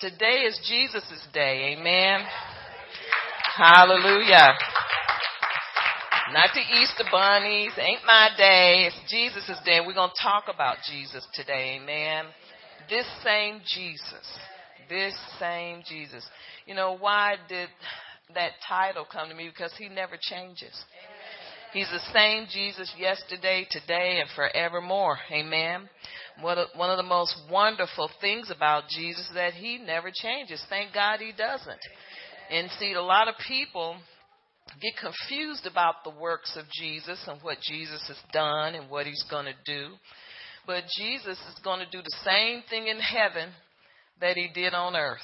Today 0.00 0.46
is 0.48 0.58
Jesus' 0.66 1.28
day. 1.34 1.76
Amen. 1.76 2.24
Hallelujah. 3.54 4.54
Not 6.32 6.48
the 6.54 6.62
Easter 6.80 7.04
bunnies. 7.12 7.72
Ain't 7.76 8.00
my 8.06 8.30
day. 8.34 8.86
It's 8.88 8.96
Jesus' 9.10 9.58
day. 9.62 9.80
We're 9.86 9.92
going 9.92 10.08
to 10.08 10.22
talk 10.22 10.44
about 10.52 10.76
Jesus 10.90 11.26
today. 11.34 11.78
Amen. 11.82 12.24
This 12.88 13.04
same 13.22 13.60
Jesus. 13.66 14.38
This 14.88 15.14
same 15.38 15.82
Jesus. 15.86 16.24
You 16.64 16.74
know, 16.74 16.96
why 16.96 17.34
did 17.46 17.68
that 18.34 18.52
title 18.66 19.04
come 19.04 19.28
to 19.28 19.34
me? 19.34 19.50
Because 19.50 19.74
he 19.78 19.90
never 19.90 20.16
changes. 20.18 20.82
He's 21.72 21.90
the 21.90 22.12
same 22.12 22.46
Jesus 22.50 22.92
yesterday, 22.98 23.66
today, 23.70 24.20
and 24.20 24.28
forevermore. 24.34 25.18
Amen. 25.32 25.88
One 26.40 26.58
of 26.58 26.96
the 26.96 27.02
most 27.02 27.36
wonderful 27.50 28.10
things 28.20 28.50
about 28.50 28.88
Jesus 28.88 29.26
is 29.28 29.34
that 29.34 29.54
he 29.54 29.78
never 29.78 30.10
changes. 30.12 30.64
Thank 30.68 30.92
God 30.92 31.20
he 31.20 31.32
doesn't. 31.36 31.80
And 32.50 32.68
see, 32.78 32.94
a 32.94 33.02
lot 33.02 33.28
of 33.28 33.34
people 33.46 33.96
get 34.80 34.94
confused 35.00 35.66
about 35.66 36.02
the 36.02 36.10
works 36.10 36.56
of 36.56 36.64
Jesus 36.72 37.20
and 37.28 37.40
what 37.42 37.58
Jesus 37.60 38.02
has 38.08 38.18
done 38.32 38.74
and 38.74 38.90
what 38.90 39.06
he's 39.06 39.24
going 39.30 39.46
to 39.46 39.54
do. 39.64 39.94
But 40.66 40.84
Jesus 40.98 41.38
is 41.38 41.60
going 41.62 41.80
to 41.80 41.90
do 41.90 42.02
the 42.02 42.16
same 42.24 42.62
thing 42.68 42.88
in 42.88 42.98
heaven 42.98 43.50
that 44.20 44.36
he 44.36 44.48
did 44.52 44.74
on 44.74 44.96
earth. 44.96 45.18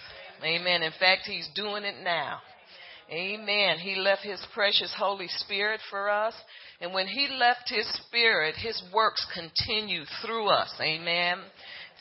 Amen. 0.45 0.83
In 0.83 0.93
fact, 1.01 1.23
he's 1.27 1.49
doing 1.55 1.85
it 1.85 1.97
now. 2.05 2.39
Amen. 3.11 3.79
He 3.79 3.95
left 3.95 4.23
his 4.23 4.45
precious 4.53 4.93
Holy 4.99 5.29
Spirit 5.29 5.81
for 5.91 6.11
us. 6.11 6.35
And 6.81 6.93
when 6.93 7.07
he 7.07 7.29
left 7.29 7.69
his 7.69 7.87
spirit, 8.07 8.57
his 8.57 8.83
works 8.93 9.27
continue 9.35 10.03
through 10.25 10.49
us. 10.49 10.73
Amen. 10.81 11.39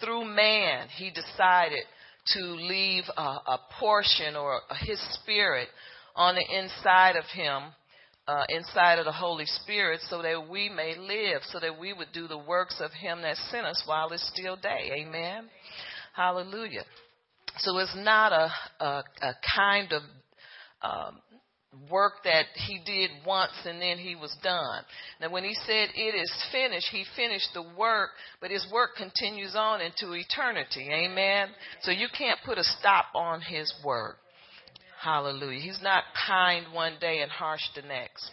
Through 0.03 0.25
man, 0.25 0.87
he 0.97 1.11
decided 1.11 1.83
to 2.33 2.39
leave 2.41 3.03
a, 3.15 3.21
a 3.21 3.59
portion 3.79 4.35
or 4.35 4.61
his 4.79 4.99
spirit 5.21 5.67
on 6.15 6.35
the 6.35 6.57
inside 6.57 7.15
of 7.15 7.25
him, 7.25 7.63
uh, 8.27 8.43
inside 8.49 8.97
of 8.97 9.05
the 9.05 9.11
Holy 9.11 9.45
Spirit, 9.45 10.01
so 10.09 10.21
that 10.23 10.49
we 10.49 10.69
may 10.69 10.95
live, 10.97 11.41
so 11.51 11.59
that 11.59 11.79
we 11.79 11.93
would 11.93 12.07
do 12.13 12.27
the 12.27 12.37
works 12.37 12.81
of 12.81 12.91
him 12.91 13.21
that 13.21 13.37
sent 13.51 13.65
us 13.65 13.83
while 13.85 14.11
it's 14.11 14.27
still 14.33 14.55
day. 14.55 14.91
Amen. 15.01 15.45
Hallelujah. 16.15 16.83
So 17.57 17.77
it's 17.77 17.95
not 17.95 18.31
a, 18.33 18.83
a, 18.83 19.03
a 19.21 19.33
kind 19.55 19.93
of 19.93 20.01
um, 20.81 21.19
work 21.89 22.13
that 22.23 22.45
he 22.67 22.79
did 22.85 23.11
once 23.25 23.51
and 23.65 23.81
then 23.81 23.97
he 23.97 24.15
was 24.15 24.35
done. 24.43 24.83
Now, 25.21 25.31
when 25.31 25.43
he 25.43 25.53
said 25.65 25.89
it 25.95 26.15
is 26.15 26.31
finished, 26.51 26.87
he 26.91 27.05
finished 27.15 27.49
the 27.53 27.63
work, 27.77 28.11
but 28.41 28.51
his 28.51 28.65
work 28.71 28.91
continues 28.97 29.55
on 29.55 29.81
into 29.81 30.13
eternity. 30.13 30.87
Amen. 30.91 31.49
So 31.81 31.91
you 31.91 32.07
can't 32.17 32.39
put 32.45 32.57
a 32.57 32.63
stop 32.63 33.05
on 33.13 33.41
his 33.41 33.71
work. 33.83 34.17
Hallelujah. 35.01 35.59
He's 35.59 35.81
not 35.83 36.03
kind 36.27 36.73
one 36.73 36.93
day 36.99 37.21
and 37.21 37.31
harsh 37.31 37.61
the 37.75 37.81
next. 37.81 38.29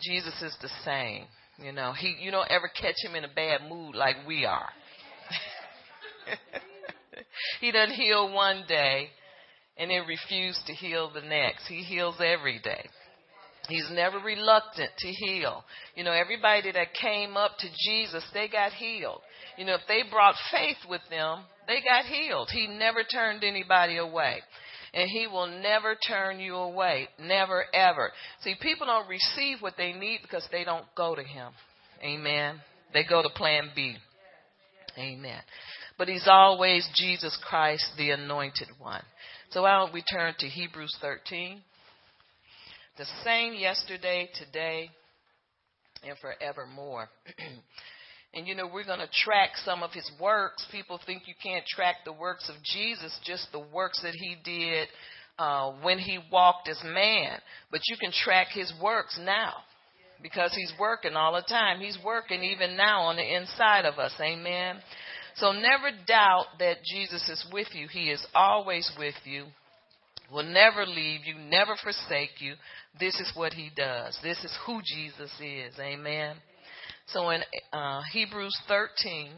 Jesus 0.00 0.40
is 0.42 0.56
the 0.62 0.70
same. 0.84 1.24
You 1.62 1.72
know, 1.72 1.92
he 1.92 2.16
you 2.20 2.30
don't 2.30 2.50
ever 2.50 2.68
catch 2.68 2.94
him 3.04 3.14
in 3.14 3.24
a 3.24 3.28
bad 3.28 3.68
mood 3.68 3.94
like 3.94 4.16
we 4.26 4.46
are. 4.46 4.70
he 7.60 7.70
doesn't 7.70 7.94
heal 7.94 8.32
one 8.32 8.64
day 8.66 9.10
and 9.80 9.90
then 9.90 10.02
refuse 10.06 10.60
to 10.66 10.74
heal 10.74 11.10
the 11.12 11.22
next. 11.22 11.66
He 11.66 11.82
heals 11.82 12.16
every 12.20 12.60
day. 12.62 12.84
He's 13.68 13.88
never 13.92 14.18
reluctant 14.18 14.90
to 14.98 15.08
heal. 15.08 15.64
You 15.94 16.04
know, 16.04 16.12
everybody 16.12 16.70
that 16.72 16.88
came 17.00 17.36
up 17.36 17.52
to 17.58 17.68
Jesus, 17.86 18.24
they 18.34 18.48
got 18.48 18.72
healed. 18.72 19.20
You 19.56 19.64
know, 19.64 19.74
if 19.74 19.80
they 19.88 20.02
brought 20.10 20.34
faith 20.52 20.76
with 20.88 21.00
them, 21.08 21.44
they 21.66 21.80
got 21.80 22.04
healed. 22.04 22.48
He 22.52 22.66
never 22.66 23.04
turned 23.04 23.42
anybody 23.42 23.96
away. 23.96 24.40
And 24.92 25.08
he 25.08 25.26
will 25.28 25.46
never 25.46 25.94
turn 25.94 26.40
you 26.40 26.56
away. 26.56 27.08
Never, 27.18 27.64
ever. 27.72 28.10
See, 28.42 28.56
people 28.60 28.86
don't 28.86 29.08
receive 29.08 29.58
what 29.60 29.74
they 29.78 29.92
need 29.92 30.20
because 30.22 30.46
they 30.50 30.64
don't 30.64 30.86
go 30.96 31.14
to 31.14 31.22
him. 31.22 31.52
Amen. 32.02 32.60
They 32.92 33.04
go 33.08 33.22
to 33.22 33.28
plan 33.30 33.70
B. 33.74 33.94
Amen. 34.98 35.40
But 35.96 36.08
he's 36.08 36.26
always 36.26 36.88
Jesus 36.96 37.38
Christ, 37.48 37.84
the 37.96 38.10
anointed 38.10 38.68
one. 38.78 39.02
So 39.50 39.62
why 39.62 39.78
don't 39.78 39.92
we 39.92 40.02
turn 40.02 40.34
to 40.38 40.46
Hebrews 40.46 40.96
13? 41.00 41.60
The 42.96 43.04
same 43.24 43.54
yesterday, 43.54 44.28
today, 44.38 44.90
and 46.06 46.16
forevermore. 46.18 47.08
and 48.34 48.46
you 48.46 48.54
know, 48.54 48.68
we're 48.72 48.84
going 48.84 49.00
to 49.00 49.08
track 49.12 49.50
some 49.64 49.82
of 49.82 49.90
his 49.90 50.08
works. 50.20 50.64
People 50.70 51.00
think 51.04 51.22
you 51.26 51.34
can't 51.42 51.64
track 51.66 51.96
the 52.04 52.12
works 52.12 52.48
of 52.48 52.62
Jesus, 52.62 53.18
just 53.24 53.48
the 53.50 53.64
works 53.74 54.00
that 54.02 54.14
he 54.14 54.36
did 54.44 54.86
uh, 55.36 55.72
when 55.82 55.98
he 55.98 56.20
walked 56.30 56.68
as 56.68 56.80
man. 56.84 57.40
But 57.72 57.80
you 57.88 57.96
can 58.00 58.12
track 58.12 58.48
his 58.52 58.72
works 58.80 59.18
now 59.20 59.54
because 60.22 60.54
he's 60.54 60.72
working 60.78 61.14
all 61.14 61.32
the 61.32 61.42
time. 61.42 61.80
He's 61.80 61.98
working 62.04 62.44
even 62.44 62.76
now 62.76 63.02
on 63.02 63.16
the 63.16 63.36
inside 63.36 63.84
of 63.84 63.98
us. 63.98 64.12
Amen. 64.20 64.76
So 65.36 65.52
never 65.52 65.90
doubt 66.06 66.46
that 66.58 66.78
Jesus 66.84 67.28
is 67.28 67.44
with 67.52 67.68
you. 67.72 67.88
He 67.88 68.10
is 68.10 68.24
always 68.34 68.90
with 68.98 69.14
you, 69.24 69.46
will 70.32 70.44
never 70.44 70.86
leave 70.86 71.20
you, 71.24 71.34
never 71.38 71.76
forsake 71.82 72.40
you. 72.40 72.54
This 72.98 73.18
is 73.20 73.32
what 73.34 73.52
he 73.52 73.70
does. 73.74 74.18
This 74.22 74.38
is 74.44 74.56
who 74.66 74.80
Jesus 74.84 75.30
is. 75.40 75.74
Amen. 75.78 76.36
So 77.08 77.30
in 77.30 77.42
uh, 77.72 78.02
Hebrews 78.12 78.56
13, 78.68 79.30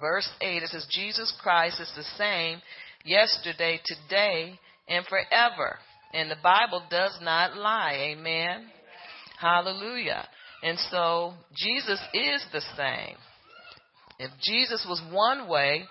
verse 0.00 0.28
8, 0.40 0.62
it 0.62 0.68
says, 0.68 0.86
Jesus 0.90 1.32
Christ 1.42 1.80
is 1.80 1.92
the 1.96 2.04
same 2.16 2.60
yesterday, 3.04 3.80
today, 3.84 4.58
and 4.88 5.04
forever. 5.06 5.78
And 6.12 6.30
the 6.30 6.36
Bible 6.42 6.82
does 6.90 7.18
not 7.22 7.56
lie. 7.56 8.14
Amen. 8.16 8.66
Hallelujah. 9.38 10.26
And 10.62 10.78
so 10.90 11.34
Jesus 11.54 12.00
is 12.14 12.44
the 12.52 12.62
same. 12.76 13.16
If 14.18 14.30
Jesus 14.40 14.86
was 14.88 15.02
one 15.12 15.48
way, 15.48 15.84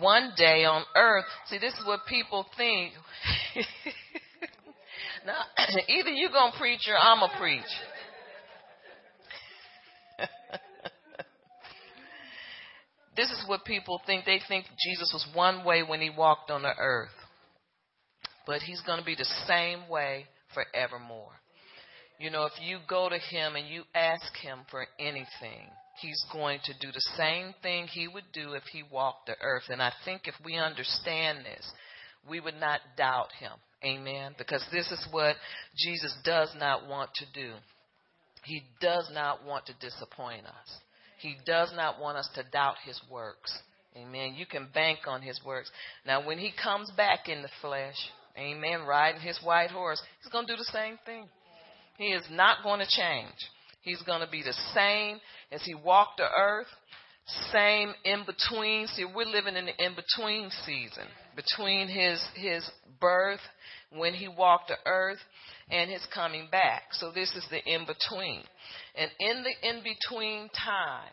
one 0.00 0.32
day 0.36 0.64
on 0.64 0.84
earth, 0.96 1.26
see, 1.46 1.58
this 1.58 1.74
is 1.74 1.86
what 1.86 2.00
people 2.08 2.46
think. 2.56 2.92
now, 5.26 5.42
either 5.88 6.10
you're 6.10 6.30
going 6.30 6.52
to 6.52 6.58
preach 6.58 6.88
or 6.88 6.96
I'm 6.96 7.20
going 7.20 7.30
to 7.30 7.38
preach. 7.38 7.62
this 13.16 13.30
is 13.30 13.44
what 13.46 13.64
people 13.64 14.00
think. 14.06 14.24
They 14.24 14.40
think 14.48 14.64
Jesus 14.84 15.12
was 15.12 15.26
one 15.34 15.64
way 15.64 15.82
when 15.82 16.00
he 16.00 16.10
walked 16.10 16.50
on 16.50 16.62
the 16.62 16.74
earth. 16.78 17.10
But 18.46 18.60
he's 18.60 18.80
going 18.82 18.98
to 18.98 19.04
be 19.04 19.14
the 19.14 19.28
same 19.46 19.88
way 19.88 20.26
forevermore. 20.52 21.32
You 22.18 22.30
know, 22.30 22.44
if 22.44 22.52
you 22.62 22.78
go 22.88 23.08
to 23.08 23.18
him 23.18 23.56
and 23.56 23.66
you 23.68 23.82
ask 23.94 24.36
him 24.36 24.60
for 24.70 24.86
anything, 24.98 25.68
he's 26.00 26.24
going 26.32 26.60
to 26.64 26.72
do 26.80 26.92
the 26.92 27.04
same 27.16 27.54
thing 27.62 27.86
he 27.86 28.08
would 28.08 28.24
do 28.32 28.52
if 28.52 28.64
he 28.72 28.82
walked 28.90 29.26
the 29.26 29.36
earth. 29.40 29.64
And 29.68 29.82
I 29.82 29.92
think 30.04 30.22
if 30.26 30.34
we 30.44 30.56
understand 30.56 31.38
this, 31.44 31.70
we 32.28 32.40
would 32.40 32.58
not 32.58 32.80
doubt 32.96 33.28
him. 33.38 33.52
Amen. 33.84 34.34
Because 34.38 34.64
this 34.72 34.90
is 34.90 35.06
what 35.10 35.36
Jesus 35.76 36.16
does 36.24 36.54
not 36.58 36.88
want 36.88 37.10
to 37.16 37.26
do. 37.34 37.54
He 38.44 38.62
does 38.80 39.10
not 39.12 39.44
want 39.44 39.66
to 39.66 39.74
disappoint 39.80 40.46
us. 40.46 40.78
He 41.18 41.36
does 41.46 41.72
not 41.74 42.00
want 42.00 42.18
us 42.18 42.28
to 42.34 42.44
doubt 42.52 42.76
his 42.84 43.00
works. 43.10 43.56
Amen. 43.96 44.34
You 44.36 44.46
can 44.46 44.68
bank 44.74 45.00
on 45.06 45.22
his 45.22 45.40
works. 45.46 45.70
Now, 46.06 46.26
when 46.26 46.38
he 46.38 46.52
comes 46.62 46.90
back 46.96 47.28
in 47.28 47.42
the 47.42 47.48
flesh, 47.60 47.94
amen, 48.36 48.82
riding 48.86 49.20
his 49.20 49.38
white 49.42 49.70
horse, 49.70 50.02
he's 50.22 50.32
going 50.32 50.46
to 50.46 50.52
do 50.52 50.58
the 50.58 50.70
same 50.72 50.98
thing. 51.06 51.26
He 51.96 52.06
is 52.06 52.24
not 52.30 52.64
going 52.64 52.80
to 52.80 52.86
change. 52.86 53.36
He's 53.84 54.02
going 54.02 54.20
to 54.20 54.30
be 54.30 54.42
the 54.42 54.56
same 54.74 55.20
as 55.52 55.62
he 55.62 55.74
walked 55.74 56.16
the 56.16 56.28
earth, 56.36 56.66
same 57.52 57.92
in 58.04 58.24
between. 58.24 58.86
See, 58.88 59.04
we're 59.04 59.26
living 59.26 59.56
in 59.56 59.66
the 59.66 59.84
in 59.84 59.94
between 59.94 60.50
season 60.64 61.06
between 61.36 61.88
his 61.88 62.22
his 62.34 62.68
birth 63.00 63.40
when 63.90 64.14
he 64.14 64.28
walked 64.28 64.68
the 64.68 64.76
earth 64.86 65.18
and 65.70 65.90
his 65.90 66.06
coming 66.14 66.48
back. 66.50 66.82
So 66.92 67.12
this 67.12 67.30
is 67.34 67.46
the 67.50 67.62
in 67.64 67.86
between. 67.86 68.42
And 68.94 69.10
in 69.20 69.42
the 69.42 69.68
in 69.68 69.82
between 69.82 70.48
time, 70.50 71.10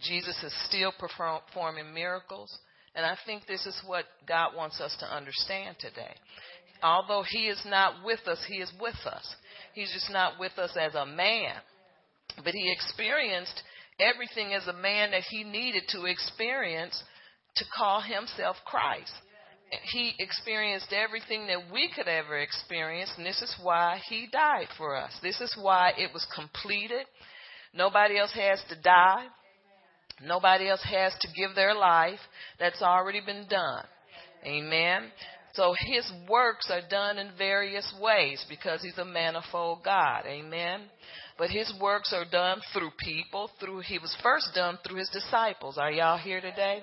Jesus 0.00 0.36
is 0.42 0.54
still 0.68 0.92
performing 0.98 1.92
miracles. 1.94 2.56
And 2.94 3.04
I 3.04 3.16
think 3.26 3.46
this 3.46 3.64
is 3.66 3.80
what 3.86 4.04
God 4.26 4.56
wants 4.56 4.80
us 4.80 4.96
to 5.00 5.06
understand 5.06 5.76
today. 5.78 6.14
Although 6.82 7.24
he 7.28 7.46
is 7.46 7.60
not 7.66 8.04
with 8.04 8.20
us, 8.26 8.38
he 8.48 8.56
is 8.56 8.72
with 8.80 8.96
us. 9.06 9.34
He's 9.74 9.92
just 9.92 10.10
not 10.10 10.38
with 10.38 10.56
us 10.58 10.76
as 10.80 10.94
a 10.94 11.06
man. 11.06 11.54
But 12.44 12.54
he 12.54 12.72
experienced 12.72 13.62
everything 14.00 14.54
as 14.54 14.66
a 14.66 14.72
man 14.72 15.10
that 15.10 15.24
he 15.28 15.44
needed 15.44 15.84
to 15.88 16.04
experience 16.04 17.02
to 17.56 17.64
call 17.76 18.00
himself 18.00 18.56
Christ. 18.64 19.12
He 19.92 20.14
experienced 20.18 20.92
everything 20.92 21.46
that 21.48 21.70
we 21.72 21.90
could 21.94 22.08
ever 22.08 22.38
experience, 22.38 23.12
and 23.16 23.26
this 23.26 23.42
is 23.42 23.54
why 23.62 24.00
he 24.08 24.26
died 24.32 24.68
for 24.78 24.96
us. 24.96 25.12
This 25.22 25.40
is 25.40 25.54
why 25.60 25.92
it 25.98 26.10
was 26.14 26.26
completed. 26.34 27.04
Nobody 27.74 28.18
else 28.18 28.32
has 28.32 28.62
to 28.70 28.80
die. 28.80 29.26
Nobody 30.24 30.68
else 30.68 30.82
has 30.90 31.12
to 31.20 31.28
give 31.36 31.54
their 31.54 31.74
life. 31.74 32.18
That's 32.58 32.80
already 32.82 33.20
been 33.20 33.46
done. 33.48 33.84
Amen. 34.44 35.10
So 35.52 35.74
his 35.78 36.10
works 36.28 36.70
are 36.70 36.88
done 36.88 37.18
in 37.18 37.32
various 37.36 37.92
ways 38.00 38.44
because 38.48 38.80
he's 38.82 38.98
a 38.98 39.04
manifold 39.04 39.80
God. 39.84 40.22
Amen. 40.26 40.82
But 41.38 41.50
his 41.50 41.72
works 41.80 42.12
are 42.12 42.24
done 42.28 42.60
through 42.72 42.90
people, 42.98 43.50
through 43.60 43.80
he 43.80 43.98
was 43.98 44.14
first 44.22 44.50
done 44.54 44.78
through 44.84 44.98
his 44.98 45.08
disciples. 45.10 45.78
Are 45.78 45.90
y'all 45.90 46.18
here 46.18 46.40
today? 46.40 46.82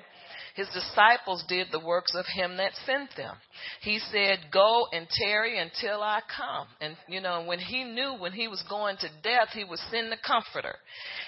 His 0.55 0.69
disciples 0.69 1.43
did 1.49 1.67
the 1.69 1.85
works 1.85 2.15
of 2.15 2.25
him 2.33 2.55
that 2.57 2.71
sent 2.85 3.09
them. 3.17 3.35
He 3.81 3.99
said, 3.99 4.39
Go 4.53 4.87
and 4.93 5.05
tarry 5.09 5.59
until 5.59 6.01
I 6.01 6.21
come. 6.35 6.67
And, 6.79 6.95
you 7.09 7.19
know, 7.19 7.43
when 7.43 7.59
he 7.59 7.83
knew 7.83 8.15
when 8.17 8.31
he 8.31 8.47
was 8.47 8.63
going 8.69 8.95
to 8.97 9.09
death, 9.21 9.49
he 9.53 9.65
would 9.65 9.79
send 9.91 10.09
the 10.13 10.17
Comforter. 10.25 10.75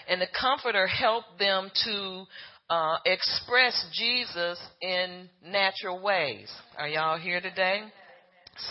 And 0.07 0.21
the 0.21 0.27
Comforter 0.39 0.87
helped 0.87 1.37
them 1.37 1.69
to 1.83 2.23
uh, 2.69 2.97
express 3.05 3.85
Jesus 3.93 4.57
in 4.81 5.27
natural 5.45 6.01
ways. 6.01 6.49
Are 6.77 6.87
y'all 6.87 7.19
here 7.19 7.41
today? 7.41 7.81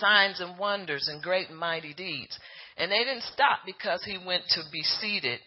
Signs 0.00 0.40
and 0.40 0.58
wonders 0.58 1.06
and 1.08 1.22
great 1.22 1.50
and 1.50 1.58
mighty 1.58 1.92
deeds. 1.92 2.38
And 2.76 2.90
they 2.90 2.98
didn't 2.98 3.24
stop 3.32 3.60
because 3.64 4.02
he 4.04 4.18
went 4.24 4.42
to 4.50 4.62
be 4.70 4.82
seated 4.82 5.40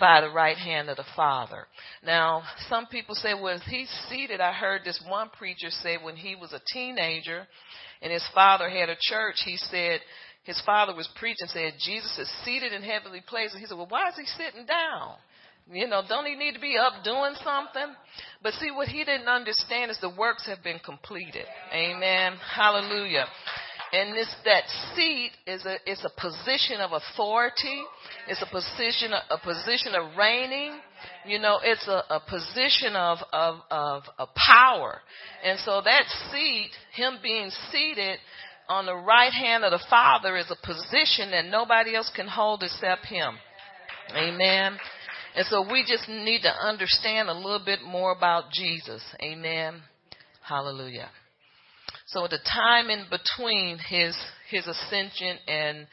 by 0.00 0.20
the 0.20 0.30
right 0.30 0.56
hand 0.56 0.88
of 0.88 0.96
the 0.96 1.04
Father. 1.16 1.66
Now, 2.04 2.42
some 2.68 2.86
people 2.86 3.14
say, 3.14 3.34
well, 3.34 3.58
he's 3.68 3.90
seated. 4.08 4.40
I 4.40 4.52
heard 4.52 4.82
this 4.84 5.02
one 5.08 5.30
preacher 5.36 5.70
say 5.70 5.96
when 6.02 6.16
he 6.16 6.36
was 6.36 6.52
a 6.52 6.60
teenager 6.72 7.46
and 8.00 8.12
his 8.12 8.26
father 8.34 8.68
had 8.68 8.88
a 8.88 8.96
church, 9.00 9.36
he 9.44 9.56
said, 9.56 10.00
his 10.44 10.60
father 10.66 10.94
was 10.94 11.08
preaching, 11.18 11.46
said, 11.48 11.74
Jesus 11.84 12.18
is 12.18 12.30
seated 12.44 12.72
in 12.72 12.82
heavenly 12.82 13.22
places. 13.26 13.58
He 13.60 13.66
said, 13.66 13.76
well, 13.76 13.86
why 13.88 14.08
is 14.08 14.16
he 14.16 14.26
sitting 14.26 14.66
down? 14.66 15.14
You 15.70 15.86
know, 15.86 16.02
don't 16.08 16.26
he 16.26 16.34
need 16.34 16.54
to 16.54 16.60
be 16.60 16.76
up 16.76 17.04
doing 17.04 17.34
something? 17.44 17.94
But 18.42 18.52
see, 18.54 18.72
what 18.72 18.88
he 18.88 19.04
didn't 19.04 19.28
understand 19.28 19.92
is 19.92 19.98
the 20.00 20.10
works 20.10 20.44
have 20.46 20.62
been 20.64 20.80
completed. 20.84 21.46
Amen. 21.72 22.34
Hallelujah. 22.54 23.26
And 23.92 24.16
this 24.16 24.34
that 24.46 24.64
seat 24.94 25.32
is 25.46 25.66
a 25.66 25.76
it's 25.84 26.02
a 26.02 26.20
position 26.20 26.80
of 26.80 26.92
authority. 26.92 27.82
It's 28.26 28.40
a 28.40 28.50
position 28.50 29.12
a 29.12 29.38
position 29.38 29.94
of 29.94 30.16
reigning. 30.16 30.78
You 31.26 31.38
know, 31.38 31.58
it's 31.62 31.86
a, 31.86 32.02
a 32.08 32.20
position 32.26 32.96
of, 32.96 33.18
of 33.32 33.56
of 33.70 34.02
of 34.18 34.28
power. 34.34 35.00
And 35.44 35.58
so 35.60 35.82
that 35.84 36.04
seat, 36.32 36.70
him 36.94 37.18
being 37.22 37.50
seated 37.70 38.18
on 38.66 38.86
the 38.86 38.96
right 38.96 39.32
hand 39.32 39.62
of 39.62 39.72
the 39.72 39.84
Father, 39.90 40.38
is 40.38 40.50
a 40.50 40.66
position 40.66 41.32
that 41.32 41.44
nobody 41.44 41.94
else 41.94 42.10
can 42.16 42.28
hold 42.28 42.62
except 42.62 43.04
him. 43.04 43.34
Amen. 44.16 44.78
And 45.34 45.46
so 45.46 45.66
we 45.70 45.84
just 45.86 46.08
need 46.08 46.42
to 46.42 46.50
understand 46.50 47.28
a 47.28 47.34
little 47.34 47.62
bit 47.64 47.82
more 47.82 48.12
about 48.12 48.50
Jesus. 48.52 49.02
Amen. 49.22 49.82
Hallelujah. 50.42 51.10
So 52.12 52.28
the 52.28 52.38
time 52.38 52.90
in 52.90 53.06
between 53.10 53.78
his 53.78 54.16
his 54.50 54.66
ascension 54.66 55.38
and 55.48 55.86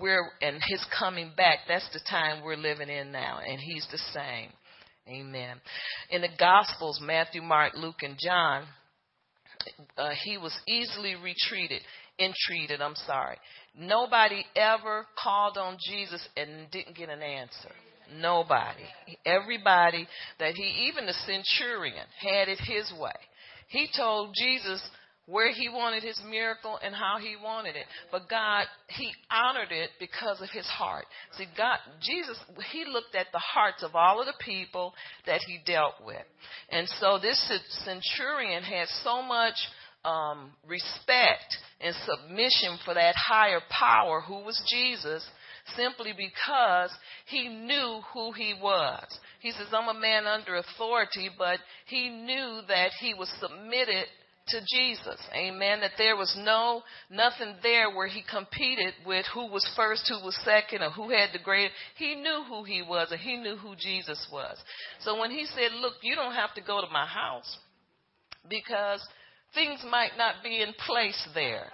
we're 0.00 0.30
and 0.40 0.60
his 0.66 0.84
coming 0.98 1.32
back, 1.36 1.60
that's 1.68 1.88
the 1.92 2.00
time 2.08 2.44
we're 2.44 2.56
living 2.56 2.88
in 2.88 3.10
now, 3.12 3.40
and 3.46 3.58
he's 3.60 3.86
the 3.90 3.98
same. 3.98 4.50
Amen. 5.06 5.56
In 6.10 6.22
the 6.22 6.28
Gospels, 6.38 6.98
Matthew, 7.02 7.42
Mark, 7.42 7.74
Luke, 7.76 8.02
and 8.02 8.16
John, 8.18 8.64
uh, 9.98 10.10
he 10.24 10.38
was 10.38 10.56
easily 10.66 11.14
retreated, 11.14 11.82
entreated. 12.18 12.80
I'm 12.80 12.94
sorry. 13.06 13.36
Nobody 13.76 14.44
ever 14.56 15.06
called 15.22 15.58
on 15.58 15.76
Jesus 15.86 16.26
and 16.36 16.70
didn't 16.70 16.96
get 16.96 17.10
an 17.10 17.20
answer. 17.20 17.72
Nobody. 18.16 18.84
Everybody 19.26 20.06
that 20.38 20.54
he, 20.54 20.88
even 20.88 21.06
the 21.06 21.14
centurion, 21.26 22.06
had 22.20 22.48
it 22.48 22.58
his 22.60 22.92
way. 22.98 23.12
He 23.68 23.88
told 23.94 24.34
Jesus 24.38 24.82
where 25.26 25.52
he 25.52 25.68
wanted 25.68 26.02
his 26.02 26.20
miracle 26.28 26.78
and 26.82 26.94
how 26.94 27.16
he 27.20 27.36
wanted 27.42 27.76
it. 27.76 27.86
But 28.12 28.28
God, 28.28 28.66
he 28.88 29.10
honored 29.30 29.70
it 29.70 29.90
because 29.98 30.40
of 30.42 30.50
his 30.50 30.66
heart. 30.66 31.06
See, 31.38 31.46
God, 31.56 31.78
Jesus, 32.02 32.38
he 32.72 32.84
looked 32.84 33.14
at 33.14 33.26
the 33.32 33.38
hearts 33.38 33.82
of 33.82 33.94
all 33.94 34.20
of 34.20 34.26
the 34.26 34.44
people 34.44 34.92
that 35.26 35.40
he 35.46 35.60
dealt 35.64 35.94
with. 36.04 36.24
And 36.70 36.88
so 37.00 37.18
this 37.20 37.40
centurion 37.84 38.62
had 38.62 38.88
so 39.02 39.22
much 39.22 39.54
um, 40.04 40.50
respect 40.68 41.56
and 41.80 41.94
submission 42.04 42.78
for 42.84 42.94
that 42.94 43.14
higher 43.16 43.60
power 43.70 44.20
who 44.20 44.44
was 44.44 44.60
Jesus 44.70 45.26
simply 45.76 46.12
because 46.16 46.90
he 47.26 47.48
knew 47.48 48.00
who 48.12 48.32
he 48.32 48.54
was. 48.60 49.06
He 49.40 49.50
says, 49.52 49.68
I'm 49.72 49.94
a 49.94 49.98
man 49.98 50.26
under 50.26 50.56
authority, 50.56 51.30
but 51.36 51.58
he 51.86 52.10
knew 52.10 52.60
that 52.68 52.90
he 53.00 53.14
was 53.14 53.32
submitted 53.40 54.06
to 54.48 54.60
Jesus. 54.60 55.18
Amen. 55.34 55.80
That 55.80 55.92
there 55.98 56.16
was 56.16 56.34
no, 56.38 56.82
nothing 57.10 57.54
there 57.62 57.94
where 57.94 58.06
he 58.06 58.22
competed 58.28 58.94
with 59.06 59.26
who 59.32 59.50
was 59.50 59.68
first, 59.76 60.08
who 60.08 60.24
was 60.24 60.38
second, 60.44 60.82
or 60.82 60.90
who 60.90 61.10
had 61.10 61.30
the 61.32 61.42
greatest. 61.42 61.74
He 61.96 62.14
knew 62.14 62.44
who 62.48 62.64
he 62.64 62.82
was 62.82 63.08
and 63.10 63.20
he 63.20 63.36
knew 63.36 63.56
who 63.56 63.74
Jesus 63.76 64.26
was. 64.32 64.56
So 65.00 65.18
when 65.18 65.30
he 65.30 65.46
said, 65.46 65.72
look, 65.80 65.94
you 66.02 66.14
don't 66.14 66.34
have 66.34 66.54
to 66.54 66.60
go 66.60 66.80
to 66.80 66.92
my 66.92 67.06
house 67.06 67.58
because 68.48 69.06
things 69.54 69.80
might 69.90 70.12
not 70.18 70.36
be 70.42 70.60
in 70.60 70.74
place 70.86 71.28
there. 71.34 71.70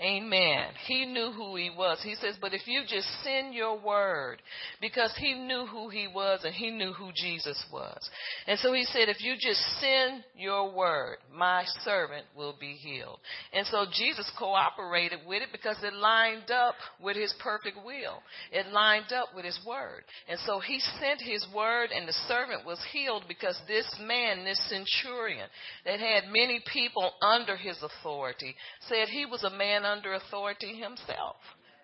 Amen. 0.00 0.66
He 0.86 1.06
knew 1.06 1.32
who 1.32 1.56
he 1.56 1.70
was. 1.76 1.98
He 2.04 2.14
says, 2.14 2.36
but 2.40 2.54
if 2.54 2.68
you 2.68 2.82
just 2.88 3.08
send 3.24 3.52
your 3.52 3.80
word, 3.80 4.40
because 4.80 5.12
he 5.18 5.34
knew 5.34 5.66
who 5.66 5.88
he 5.88 6.06
was 6.06 6.40
and 6.44 6.54
he 6.54 6.70
knew 6.70 6.92
who 6.92 7.10
Jesus 7.16 7.60
was. 7.72 7.98
And 8.46 8.60
so 8.60 8.72
he 8.72 8.84
said, 8.84 9.08
if 9.08 9.20
you 9.20 9.34
just 9.34 9.60
send 9.80 10.22
your 10.36 10.72
word, 10.72 11.16
my 11.34 11.64
servant 11.84 12.26
will 12.36 12.54
be 12.60 12.74
healed. 12.74 13.18
And 13.52 13.66
so 13.66 13.86
Jesus 13.92 14.30
cooperated 14.38 15.18
with 15.26 15.42
it 15.42 15.48
because 15.50 15.78
it 15.82 15.92
lined 15.94 16.52
up 16.52 16.76
with 17.02 17.16
his 17.16 17.34
perfect 17.42 17.78
will. 17.84 18.22
It 18.52 18.72
lined 18.72 19.12
up 19.12 19.30
with 19.34 19.44
his 19.44 19.58
word. 19.66 20.04
And 20.28 20.38
so 20.46 20.60
he 20.60 20.78
sent 21.00 21.20
his 21.20 21.44
word 21.52 21.90
and 21.90 22.06
the 22.06 22.12
servant 22.28 22.64
was 22.64 22.78
healed 22.92 23.24
because 23.26 23.60
this 23.66 23.92
man, 24.00 24.44
this 24.44 24.62
centurion 24.68 25.48
that 25.84 25.98
had 25.98 26.30
many 26.30 26.62
people 26.72 27.10
under 27.20 27.56
his 27.56 27.78
authority 27.82 28.54
said 28.88 29.08
he 29.08 29.26
was 29.26 29.42
a 29.42 29.50
man 29.50 29.86
under 29.88 30.14
authority 30.14 30.74
himself. 30.74 31.36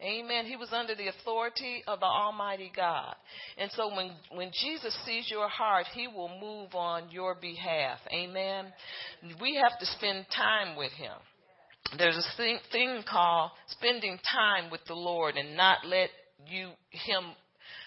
Amen. 0.03 0.45
He 0.45 0.57
was 0.57 0.69
under 0.73 0.95
the 0.95 1.09
authority 1.09 1.83
of 1.87 2.01
the 2.01 2.07
Almighty 2.07 2.71
God. 2.75 3.15
And 3.57 3.71
so 3.73 3.95
when, 3.95 4.11
when 4.33 4.51
Jesus 4.53 4.97
sees 5.07 5.31
your 5.31 5.49
heart, 5.49 5.87
He 5.95 6.09
will 6.09 6.31
move 6.41 6.75
on 6.75 7.11
your 7.11 7.35
behalf. 7.35 7.99
Amen. 8.13 8.67
We 9.41 9.55
have 9.63 9.79
to 9.79 9.87
spend 9.87 10.27
time 10.35 10.77
with 10.77 10.93
Him. 10.93 11.13
There's 11.97 12.17
a 12.17 12.37
thing, 12.37 12.59
thing 12.71 13.03
called 13.09 13.53
spending 13.69 14.19
time 14.31 14.71
with 14.71 14.81
the 14.87 14.95
Lord 14.95 15.37
and 15.37 15.57
not 15.57 15.87
let 15.87 16.11
you, 16.49 16.71
Him, 16.91 17.33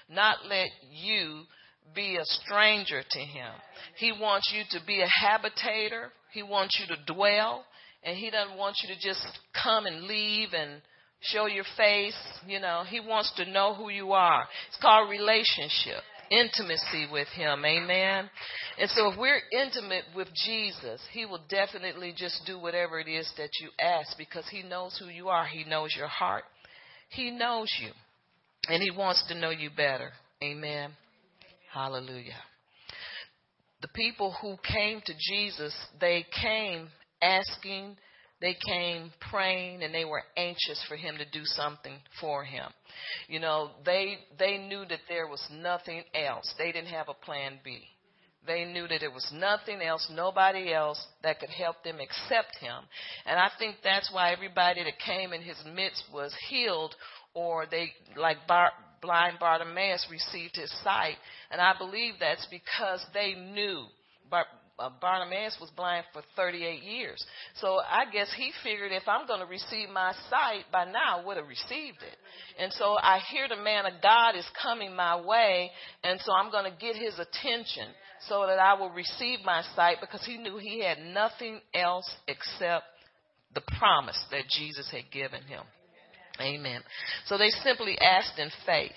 not 0.10 0.38
let 0.48 0.70
you 0.90 1.44
be 1.94 2.16
a 2.16 2.26
stranger 2.26 3.04
to 3.10 3.20
Him. 3.20 3.52
He 3.98 4.12
wants 4.12 4.52
you 4.56 4.64
to 4.80 4.86
be 4.86 5.02
a 5.02 5.08
habitator. 5.08 6.12
He 6.34 6.42
wants 6.42 6.80
you 6.80 6.96
to 6.96 7.14
dwell 7.14 7.66
and 8.04 8.18
he 8.18 8.30
doesn't 8.30 8.58
want 8.58 8.78
you 8.84 8.94
to 8.94 9.00
just 9.02 9.26
come 9.64 9.86
and 9.86 10.04
leave 10.04 10.50
and 10.54 10.82
show 11.20 11.46
your 11.48 11.66
face. 11.76 12.18
You 12.48 12.60
know, 12.60 12.84
he 12.88 13.00
wants 13.00 13.34
to 13.38 13.50
know 13.50 13.74
who 13.74 13.90
you 13.90 14.14
are. 14.14 14.46
It's 14.70 14.82
called 14.82 15.10
relationship, 15.10 16.04
intimacy 16.32 17.08
with 17.12 17.28
him. 17.30 17.66
Amen. 17.66 18.30
And 18.80 18.90
so 18.92 19.12
if 19.12 19.18
we're 19.18 19.42
intimate 19.52 20.04
with 20.16 20.28
Jesus, 20.46 21.02
he 21.12 21.26
will 21.26 21.42
definitely 21.50 22.14
just 22.16 22.42
do 22.46 22.60
whatever 22.60 23.00
it 23.00 23.08
is 23.08 23.32
that 23.38 23.50
you 23.62 23.70
ask 23.80 24.18
because 24.18 24.48
he 24.50 24.64
knows 24.64 24.98
who 24.98 25.10
you 25.10 25.30
are. 25.30 25.46
He 25.46 25.64
knows 25.64 25.94
your 25.98 26.08
heart. 26.08 26.44
He 27.10 27.32
knows 27.32 27.72
you. 27.82 27.92
And 28.70 28.84
he 28.84 28.92
wants 28.92 29.26
to 29.30 29.40
know 29.40 29.50
you 29.50 29.70
better. 29.76 30.12
Amen. 30.44 30.92
Hallelujah. 31.74 32.36
The 33.82 33.88
people 33.90 34.36
who 34.42 34.58
came 34.64 35.02
to 35.06 35.14
Jesus, 35.30 35.76
they 36.00 36.26
came 36.42 36.90
asking, 37.22 37.98
they 38.40 38.56
came 38.68 39.12
praying, 39.32 39.84
and 39.84 39.94
they 39.94 40.06
were 40.06 40.24
anxious 40.36 40.84
for 40.88 40.96
him 40.96 41.18
to 41.18 41.26
do 41.32 41.44
something 41.44 41.98
for 42.22 42.44
him. 42.44 42.70
You 43.28 43.40
know, 43.40 43.72
they 43.86 44.18
they 44.38 44.58
knew 44.58 44.86
that 44.90 45.02
there 45.10 45.28
was 45.28 45.46
nothing 45.52 46.04
else. 46.14 46.54
They 46.58 46.72
didn't 46.72 46.90
have 46.90 47.10
a 47.10 47.26
plan 47.26 47.60
B. 47.64 47.82
They 48.48 48.64
knew 48.64 48.88
that 48.88 49.02
there 49.02 49.12
was 49.12 49.30
nothing 49.34 49.82
else, 49.82 50.08
nobody 50.10 50.74
else 50.74 51.06
that 51.22 51.40
could 51.40 51.50
help 51.50 51.84
them 51.84 51.98
except 52.00 52.56
him. 52.62 52.84
And 53.26 53.38
I 53.38 53.50
think 53.60 53.76
that's 53.84 54.10
why 54.14 54.32
everybody 54.32 54.84
that 54.84 54.98
came 55.06 55.34
in 55.34 55.42
his 55.42 55.62
midst 55.76 56.04
was 56.14 56.34
healed 56.50 56.96
or 57.34 57.66
they, 57.70 57.92
like 58.16 58.38
Bar, 58.48 58.72
blind 59.02 59.38
Bartimaeus, 59.40 60.08
received 60.10 60.56
his 60.56 60.74
sight. 60.82 61.18
And 61.52 61.60
I 61.60 61.74
believe 61.78 62.14
that's 62.20 62.48
because 62.50 63.06
they 63.14 63.34
knew. 63.34 63.84
Bar, 64.32 64.46
uh, 64.80 64.90
Bartimaeus 65.02 65.58
was 65.60 65.70
blind 65.72 66.06
for 66.14 66.22
38 66.36 66.84
years. 66.84 67.24
So 67.62 67.80
I 67.80 68.06
guess 68.12 68.28
he 68.38 68.52
figured 68.64 68.92
if 68.92 69.08
I'm 69.08 69.26
going 69.26 69.40
to 69.40 69.48
receive 69.48 69.90
my 69.90 70.14
sight, 70.30 70.66
by 70.72 70.86
now 70.86 71.20
I 71.20 71.26
would 71.26 71.38
have 71.38 71.48
received 71.48 71.98
it. 72.02 72.18
And 72.60 72.72
so 72.74 72.96
I 73.02 73.20
hear 73.32 73.48
the 73.48 73.62
man 73.62 73.86
of 73.86 73.94
God 74.02 74.36
is 74.36 74.46
coming 74.62 74.96
my 74.96 75.20
way, 75.20 75.72
and 76.04 76.20
so 76.22 76.32
I'm 76.32 76.52
going 76.52 76.72
to 76.72 76.78
get 76.78 76.96
his 76.96 77.16
attention 77.16 77.88
so 78.28 78.46
that 78.48 78.60
I 78.60 78.76
will 78.76 78.92
receive 78.92 79.40
my 79.44 79.64
sight 79.76 79.98
because 80.00 80.24
he 80.26 80.38
knew 80.38 80.58
he 80.58 80.84
had 80.84 81.00
nothing 81.00 81.60
else 81.74 82.10
except 82.28 82.86
the 83.56 83.62
promise 83.80 84.20
that 84.32 84.48
Jesus 84.50 84.90
had 84.92 85.12
given 85.12 85.42
him. 85.44 85.64
Amen. 86.40 86.82
So 87.26 87.38
they 87.38 87.50
simply 87.50 87.98
asked 88.00 88.38
in 88.38 88.50
faith. 88.66 88.92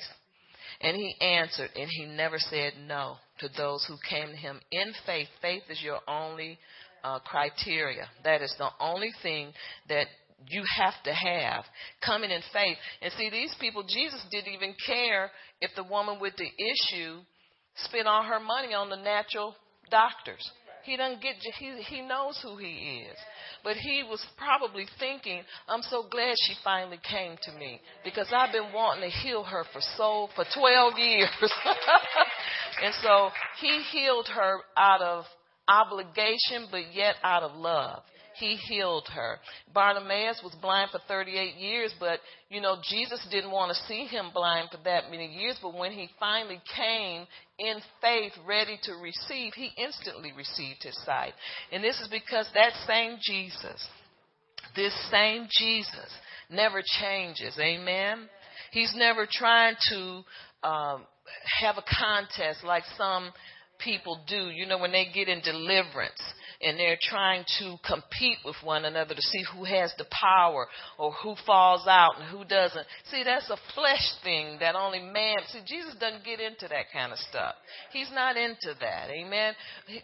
And 0.82 0.96
he 0.96 1.14
answered, 1.20 1.68
and 1.76 1.90
he 1.90 2.06
never 2.06 2.38
said 2.38 2.72
no 2.87 3.16
to 3.40 3.49
those 3.56 3.85
who 3.87 3.97
came 4.09 4.30
to 4.30 4.37
him 4.37 4.61
in 4.70 4.92
faith. 5.06 5.28
Faith 5.42 5.62
is 5.68 5.82
your 5.82 5.99
only 6.09 6.59
uh, 7.02 7.18
criteria. 7.20 8.06
That 8.25 8.42
is 8.42 8.54
the 8.59 8.68
only 8.80 9.11
thing 9.23 9.52
that 9.88 10.06
you 10.49 10.62
have 10.78 10.94
to 11.04 11.12
have 11.12 11.64
coming 12.04 12.30
in 12.30 12.40
faith. 12.52 12.76
And 13.02 13.12
see, 13.14 13.30
these 13.30 13.54
people, 13.61 13.82
Jesus 13.87 14.25
didn't 14.30 14.52
even 14.52 14.75
care 14.87 15.30
if 15.61 15.70
the 15.76 15.85
woman 15.85 16.18
with 16.20 16.35
the 16.37 16.47
issue 16.47 17.20
spent 17.76 18.06
all 18.06 18.23
her 18.23 18.40
money 18.40 18.75
on 18.75 18.90
the 18.90 18.97
natural 18.97 19.54
doctors. 19.90 20.50
He 20.84 20.96
doesn't 20.96 21.22
get. 21.22 21.37
He 21.58 21.82
he 21.82 22.00
knows 22.02 22.38
who 22.42 22.56
he 22.56 23.04
is. 23.10 23.16
But 23.62 23.76
he 23.76 24.02
was 24.08 24.25
probably 24.38 24.87
thinking, 24.99 25.42
I'm 25.68 25.82
so 25.82 26.04
glad 26.10 26.34
she 26.46 26.54
finally 26.64 26.99
came 27.08 27.37
to 27.42 27.52
me 27.52 27.80
because 28.04 28.28
I've 28.34 28.52
been 28.52 28.72
wanting 28.75 29.10
to 29.10 29.16
heal 29.16 29.42
her 29.44 29.64
for 29.72 29.80
so, 29.96 30.28
for 30.34 30.44
12 30.54 30.99
years. 30.99 31.28
and 32.82 32.94
so 33.02 33.30
he 33.60 33.82
healed 33.92 34.28
her 34.28 34.60
out 34.76 35.02
of 35.02 35.25
obligation, 35.68 36.68
but 36.70 36.94
yet 36.94 37.16
out 37.22 37.42
of 37.42 37.54
love 37.54 38.02
he 38.40 38.56
healed 38.56 39.06
her. 39.14 39.38
Bartimaeus 39.72 40.40
was 40.42 40.54
blind 40.60 40.90
for 40.90 41.00
38 41.06 41.56
years, 41.56 41.94
but 42.00 42.20
you 42.49 42.60
know, 42.60 42.78
Jesus 42.88 43.25
didn't 43.30 43.50
want 43.50 43.76
to 43.76 43.82
see 43.84 44.06
him 44.06 44.30
blind 44.32 44.70
for 44.70 44.78
that 44.84 45.10
many 45.10 45.26
years, 45.26 45.56
but 45.62 45.76
when 45.76 45.92
he 45.92 46.08
finally 46.18 46.60
came 46.75 47.26
in 47.61 47.76
faith 48.00 48.33
ready 48.47 48.79
to 48.85 48.95
receive, 48.95 49.52
he 49.55 49.71
instantly 49.76 50.33
received 50.37 50.83
his 50.83 50.99
sight. 51.05 51.35
And 51.71 51.85
this 51.85 52.00
is 52.00 52.09
because 52.09 52.49
that 52.55 52.73
same 52.87 53.19
Jesus, 53.21 53.87
this 54.75 54.95
same 55.11 55.47
Jesus 55.50 56.11
never 56.50 56.83
changes. 57.00 57.57
Amen. 57.61 58.29
He's 58.73 58.95
never 58.97 59.26
trying 59.31 59.76
to 59.90 60.23
um, 60.62 61.07
have 61.61 61.76
a 61.76 61.85
contest 61.99 62.64
like 62.64 62.85
some 62.97 63.31
people 63.79 64.21
do. 64.26 64.50
You 64.50 64.67
know, 64.67 64.79
when 64.79 64.93
they 64.93 65.07
get 65.12 65.29
in 65.29 65.40
deliverance 65.43 66.23
and 66.62 66.79
they're 66.79 66.99
trying 67.00 67.45
to 67.59 67.76
compete 67.87 68.38
with 68.45 68.57
one 68.62 68.85
another 68.85 69.14
to 69.14 69.23
see 69.23 69.43
who 69.55 69.64
has 69.64 69.93
the 69.99 70.07
power 70.11 70.67
or 70.99 71.12
who 71.23 71.35
falls 71.47 71.87
out 71.87 72.12
and 72.19 72.29
who 72.29 72.45
doesn't. 72.45 72.87
See, 73.11 73.23
that's 73.25 73.49
a 73.50 73.57
flesh 73.75 74.12
thing 74.23 74.59
that 74.61 74.75
only 74.75 75.00
man. 75.00 75.38
See, 75.49 75.61
Jesus 75.67 75.95
doesn't 75.99 76.25
get 76.25 76.40
into 76.40 76.69
that 76.69 76.87
kind 76.93 77.12
of 77.12 77.19
stuff. 77.19 77.55
He's 77.93 78.11
not 78.12 78.37
into 78.37 78.75
that. 78.81 79.11
Amen. 79.11 79.55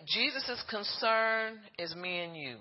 Jesus' 0.06 0.62
concern 0.70 1.58
is 1.78 1.94
me 1.94 2.20
and 2.20 2.36
you. 2.36 2.56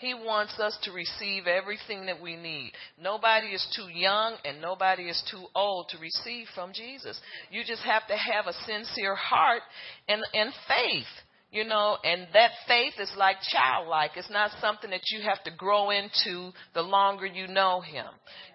He 0.00 0.12
wants 0.12 0.58
us 0.58 0.76
to 0.82 0.92
receive 0.92 1.46
everything 1.46 2.06
that 2.06 2.20
we 2.20 2.36
need. 2.36 2.72
Nobody 3.00 3.48
is 3.48 3.66
too 3.74 3.88
young 3.88 4.36
and 4.44 4.60
nobody 4.60 5.04
is 5.04 5.22
too 5.30 5.46
old 5.54 5.88
to 5.90 5.98
receive 5.98 6.46
from 6.54 6.72
Jesus. 6.74 7.18
You 7.50 7.62
just 7.64 7.82
have 7.82 8.06
to 8.08 8.16
have 8.16 8.46
a 8.46 8.52
sincere 8.66 9.14
heart 9.14 9.62
and, 10.08 10.22
and 10.34 10.52
faith 10.68 11.06
you 11.54 11.64
know, 11.64 11.96
and 12.02 12.26
that 12.34 12.50
faith 12.66 12.94
is 12.98 13.12
like 13.16 13.36
childlike. 13.52 14.10
It's 14.16 14.28
not 14.28 14.50
something 14.60 14.90
that 14.90 15.08
you 15.12 15.22
have 15.22 15.42
to 15.44 15.52
grow 15.56 15.90
into 15.90 16.50
the 16.74 16.82
longer 16.82 17.26
you 17.26 17.46
know 17.46 17.80
him. 17.80 18.06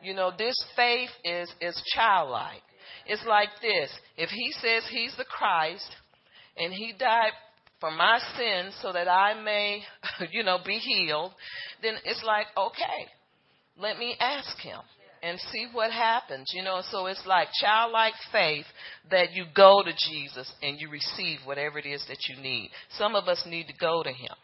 You 0.04 0.14
know, 0.14 0.32
this 0.38 0.56
faith 0.76 1.10
is 1.24 1.50
is 1.62 1.82
childlike. 1.96 2.62
It's 3.06 3.26
like 3.26 3.50
this. 3.62 3.90
If 4.18 4.30
he 4.30 4.52
says 4.52 4.84
he's 4.92 5.16
the 5.18 5.24
Christ 5.24 5.90
and 6.58 6.74
he 6.74 6.94
died 7.00 7.32
for 7.80 7.90
my 7.90 8.20
sins 8.38 8.76
so 8.82 8.92
that 8.92 9.08
I 9.08 9.42
may, 9.42 9.82
you 10.32 10.44
know, 10.44 10.58
be 10.66 10.78
healed, 10.78 11.32
then 11.82 11.94
it's 12.04 12.24
like, 12.26 12.48
okay, 12.58 13.08
let 13.78 13.98
me 13.98 14.18
ask 14.20 14.58
him 14.60 14.82
and 15.22 15.40
see 15.52 15.68
what 15.72 15.92
happens. 15.92 16.52
You 16.54 16.64
know, 16.64 16.82
so 16.92 17.06
it's 17.08 17.26
like 17.26 17.48
childlike 17.60 18.14
faith 18.32 18.66
that 19.12 19.34
you 19.34 19.46
go 19.56 19.82
to 19.84 19.92
Jesus 19.92 20.52
and 20.62 20.80
you 20.80 20.90
receive 20.90 21.40
whatever 21.46 21.80
it 21.80 21.86
is 21.86 22.04
that 22.08 22.28
you 22.28 22.42
need. 22.42 22.72
Some 22.98 23.16
of 23.16 23.28
us 23.28 23.44
need 23.46 23.68
to 23.68 23.74
go 23.80 24.04
to 24.04 24.12
him. 24.12 24.36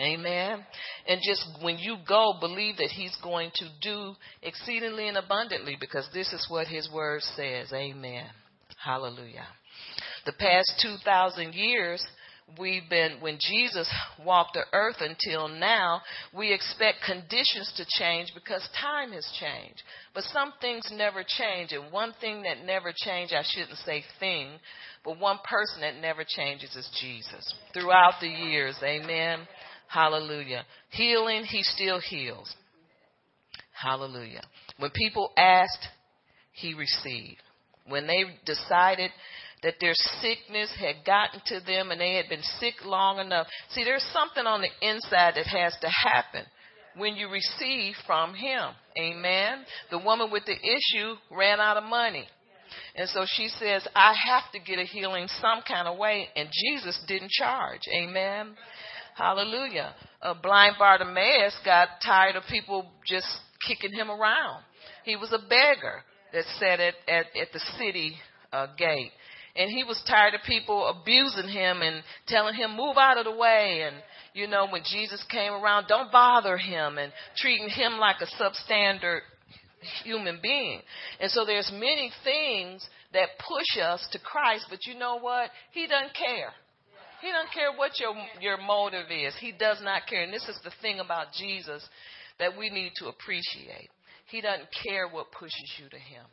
Amen. 0.00 0.64
And 1.06 1.20
just 1.22 1.46
when 1.60 1.78
you 1.78 1.96
go, 2.08 2.34
believe 2.40 2.78
that 2.78 2.88
He's 2.88 3.14
going 3.22 3.50
to 3.56 3.68
do 3.82 4.14
exceedingly 4.42 5.08
and 5.08 5.18
abundantly 5.18 5.76
because 5.78 6.08
this 6.14 6.32
is 6.32 6.46
what 6.48 6.66
His 6.66 6.88
Word 6.90 7.20
says. 7.36 7.72
Amen. 7.72 8.24
Hallelujah. 8.82 9.46
The 10.24 10.32
past 10.32 10.72
2,000 10.80 11.52
years, 11.52 12.04
we've 12.58 12.88
been, 12.88 13.18
when 13.20 13.38
Jesus 13.40 13.88
walked 14.24 14.54
the 14.54 14.64
earth 14.72 14.96
until 15.00 15.48
now, 15.48 16.02
we 16.36 16.52
expect 16.52 16.98
conditions 17.06 17.72
to 17.76 17.86
change 17.98 18.32
because 18.34 18.66
time 18.80 19.12
has 19.12 19.26
changed. 19.40 19.82
But 20.14 20.24
some 20.24 20.52
things 20.60 20.90
never 20.92 21.24
change. 21.26 21.72
And 21.72 21.92
one 21.92 22.14
thing 22.20 22.42
that 22.42 22.64
never 22.64 22.92
changed, 22.94 23.32
I 23.32 23.42
shouldn't 23.44 23.78
say 23.78 24.04
thing, 24.20 24.50
but 25.04 25.18
one 25.18 25.38
person 25.48 25.80
that 25.80 26.00
never 26.00 26.24
changes 26.26 26.74
is 26.76 26.88
Jesus. 27.00 27.54
Throughout 27.72 28.14
the 28.20 28.28
years, 28.28 28.76
amen. 28.82 29.46
Hallelujah. 29.88 30.64
Healing, 30.90 31.44
he 31.44 31.62
still 31.62 32.00
heals. 32.00 32.54
Hallelujah. 33.72 34.42
When 34.78 34.90
people 34.90 35.30
asked, 35.36 35.86
he 36.52 36.74
received. 36.74 37.40
When 37.86 38.06
they 38.06 38.24
decided 38.46 39.10
that 39.62 39.74
their 39.80 39.94
sickness 39.94 40.72
had 40.78 41.04
gotten 41.06 41.40
to 41.46 41.60
them 41.64 41.90
and 41.90 42.00
they 42.00 42.14
had 42.14 42.28
been 42.28 42.42
sick 42.60 42.74
long 42.84 43.18
enough. 43.18 43.46
See, 43.70 43.84
there's 43.84 44.06
something 44.12 44.44
on 44.46 44.60
the 44.60 44.88
inside 44.88 45.34
that 45.36 45.46
has 45.46 45.74
to 45.80 45.88
happen 45.88 46.44
when 46.96 47.14
you 47.14 47.28
receive 47.28 47.94
from 48.06 48.34
Him. 48.34 48.70
Amen. 48.98 49.64
The 49.90 49.98
woman 49.98 50.30
with 50.30 50.44
the 50.44 50.56
issue 50.56 51.14
ran 51.30 51.60
out 51.60 51.76
of 51.76 51.84
money. 51.84 52.26
And 52.96 53.08
so 53.08 53.24
she 53.26 53.48
says, 53.48 53.86
I 53.94 54.14
have 54.26 54.50
to 54.52 54.58
get 54.58 54.78
a 54.78 54.84
healing 54.84 55.28
some 55.40 55.62
kind 55.66 55.86
of 55.86 55.98
way. 55.98 56.28
And 56.36 56.48
Jesus 56.50 57.02
didn't 57.06 57.30
charge. 57.30 57.82
Amen. 57.94 58.54
Hallelujah. 59.14 59.94
Uh, 60.20 60.34
blind 60.42 60.76
Bartimaeus 60.78 61.56
got 61.64 61.88
tired 62.04 62.36
of 62.36 62.42
people 62.50 62.86
just 63.06 63.26
kicking 63.66 63.92
him 63.92 64.10
around. 64.10 64.62
He 65.04 65.16
was 65.16 65.32
a 65.32 65.48
beggar 65.48 66.02
that 66.32 66.44
sat 66.58 66.80
at, 66.80 66.94
at, 67.06 67.26
at 67.40 67.52
the 67.52 67.60
city 67.78 68.16
uh, 68.52 68.68
gate 68.76 69.12
and 69.54 69.70
he 69.70 69.84
was 69.84 70.02
tired 70.06 70.34
of 70.34 70.40
people 70.46 70.86
abusing 70.86 71.48
him 71.48 71.82
and 71.82 72.02
telling 72.26 72.54
him 72.54 72.76
move 72.76 72.96
out 72.96 73.18
of 73.18 73.24
the 73.24 73.36
way. 73.36 73.82
And 73.86 73.96
you 74.34 74.46
know 74.46 74.66
when 74.70 74.82
jesus 74.84 75.22
came 75.30 75.52
around 75.52 75.86
don't 75.88 76.10
bother 76.10 76.56
him 76.56 76.98
and 76.98 77.12
treating 77.36 77.68
him 77.68 77.98
like 77.98 78.16
a 78.20 78.42
substandard 78.42 79.20
human 80.04 80.38
being. 80.42 80.80
And 81.20 81.30
so 81.30 81.44
there's 81.44 81.70
many 81.72 82.10
things 82.24 82.86
that 83.12 83.28
push 83.38 83.82
us 83.82 84.06
to 84.12 84.18
christ 84.18 84.66
but 84.70 84.86
you 84.86 84.98
know 84.98 85.18
what? 85.18 85.50
He 85.72 85.86
doesn't 85.86 86.14
care. 86.14 86.52
He 87.20 87.28
doesn't 87.28 87.52
care 87.52 87.72
what 87.76 88.00
your 88.00 88.14
your 88.40 88.56
motive 88.56 89.10
is. 89.10 89.34
He 89.38 89.52
does 89.52 89.80
not 89.82 90.02
care. 90.08 90.22
And 90.22 90.32
this 90.32 90.48
is 90.48 90.58
the 90.64 90.72
thing 90.80 91.00
about 91.00 91.26
jesus 91.38 91.86
that 92.38 92.56
we 92.56 92.70
need 92.70 92.92
to 92.96 93.08
appreciate. 93.08 93.90
He 94.30 94.40
doesn't 94.40 94.68
care 94.82 95.08
what 95.08 95.30
pushes 95.30 95.74
you 95.78 95.90
to 95.90 95.98
him 95.98 96.24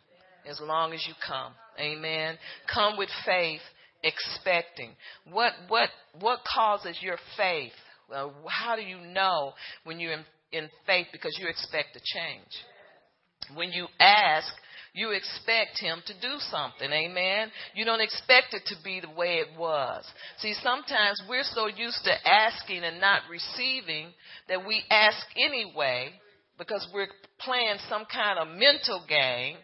as 0.48 0.60
long 0.62 0.94
as 0.94 1.06
you 1.08 1.14
come. 1.26 1.54
Amen. 1.80 2.38
Come 2.74 2.98
with 2.98 3.10
faith, 3.26 3.62
expecting. 4.04 4.92
What 5.32 5.54
what 5.68 5.90
what 6.20 6.40
causes 6.56 6.98
your 7.02 7.18
faith? 7.38 7.74
Well, 8.10 8.34
how 8.48 8.76
do 8.76 8.82
you 8.82 8.98
know 8.98 9.54
when 9.84 10.00
you're 10.00 10.14
in, 10.14 10.26
in 10.52 10.70
faith 10.86 11.08
because 11.12 11.38
you 11.40 11.48
expect 11.48 11.96
a 11.96 12.00
change? 12.00 13.56
When 13.56 13.72
you 13.72 13.88
ask, 14.00 14.52
you 14.94 15.12
expect 15.12 15.80
him 15.80 16.02
to 16.08 16.14
do 16.20 16.38
something. 16.40 16.92
Amen. 16.92 17.52
You 17.76 17.86
don't 17.86 18.02
expect 18.02 18.54
it 18.54 18.64
to 18.68 18.76
be 18.84 19.00
the 19.00 19.10
way 19.10 19.38
it 19.38 19.58
was. 19.58 20.04
See, 20.40 20.54
sometimes 20.64 21.22
we're 21.30 21.44
so 21.44 21.68
used 21.68 22.04
to 22.04 22.28
asking 22.28 22.84
and 22.84 23.00
not 23.00 23.22
receiving 23.30 24.08
that 24.48 24.66
we 24.66 24.84
ask 24.90 25.26
anyway 25.38 26.10
because 26.58 26.88
we're 26.94 27.08
playing 27.40 27.78
some 27.88 28.06
kind 28.12 28.40
of 28.40 28.48
mental 28.48 29.04
game 29.08 29.58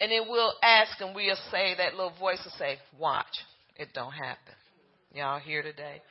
and 0.00 0.10
then 0.12 0.22
we'll 0.28 0.54
ask 0.62 1.00
and 1.00 1.14
we'll 1.14 1.36
say, 1.50 1.74
that 1.76 1.94
little 1.94 2.12
voice 2.18 2.40
will 2.44 2.52
say, 2.58 2.76
watch. 2.98 3.26
It 3.76 3.88
don't 3.94 4.12
happen. 4.12 4.54
Y'all 5.12 5.38
here 5.38 5.62
today? 5.62 6.02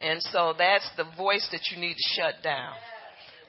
And 0.00 0.22
so 0.22 0.54
that's 0.56 0.88
the 0.96 1.04
voice 1.16 1.48
that 1.52 1.60
you 1.70 1.80
need 1.80 1.94
to 1.94 2.20
shut 2.20 2.34
down. 2.42 2.74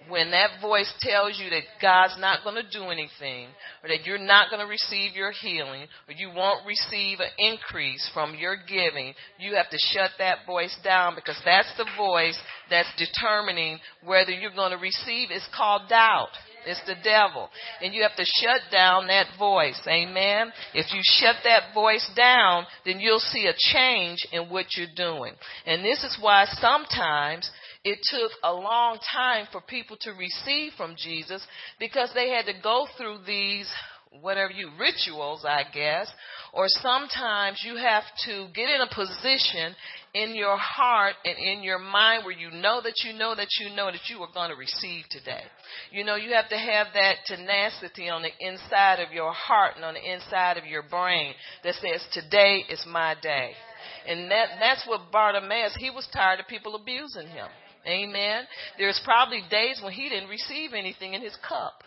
When 0.10 0.32
that 0.32 0.62
voice 0.62 0.92
tells 1.02 1.38
you 1.38 1.50
that 1.50 1.64
God's 1.82 2.16
not 2.20 2.44
going 2.44 2.56
to 2.56 2.70
do 2.72 2.86
anything, 2.86 3.50
or 3.84 3.90
that 3.90 4.06
you're 4.06 4.18
not 4.18 4.50
going 4.50 4.62
to 4.62 4.70
receive 4.70 5.16
your 5.16 5.32
healing, 5.32 5.88
or 6.08 6.14
you 6.16 6.32
won't 6.34 6.66
receive 6.66 7.20
an 7.20 7.30
increase 7.38 8.10
from 8.14 8.36
your 8.36 8.56
giving, 8.56 9.14
you 9.38 9.56
have 9.56 9.70
to 9.70 9.78
shut 9.92 10.12
that 10.20 10.46
voice 10.48 10.76
down 10.84 11.16
because 11.16 11.40
that's 11.44 11.72
the 11.78 11.86
voice 11.98 12.38
that's 12.70 12.88
determining 12.98 13.80
whether 14.06 14.32
you're 14.32 14.56
going 14.56 14.72
to 14.72 14.78
receive. 14.78 15.28
It's 15.30 15.50
called 15.56 15.90
doubt. 15.90 16.30
It's 16.68 16.86
the 16.86 16.96
devil. 17.04 17.50
And 17.82 17.94
you 17.94 18.04
have 18.04 18.16
to 18.16 18.26
shut 18.26 18.62
down 18.72 19.08
that 19.08 19.28
voice. 19.40 19.80
Amen. 19.88 20.52
If 20.74 20.94
you 20.94 21.02
shut 21.04 21.38
that 21.44 21.74
voice 21.74 22.10
down, 22.16 22.66
then 22.86 23.00
you'll 23.00 23.20
see 23.20 23.48
a 23.48 23.54
change 23.58 24.28
in 24.32 24.50
what 24.50 24.66
you're 24.76 24.88
doing. 24.96 25.34
And 25.66 25.84
this 25.84 26.04
is 26.04 26.18
why 26.22 26.46
sometimes 26.60 27.50
it 27.84 28.00
took 28.04 28.32
a 28.44 28.54
long 28.54 29.00
time 29.14 29.48
for 29.52 29.62
people 29.62 29.98
to 30.02 30.12
receive 30.12 30.74
from 30.76 30.96
Jesus 30.98 31.42
because 31.80 32.12
they 32.14 32.30
had 32.30 32.46
to 32.46 32.54
go 32.62 32.88
through 32.98 33.20
these 33.26 33.72
whatever 34.22 34.52
you 34.52 34.70
rituals, 34.80 35.46
I 35.46 35.64
guess, 35.74 36.08
or 36.54 36.66
sometimes 36.68 37.62
you 37.66 37.76
have 37.78 38.04
to 38.26 38.48
get 38.54 38.70
in 38.70 38.82
a 38.82 38.94
position 38.94 39.76
in 40.14 40.36
your 40.36 40.58
heart 40.58 41.14
and 41.24 41.38
in 41.38 41.64
your 41.64 41.80
mind 41.80 42.26
where 42.26 42.38
you 42.38 42.50
know 42.50 42.82
that 42.82 42.94
you 43.04 43.18
know 43.18 43.36
that 43.36 43.48
you 43.60 43.76
know 43.76 43.92
that 43.92 44.10
you 44.10 44.18
are 44.20 44.30
going 44.34 44.50
to 44.50 44.56
receive 44.56 45.06
today. 45.10 45.44
You 45.92 46.04
know, 46.04 46.16
you 46.16 46.34
have 46.34 46.50
to 46.50 46.58
have 46.58 46.88
that 46.94 47.18
tenacity 47.26 48.10
on 48.10 48.24
the 48.24 48.32
inside 48.40 49.00
of 49.00 49.14
your 49.14 49.32
heart 49.34 49.74
and 49.76 49.86
on 49.86 49.94
the 49.94 50.14
inside 50.14 50.58
of 50.58 50.66
your 50.66 50.84
brain 50.84 51.34
that 51.64 51.76
says, 51.76 52.06
today 52.14 52.64
is 52.70 52.84
my 52.88 53.16
day. 53.22 53.52
And 54.08 54.32
that, 54.32 54.48
that's 54.60 54.88
what 54.88 55.12
Bartimaeus, 55.12 55.76
he 55.80 55.90
was 55.90 56.08
tired 56.14 56.40
of 56.40 56.48
people 56.48 56.76
abusing 56.76 57.28
him. 57.28 57.48
Amen. 57.86 58.44
There's 58.78 59.00
probably 59.06 59.42
days 59.50 59.80
when 59.84 59.94
he 59.94 60.10
didn't 60.10 60.30
receive 60.30 60.74
anything 60.74 61.14
in 61.14 61.22
his 61.22 61.38
cup. 61.48 61.84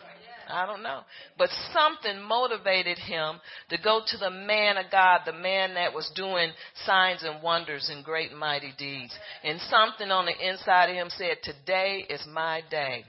I 0.49 0.65
don't 0.65 0.83
know. 0.83 1.01
But 1.37 1.49
something 1.73 2.21
motivated 2.21 2.97
him 2.97 3.39
to 3.69 3.77
go 3.77 4.01
to 4.05 4.17
the 4.17 4.29
man 4.29 4.77
of 4.77 4.91
God, 4.91 5.21
the 5.25 5.33
man 5.33 5.75
that 5.75 5.93
was 5.93 6.11
doing 6.15 6.51
signs 6.85 7.23
and 7.23 7.41
wonders 7.41 7.89
and 7.91 8.03
great 8.03 8.33
mighty 8.33 8.73
deeds. 8.77 9.13
And 9.43 9.59
something 9.61 10.09
on 10.11 10.25
the 10.25 10.49
inside 10.49 10.89
of 10.89 10.95
him 10.95 11.09
said, 11.09 11.37
Today 11.43 12.05
is 12.09 12.25
my 12.31 12.61
day. 12.69 13.03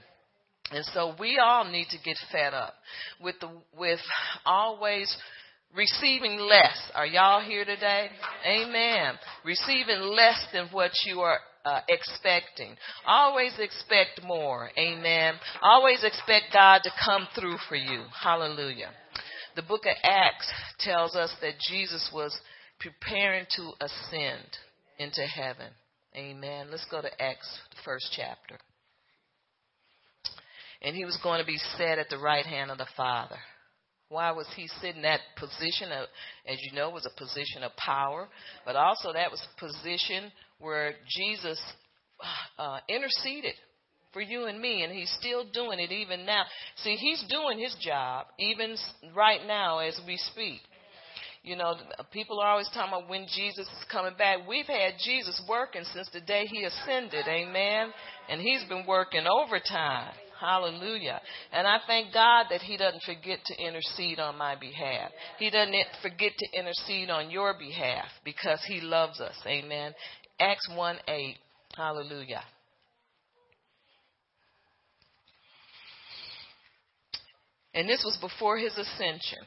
And 0.71 0.85
so 0.85 1.13
we 1.19 1.39
all 1.39 1.69
need 1.69 1.87
to 1.89 1.97
get 2.03 2.17
fed 2.31 2.53
up 2.53 2.73
with 3.21 3.35
the, 3.39 3.49
with 3.77 3.99
always 4.45 5.15
receiving 5.75 6.39
less. 6.39 6.77
Are 6.95 7.05
y'all 7.05 7.41
here 7.41 7.65
today? 7.65 8.07
Amen. 8.47 9.15
Receiving 9.43 10.01
less 10.01 10.39
than 10.53 10.67
what 10.71 10.91
you 11.05 11.21
are 11.21 11.39
uh, 11.65 11.81
expecting. 11.87 12.75
Always 13.05 13.53
expect 13.59 14.21
more. 14.23 14.69
Amen. 14.77 15.35
Always 15.61 16.03
expect 16.03 16.45
God 16.53 16.81
to 16.83 16.91
come 17.05 17.27
through 17.35 17.57
for 17.69 17.75
you. 17.75 18.03
Hallelujah. 18.21 18.91
The 19.55 19.61
book 19.61 19.85
of 19.85 19.95
Acts 20.03 20.51
tells 20.79 21.15
us 21.15 21.33
that 21.41 21.53
Jesus 21.69 22.09
was 22.13 22.35
preparing 22.79 23.45
to 23.55 23.71
ascend 23.79 24.47
into 24.97 25.21
heaven. 25.21 25.67
Amen. 26.15 26.67
Let's 26.69 26.85
go 26.89 27.01
to 27.01 27.21
Acts, 27.21 27.49
the 27.71 27.77
first 27.85 28.13
chapter. 28.15 28.57
And 30.81 30.95
he 30.95 31.05
was 31.05 31.17
going 31.23 31.39
to 31.39 31.45
be 31.45 31.57
set 31.77 31.97
at 31.97 32.09
the 32.09 32.17
right 32.17 32.45
hand 32.45 32.71
of 32.71 32.77
the 32.77 32.87
Father. 32.97 33.37
Why 34.09 34.31
was 34.31 34.47
he 34.55 34.67
sitting 34.79 34.97
in 34.97 35.01
that 35.03 35.21
position 35.37 35.91
of, 35.91 36.07
as 36.47 36.57
you 36.61 36.73
know, 36.73 36.89
was 36.89 37.07
a 37.07 37.19
position 37.19 37.63
of 37.63 37.75
power, 37.77 38.27
but 38.65 38.75
also 38.75 39.13
that 39.13 39.31
was 39.31 39.41
a 39.41 39.59
position 39.59 40.31
where 40.63 40.93
Jesus 41.07 41.61
uh, 42.57 42.79
interceded 42.87 43.53
for 44.13 44.21
you 44.21 44.45
and 44.45 44.59
me, 44.59 44.83
and 44.83 44.93
he's 44.93 45.11
still 45.19 45.43
doing 45.51 45.79
it 45.79 45.91
even 45.91 46.25
now. 46.25 46.43
See, 46.77 46.95
he's 46.95 47.23
doing 47.29 47.59
his 47.59 47.75
job 47.81 48.27
even 48.39 48.75
right 49.15 49.41
now 49.47 49.79
as 49.79 49.99
we 50.05 50.17
speak. 50.17 50.61
You 51.41 51.57
know, 51.57 51.75
people 52.13 52.39
are 52.39 52.51
always 52.51 52.69
talking 52.73 52.93
about 52.93 53.09
when 53.09 53.25
Jesus 53.35 53.67
is 53.67 53.85
coming 53.91 54.13
back. 54.17 54.47
We've 54.47 54.65
had 54.65 54.93
Jesus 55.03 55.41
working 55.49 55.83
since 55.93 56.09
the 56.13 56.21
day 56.21 56.45
he 56.45 56.63
ascended, 56.63 57.25
amen? 57.27 57.91
And 58.29 58.39
he's 58.39 58.63
been 58.69 58.85
working 58.87 59.25
overtime. 59.27 60.13
Hallelujah. 60.39 61.21
And 61.53 61.65
I 61.65 61.77
thank 61.87 62.13
God 62.13 62.47
that 62.49 62.61
He 62.61 62.75
doesn't 62.75 63.03
forget 63.03 63.39
to 63.45 63.63
intercede 63.63 64.19
on 64.19 64.37
my 64.37 64.55
behalf. 64.55 65.11
He 65.39 65.49
doesn't 65.49 65.73
forget 66.01 66.33
to 66.37 66.59
intercede 66.59 67.09
on 67.09 67.31
your 67.31 67.57
behalf 67.57 68.07
because 68.25 68.59
He 68.67 68.81
loves 68.81 69.21
us. 69.21 69.35
Amen. 69.45 69.93
Acts 70.43 70.67
1 70.75 70.97
8. 71.07 71.37
Hallelujah. 71.77 72.43
And 77.73 77.87
this 77.89 78.03
was 78.03 78.17
before 78.21 78.57
his 78.57 78.77
ascension. 78.77 79.39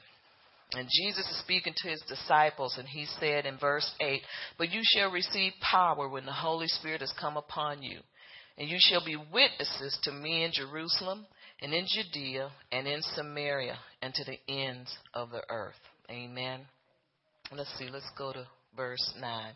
And 0.73 0.89
Jesus 0.91 1.29
is 1.31 1.39
speaking 1.39 1.75
to 1.77 1.89
his 1.89 2.03
disciples, 2.09 2.77
and 2.77 2.89
he 2.89 3.07
said 3.21 3.47
in 3.47 3.57
verse 3.57 3.89
8, 4.01 4.21
But 4.59 4.73
you 4.73 4.81
shall 4.83 5.13
receive 5.13 5.53
power 5.61 6.09
when 6.09 6.27
the 6.27 6.33
Holy 6.33 6.67
Spirit 6.67 7.03
has 7.03 7.13
come 7.21 7.37
upon 7.37 7.83
you 7.83 8.01
and 8.59 8.69
you 8.69 8.79
shall 8.81 9.05
be 9.05 9.17
witnesses 9.17 9.99
to 10.05 10.13
me 10.13 10.45
in 10.45 10.53
Jerusalem 10.53 11.27
and 11.61 11.73
in 11.73 11.87
Judea 11.89 12.51
and 12.73 12.87
in 12.87 13.03
Samaria 13.03 13.79
and 14.03 14.15
to 14.15 14.25
the 14.25 14.39
ends 14.49 14.97
of 15.15 15.31
the 15.31 15.43
earth. 15.51 15.75
Amen. 16.11 16.61
Let's 17.53 17.73
see, 17.79 17.89
let's 17.91 18.11
go 18.17 18.33
to 18.33 18.47
verse 18.77 19.13
9. 19.21 19.53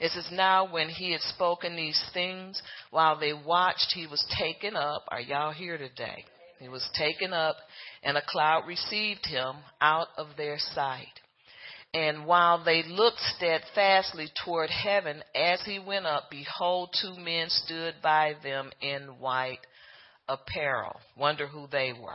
It 0.00 0.12
says, 0.12 0.28
Now 0.32 0.70
when 0.72 0.88
he 0.88 1.12
had 1.12 1.20
spoken 1.22 1.76
these 1.76 2.02
things, 2.14 2.60
while 2.90 3.18
they 3.18 3.32
watched, 3.32 3.92
he 3.94 4.06
was 4.06 4.24
taken 4.38 4.76
up. 4.76 5.04
Are 5.08 5.20
y'all 5.20 5.52
here 5.52 5.76
today? 5.76 6.24
He 6.58 6.68
was 6.68 6.88
taken 6.96 7.32
up, 7.32 7.56
and 8.02 8.16
a 8.16 8.22
cloud 8.26 8.66
received 8.66 9.26
him 9.26 9.56
out 9.80 10.08
of 10.18 10.28
their 10.36 10.58
sight. 10.58 11.08
And 11.92 12.24
while 12.24 12.62
they 12.62 12.84
looked 12.86 13.18
steadfastly 13.36 14.28
toward 14.44 14.70
heaven 14.70 15.22
as 15.34 15.60
he 15.64 15.80
went 15.80 16.06
up, 16.06 16.24
behold, 16.30 16.94
two 17.00 17.16
men 17.18 17.48
stood 17.48 17.94
by 18.02 18.34
them 18.44 18.70
in 18.80 19.18
white 19.18 19.58
apparel. 20.28 21.00
Wonder 21.18 21.48
who 21.48 21.66
they 21.72 21.92
were. 21.92 22.12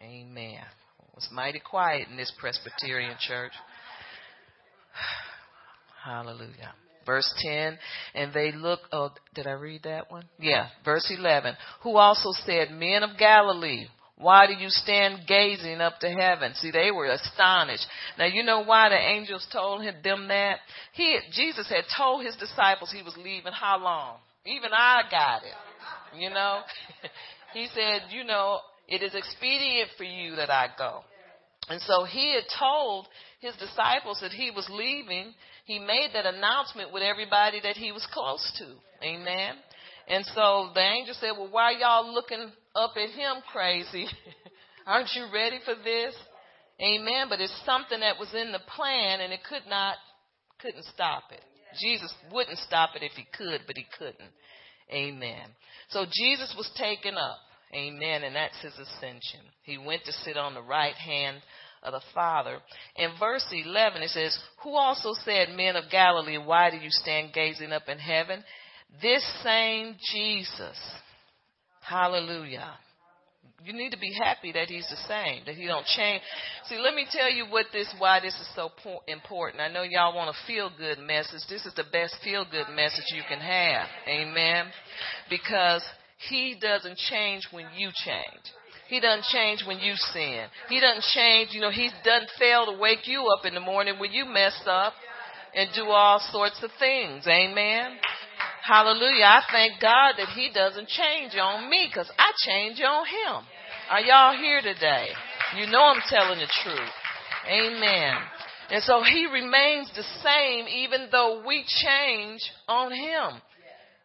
Amen. 0.00 0.64
It 1.00 1.14
was 1.14 1.28
mighty 1.30 1.60
quiet 1.60 2.08
in 2.08 2.16
this 2.16 2.32
Presbyterian 2.40 3.16
church. 3.20 3.52
Hallelujah. 6.04 6.74
Verse 7.04 7.32
10, 7.38 7.78
and 8.14 8.32
they 8.32 8.52
look, 8.52 8.80
oh, 8.92 9.10
did 9.34 9.46
I 9.46 9.52
read 9.52 9.82
that 9.84 10.10
one? 10.10 10.24
Yeah. 10.38 10.68
Verse 10.84 11.12
11, 11.16 11.56
who 11.82 11.96
also 11.96 12.30
said, 12.46 12.70
Men 12.70 13.02
of 13.02 13.18
Galilee, 13.18 13.86
why 14.16 14.46
do 14.46 14.52
you 14.52 14.68
stand 14.68 15.26
gazing 15.26 15.80
up 15.80 15.98
to 16.00 16.08
heaven? 16.08 16.54
See, 16.54 16.70
they 16.70 16.92
were 16.92 17.06
astonished. 17.06 17.86
Now, 18.18 18.26
you 18.26 18.44
know 18.44 18.62
why 18.62 18.88
the 18.88 18.96
angels 18.96 19.46
told 19.52 19.82
him, 19.82 19.96
them 20.04 20.28
that? 20.28 20.58
He, 20.92 21.18
Jesus 21.32 21.68
had 21.68 21.84
told 21.96 22.24
his 22.24 22.36
disciples 22.36 22.92
he 22.92 23.02
was 23.02 23.16
leaving 23.16 23.52
how 23.52 23.82
long? 23.82 24.18
Even 24.46 24.70
I 24.72 25.02
got 25.10 25.42
it. 25.42 26.20
You 26.20 26.30
know? 26.30 26.60
he 27.52 27.66
said, 27.74 28.02
you 28.10 28.22
know, 28.22 28.60
it 28.86 29.02
is 29.02 29.14
expedient 29.14 29.90
for 29.96 30.04
you 30.04 30.36
that 30.36 30.50
I 30.50 30.68
go. 30.78 31.00
And 31.68 31.80
so 31.82 32.04
he 32.04 32.34
had 32.34 32.44
told 32.58 33.08
his 33.40 33.54
disciples 33.56 34.18
that 34.20 34.32
he 34.32 34.50
was 34.50 34.68
leaving. 34.70 35.32
He 35.72 35.78
made 35.78 36.10
that 36.12 36.26
announcement 36.26 36.92
with 36.92 37.02
everybody 37.02 37.58
that 37.62 37.78
he 37.78 37.92
was 37.92 38.06
close 38.12 38.44
to. 38.58 38.66
Amen. 39.02 39.54
And 40.06 40.22
so 40.34 40.68
the 40.74 40.82
angel 40.82 41.14
said, 41.18 41.30
Well, 41.32 41.48
why 41.50 41.70
y'all 41.80 42.12
looking 42.12 42.52
up 42.76 42.92
at 42.94 43.08
him 43.08 43.36
crazy? 43.50 44.06
Aren't 44.86 45.08
you 45.14 45.28
ready 45.32 45.60
for 45.64 45.74
this? 45.82 46.14
Amen. 46.78 47.28
But 47.30 47.40
it's 47.40 47.58
something 47.64 48.00
that 48.00 48.18
was 48.20 48.28
in 48.34 48.52
the 48.52 48.60
plan 48.76 49.22
and 49.22 49.32
it 49.32 49.40
could 49.48 49.62
not, 49.66 49.96
couldn't 50.60 50.84
stop 50.92 51.22
it. 51.30 51.40
Jesus 51.80 52.12
wouldn't 52.30 52.58
stop 52.58 52.90
it 52.94 53.02
if 53.02 53.12
he 53.12 53.24
could, 53.34 53.62
but 53.66 53.78
he 53.78 53.86
couldn't. 53.96 54.32
Amen. 54.92 55.48
So 55.88 56.04
Jesus 56.04 56.54
was 56.54 56.70
taken 56.76 57.16
up. 57.16 57.38
Amen. 57.74 58.24
And 58.24 58.36
that's 58.36 58.60
his 58.60 58.74
ascension. 58.74 59.40
He 59.62 59.78
went 59.78 60.04
to 60.04 60.12
sit 60.12 60.36
on 60.36 60.52
the 60.52 60.60
right 60.60 60.96
hand 60.96 61.38
of 61.82 61.92
the 61.92 62.00
Father. 62.14 62.58
In 62.96 63.10
verse 63.18 63.46
11, 63.50 64.02
it 64.02 64.10
says, 64.10 64.38
Who 64.62 64.76
also 64.76 65.12
said, 65.24 65.48
Men 65.56 65.76
of 65.76 65.90
Galilee, 65.90 66.38
why 66.38 66.70
do 66.70 66.76
you 66.76 66.90
stand 66.90 67.32
gazing 67.32 67.72
up 67.72 67.88
in 67.88 67.98
heaven? 67.98 68.44
This 69.00 69.24
same 69.42 69.96
Jesus. 70.12 70.78
Hallelujah. 71.80 72.72
You 73.64 73.72
need 73.72 73.90
to 73.90 73.98
be 73.98 74.12
happy 74.12 74.52
that 74.52 74.68
he's 74.68 74.88
the 74.88 74.96
same, 75.08 75.42
that 75.46 75.54
he 75.54 75.66
don't 75.66 75.86
change. 75.86 76.22
See, 76.66 76.78
let 76.78 76.94
me 76.94 77.06
tell 77.10 77.30
you 77.30 77.46
what 77.48 77.66
this, 77.72 77.92
why 77.98 78.18
this 78.20 78.34
is 78.34 78.48
so 78.56 78.70
important. 79.06 79.60
I 79.60 79.68
know 79.68 79.82
y'all 79.82 80.16
want 80.16 80.30
a 80.30 80.46
feel 80.46 80.70
good 80.76 80.98
message. 80.98 81.42
This 81.48 81.64
is 81.64 81.74
the 81.74 81.84
best 81.92 82.16
feel 82.24 82.44
good 82.50 82.66
message 82.74 83.04
you 83.14 83.22
can 83.28 83.38
have. 83.38 83.86
Amen. 84.08 84.66
Because 85.30 85.84
he 86.28 86.56
doesn't 86.60 86.98
change 86.98 87.46
when 87.52 87.66
you 87.76 87.90
change. 88.04 88.42
He 88.92 89.00
doesn't 89.00 89.24
change 89.24 89.64
when 89.66 89.78
you 89.78 89.94
sin. 90.12 90.44
He 90.68 90.78
doesn't 90.78 91.04
change, 91.14 91.48
you 91.52 91.62
know, 91.62 91.70
he 91.70 91.88
doesn't 92.04 92.28
fail 92.38 92.66
to 92.66 92.78
wake 92.78 93.08
you 93.08 93.24
up 93.32 93.46
in 93.46 93.54
the 93.54 93.60
morning 93.60 93.98
when 93.98 94.12
you 94.12 94.26
mess 94.26 94.52
up 94.66 94.92
and 95.56 95.70
do 95.74 95.86
all 95.86 96.20
sorts 96.30 96.62
of 96.62 96.70
things. 96.78 97.26
Amen. 97.26 97.96
Hallelujah. 98.62 99.24
I 99.24 99.42
thank 99.50 99.80
God 99.80 100.16
that 100.18 100.28
He 100.36 100.50
doesn't 100.52 100.88
change 100.88 101.32
on 101.40 101.70
me 101.70 101.88
because 101.88 102.10
I 102.18 102.32
change 102.46 102.82
on 102.82 103.06
Him. 103.06 103.46
Are 103.88 104.00
y'all 104.02 104.36
here 104.36 104.60
today? 104.60 105.08
You 105.56 105.72
know 105.72 105.80
I'm 105.80 106.02
telling 106.10 106.40
the 106.40 106.52
truth. 106.62 106.92
Amen. 107.48 108.16
And 108.72 108.82
so 108.82 109.02
He 109.02 109.24
remains 109.24 109.90
the 109.96 110.04
same 110.22 110.66
even 110.68 111.08
though 111.10 111.42
we 111.46 111.64
change 111.66 112.42
on 112.68 112.92
Him. 112.92 113.40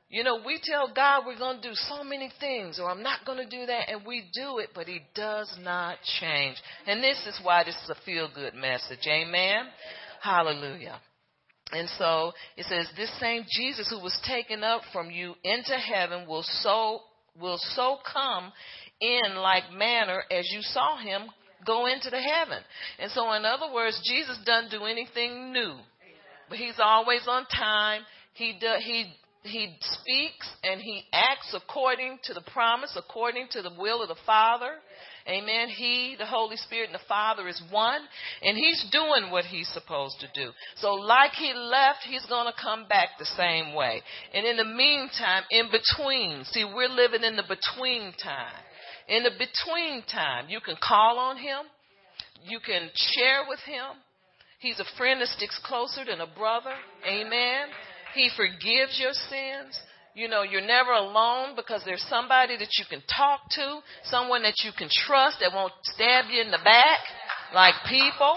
You 0.10 0.24
know, 0.24 0.39
we 0.46 0.60
tell 0.63 0.91
God 0.93 1.24
we're 1.26 1.38
going 1.38 1.62
to 1.62 1.70
do 1.70 1.76
so 1.76 2.04
many 2.04 2.32
things, 2.39 2.80
or 2.80 2.89
I'm 2.89 3.04
not 3.04 3.26
going 3.26 3.39
to 3.39 3.50
do 3.50 3.65
that, 3.65 3.89
and 3.89 4.06
we 4.06 4.24
do 4.34 4.60
it, 4.60 4.70
but 4.74 4.88
He 4.88 5.02
does 5.13 5.54
not 5.62 5.98
change. 6.20 6.56
And 6.86 7.04
this 7.04 7.17
is 7.28 7.39
why 7.43 7.65
this 7.65 7.76
is 7.84 7.89
a 7.89 8.06
feel 8.06 8.30
good 8.34 8.54
message. 8.54 9.06
Amen? 9.06 9.65
Hallelujah. 10.22 11.02
And 11.74 11.89
so 11.98 12.32
it 12.56 12.65
says, 12.67 12.88
This 12.96 13.12
same 13.20 13.43
Jesus 13.50 13.89
who 13.89 14.02
was 14.02 14.17
taken 14.26 14.63
up 14.63 14.82
from 14.93 15.12
you 15.12 15.36
into 15.43 15.74
heaven 15.74 16.26
will 16.28 16.46
so 16.62 17.02
will 17.39 17.60
so 17.76 17.98
come 18.12 18.52
in 19.00 19.36
like 19.36 19.72
manner 19.72 20.24
as 20.32 20.50
you 20.52 20.62
saw 20.62 20.98
him 20.98 21.24
go 21.65 21.86
into 21.86 22.10
the 22.10 22.20
heaven. 22.20 22.60
And 23.00 23.12
so 23.12 23.32
in 23.34 23.46
other 23.46 23.72
words, 23.74 24.00
Jesus 24.08 24.39
doesn't 24.46 24.72
do 24.72 24.86
anything 24.86 25.52
new. 25.52 25.76
But 26.50 26.58
he's 26.58 26.80
always 26.80 27.28
on 27.28 27.46
time. 27.48 28.02
He 28.34 28.58
do, 28.60 28.67
he 28.80 29.12
he 29.48 29.76
speaks 29.82 30.50
and 30.64 30.82
he 30.82 31.04
acts 31.14 31.56
according 31.56 32.20
to 32.24 32.34
the 32.34 32.42
promise, 32.54 32.98
according 32.98 33.48
to 33.52 33.62
the 33.62 33.72
will 33.78 34.02
of 34.02 34.10
the 34.10 34.16
Father. 34.26 34.76
Amen. 35.28 35.68
He, 35.68 36.16
the 36.18 36.26
Holy 36.26 36.56
Spirit, 36.56 36.86
and 36.86 36.96
the 36.96 37.08
Father 37.08 37.50
is 37.50 37.62
one, 37.70 38.00
and 38.42 38.58
He's 38.58 38.86
doing 38.92 39.30
what 39.30 39.44
He's 39.44 39.68
supposed 39.74 40.22
to 40.22 40.28
do. 40.34 40.52
So, 40.78 40.94
like 40.94 41.32
He 41.32 41.54
left, 41.54 42.00
He's 42.08 42.26
going 42.28 42.46
to 42.46 42.62
come 42.62 42.88
back 42.88 43.10
the 43.20 43.26
same 43.26 43.76
way. 43.76 44.02
And 44.34 44.46
in 44.46 44.56
the 44.56 44.64
meantime, 44.64 45.44
in 45.52 45.66
between, 45.66 46.46
see, 46.46 46.64
we're 46.64 46.88
living 46.88 47.24
in 47.24 47.36
the 47.36 47.44
between 47.44 48.14
time. 48.24 48.64
In 49.10 49.24
the 49.24 49.32
between 49.32 50.04
time, 50.04 50.46
you 50.48 50.62
can 50.62 50.76
call 50.82 51.20
on 51.20 51.38
Him, 51.38 51.66
you 52.46 52.60
can 52.66 52.90
share 52.96 53.44
with 53.50 53.60
Him. 53.60 54.00
He's 54.60 54.80
a 54.80 54.98
friend 54.98 55.22
that 55.22 55.28
sticks 55.28 55.60
closer 55.66 56.06
than 56.06 56.22
a 56.22 56.28
brother. 56.38 56.74
Amen. 57.06 57.68
He 58.17 58.30
forgives 58.36 58.99
your 58.99 59.13
sins. 59.13 59.80
You 60.15 60.27
know, 60.27 60.41
you're 60.41 60.65
never 60.65 60.93
alone 60.93 61.56
because 61.56 61.84
there's 61.86 62.03
somebody 62.10 62.58
that 62.58 62.73
you 62.80 62.86
can 62.89 63.03
talk 63.06 63.41
to, 63.51 63.80
someone 64.06 64.41
that 64.41 64.65
you 64.65 64.71
can 64.75 64.89
trust 64.89 65.38
that 65.41 65.53
won't 65.53 65.73
stab 65.84 66.25
you 66.32 66.41
in 66.41 66.49
the 66.49 66.58
back, 66.63 66.97
like 67.53 67.75
people. 67.88 68.34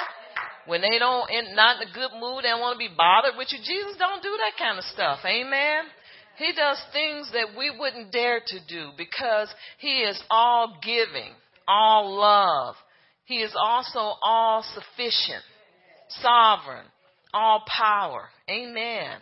When 0.67 0.83
they 0.83 0.99
don't, 0.99 1.31
in, 1.31 1.57
not 1.57 1.81
in 1.81 1.89
a 1.89 1.93
good 1.93 2.13
mood, 2.21 2.45
don't 2.45 2.61
want 2.61 2.79
to 2.79 2.79
be 2.79 2.93
bothered 2.95 3.39
with 3.39 3.49
you. 3.51 3.59
Jesus 3.59 3.97
don't 3.99 4.23
do 4.23 4.37
that 4.45 4.63
kind 4.63 4.77
of 4.77 4.85
stuff. 4.85 5.21
Amen. 5.25 5.85
He 6.37 6.53
does 6.53 6.81
things 6.93 7.31
that 7.33 7.57
we 7.57 7.73
wouldn't 7.77 8.13
dare 8.13 8.41
to 8.47 8.59
do 8.69 8.91
because 8.99 9.49
He 9.79 10.01
is 10.01 10.23
all 10.31 10.79
giving, 10.83 11.33
all 11.67 12.15
love. 12.19 12.75
He 13.25 13.37
is 13.37 13.55
also 13.59 14.17
all 14.23 14.63
sufficient, 14.75 15.43
sovereign, 16.09 16.85
all 17.33 17.65
power. 17.67 18.29
Amen. 18.51 19.17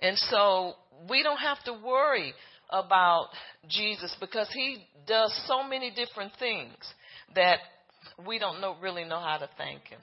And 0.00 0.16
so 0.18 0.74
we 1.08 1.22
don't 1.22 1.38
have 1.38 1.62
to 1.64 1.72
worry 1.72 2.32
about 2.70 3.28
Jesus 3.68 4.14
because 4.20 4.48
he 4.52 4.84
does 5.06 5.32
so 5.46 5.62
many 5.62 5.90
different 5.90 6.32
things 6.38 6.74
that 7.34 7.58
we 8.26 8.38
don't 8.38 8.60
know, 8.60 8.76
really 8.80 9.04
know 9.04 9.20
how 9.20 9.36
to 9.38 9.48
thank 9.58 9.84
him. 9.84 10.00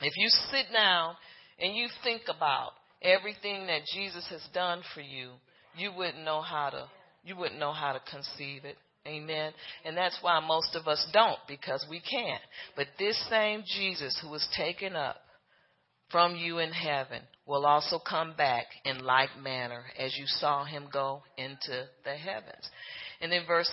If 0.00 0.12
you 0.16 0.28
sit 0.50 0.72
down 0.72 1.14
and 1.58 1.76
you 1.76 1.88
think 2.02 2.22
about 2.34 2.72
everything 3.00 3.66
that 3.66 3.82
Jesus 3.94 4.26
has 4.30 4.42
done 4.52 4.82
for 4.94 5.00
you, 5.00 5.30
you 5.76 5.92
wouldn't 5.96 6.24
know 6.24 6.40
how 6.40 6.70
to 6.70 6.86
you 7.24 7.36
wouldn't 7.36 7.58
know 7.58 7.72
how 7.72 7.92
to 7.92 8.00
conceive 8.10 8.66
it. 8.66 8.76
Amen. 9.06 9.52
And 9.84 9.96
that's 9.96 10.18
why 10.20 10.40
most 10.40 10.76
of 10.76 10.86
us 10.86 11.06
don't 11.12 11.38
because 11.48 11.84
we 11.88 12.00
can't. 12.00 12.42
But 12.76 12.86
this 12.98 13.18
same 13.30 13.64
Jesus 13.66 14.18
who 14.22 14.30
was 14.30 14.46
taken 14.56 14.94
up 14.94 15.16
from 16.14 16.36
you 16.36 16.60
in 16.60 16.70
heaven 16.70 17.22
will 17.44 17.66
also 17.66 17.98
come 17.98 18.34
back 18.36 18.66
in 18.84 19.04
like 19.04 19.30
manner 19.42 19.82
as 19.98 20.16
you 20.16 20.24
saw 20.28 20.64
him 20.64 20.86
go 20.92 21.24
into 21.36 21.86
the 22.04 22.14
heavens. 22.14 22.70
And 23.20 23.32
then 23.32 23.40
verse 23.48 23.68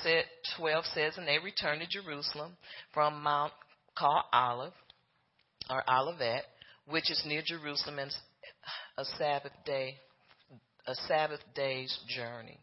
12 0.58 0.86
says, 0.86 1.14
And 1.18 1.28
they 1.28 1.38
returned 1.38 1.82
to 1.82 2.02
Jerusalem 2.02 2.54
from 2.96 3.22
Mount 3.22 3.54
called 3.96 4.24
Olive, 4.34 4.74
or 5.70 5.84
Olivet, 5.88 6.42
which 6.90 7.12
is 7.12 7.22
near 7.28 7.44
Jerusalem 7.46 8.00
and 8.00 8.12
a 8.98 9.06
Sabbath 9.20 9.54
day 9.64 9.98
a 10.88 10.96
Sabbath 11.08 11.42
day's 11.54 11.96
journey. 12.08 12.58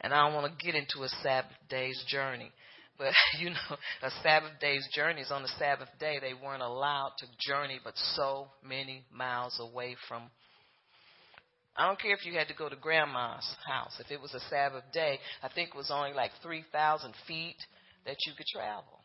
And 0.00 0.14
I 0.14 0.24
don't 0.24 0.34
want 0.34 0.56
to 0.56 0.64
get 0.64 0.76
into 0.76 1.02
a 1.02 1.08
Sabbath 1.22 1.50
day's 1.68 2.00
journey. 2.08 2.52
But 2.98 3.12
you 3.40 3.50
know, 3.50 3.76
a 4.02 4.10
Sabbath 4.22 4.52
day's 4.60 4.86
journey 4.94 5.22
is 5.22 5.30
on 5.30 5.42
the 5.42 5.52
Sabbath 5.58 5.88
day. 5.98 6.18
They 6.20 6.34
weren't 6.34 6.62
allowed 6.62 7.12
to 7.18 7.26
journey 7.38 7.80
but 7.82 7.94
so 8.14 8.48
many 8.64 9.04
miles 9.12 9.60
away 9.60 9.96
from. 10.08 10.30
I 11.76 11.86
don't 11.86 12.00
care 12.00 12.14
if 12.14 12.24
you 12.24 12.32
had 12.32 12.48
to 12.48 12.54
go 12.54 12.68
to 12.70 12.76
grandma's 12.76 13.46
house. 13.66 14.00
If 14.00 14.10
it 14.10 14.20
was 14.20 14.32
a 14.32 14.40
Sabbath 14.48 14.84
day, 14.94 15.18
I 15.42 15.48
think 15.48 15.70
it 15.70 15.76
was 15.76 15.90
only 15.90 16.14
like 16.14 16.30
3,000 16.42 17.12
feet 17.26 17.56
that 18.06 18.16
you 18.26 18.32
could 18.34 18.46
travel. 18.46 19.00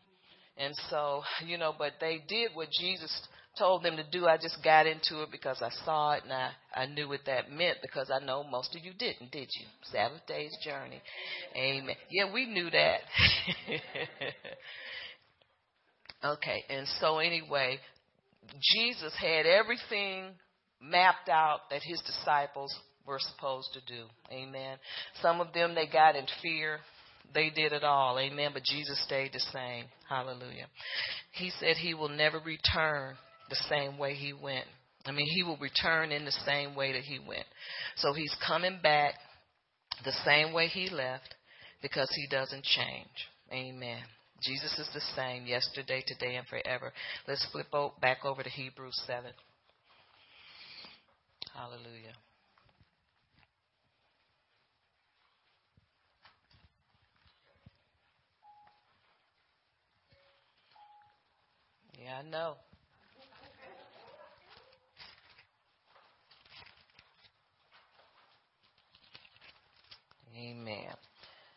And 0.56 0.74
so, 0.88 1.22
you 1.44 1.58
know, 1.58 1.74
but 1.76 1.94
they 2.00 2.22
did 2.28 2.52
what 2.54 2.68
Jesus 2.70 3.12
told 3.58 3.82
them 3.82 3.96
to 3.96 4.04
do. 4.10 4.26
I 4.26 4.36
just 4.36 4.58
got 4.64 4.86
into 4.86 5.22
it 5.22 5.30
because 5.30 5.62
I 5.62 5.70
saw 5.84 6.12
it 6.12 6.24
and 6.24 6.32
I, 6.32 6.50
I 6.74 6.86
knew 6.86 7.08
what 7.08 7.20
that 7.26 7.50
meant 7.50 7.78
because 7.82 8.10
I 8.10 8.24
know 8.24 8.44
most 8.44 8.74
of 8.74 8.84
you 8.84 8.92
didn't, 8.98 9.30
did 9.30 9.48
you? 9.58 9.66
Sabbath 9.90 10.22
day's 10.26 10.56
journey. 10.64 11.00
Amen. 11.56 11.96
Yeah, 12.10 12.32
we 12.32 12.46
knew 12.46 12.70
that. 12.70 13.00
okay, 16.24 16.64
and 16.68 16.86
so 17.00 17.18
anyway, 17.18 17.78
Jesus 18.74 19.12
had 19.20 19.46
everything 19.46 20.30
mapped 20.80 21.28
out 21.28 21.70
that 21.70 21.82
his 21.82 22.00
disciples 22.00 22.74
were 23.06 23.18
supposed 23.18 23.68
to 23.74 23.80
do. 23.92 24.04
Amen. 24.30 24.78
Some 25.20 25.40
of 25.40 25.52
them 25.52 25.74
they 25.74 25.86
got 25.86 26.16
in 26.16 26.26
fear. 26.40 26.78
They 27.34 27.50
did 27.50 27.72
it 27.72 27.84
all. 27.84 28.18
Amen. 28.18 28.50
But 28.52 28.64
Jesus 28.64 29.02
stayed 29.04 29.32
the 29.32 29.40
same. 29.52 29.86
Hallelujah. 30.08 30.66
He 31.32 31.50
said 31.58 31.76
he 31.76 31.94
will 31.94 32.08
never 32.08 32.38
return 32.38 33.16
the 33.50 33.56
same 33.68 33.98
way 33.98 34.14
he 34.14 34.32
went. 34.32 34.66
I 35.04 35.12
mean, 35.12 35.26
he 35.26 35.42
will 35.42 35.56
return 35.56 36.12
in 36.12 36.24
the 36.24 36.32
same 36.46 36.74
way 36.74 36.92
that 36.92 37.02
he 37.02 37.18
went. 37.18 37.46
So 37.96 38.12
he's 38.12 38.34
coming 38.46 38.78
back 38.82 39.14
the 40.04 40.12
same 40.24 40.52
way 40.52 40.68
he 40.68 40.88
left 40.88 41.34
because 41.82 42.10
he 42.14 42.26
doesn't 42.30 42.64
change. 42.64 43.28
Amen. 43.52 44.02
Jesus 44.42 44.78
is 44.78 44.88
the 44.94 45.00
same 45.14 45.46
yesterday, 45.46 46.02
today, 46.06 46.36
and 46.36 46.46
forever. 46.46 46.92
Let's 47.28 47.46
flip 47.52 47.66
back 48.00 48.24
over 48.24 48.42
to 48.42 48.48
Hebrews 48.48 49.00
7. 49.06 49.30
Hallelujah. 51.54 52.14
Yeah, 62.02 62.18
I 62.18 62.28
know. 62.28 62.56
Amen. 70.36 70.94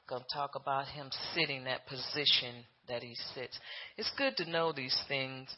Going 0.08 0.22
to 0.22 0.38
talk 0.38 0.52
about 0.56 0.88
him 0.88 1.10
sitting 1.34 1.64
that 1.64 1.88
position 1.88 2.64
that 2.88 3.02
he 3.02 3.16
sits. 3.34 3.58
It's 3.98 4.12
good 4.18 4.38
to 4.38 4.50
know 4.50 4.72
these 4.72 4.98
things. 5.08 5.50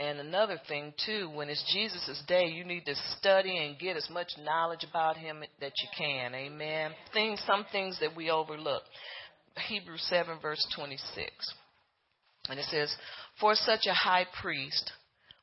And 0.00 0.18
another 0.18 0.60
thing 0.66 0.92
too, 1.06 1.30
when 1.32 1.48
it's 1.48 1.72
Jesus' 1.72 2.22
day, 2.26 2.46
you 2.46 2.64
need 2.64 2.84
to 2.86 2.94
study 3.18 3.58
and 3.58 3.78
get 3.78 3.96
as 3.96 4.08
much 4.10 4.32
knowledge 4.42 4.84
about 4.88 5.16
him 5.16 5.44
that 5.60 5.72
you 5.80 5.88
can. 5.96 6.34
Amen. 6.34 6.90
Things, 7.12 7.40
some 7.46 7.64
things 7.70 7.98
that 8.00 8.16
we 8.16 8.30
overlook. 8.30 8.82
Hebrews 9.68 10.04
7 10.08 10.38
verse 10.42 10.66
26. 10.76 11.30
And 12.48 12.58
it 12.58 12.66
says, 12.66 12.94
For 13.40 13.54
such 13.54 13.86
a 13.86 13.94
high 13.94 14.26
priest 14.42 14.90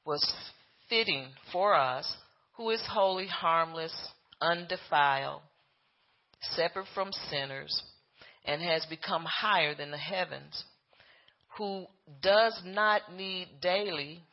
was 0.05 0.33
fitting 0.89 1.27
for 1.53 1.73
us, 1.73 2.13
who 2.57 2.69
is 2.71 2.83
holy, 2.91 3.27
harmless, 3.27 3.93
undefiled, 4.41 5.41
separate 6.41 6.87
from 6.93 7.11
sinners, 7.29 7.83
and 8.45 8.61
has 8.61 8.85
become 8.87 9.25
higher 9.25 9.75
than 9.75 9.91
the 9.91 9.97
heavens, 9.97 10.63
who 11.57 11.85
does 12.21 12.59
not 12.65 13.13
need 13.15 13.47
daily, 13.61 14.23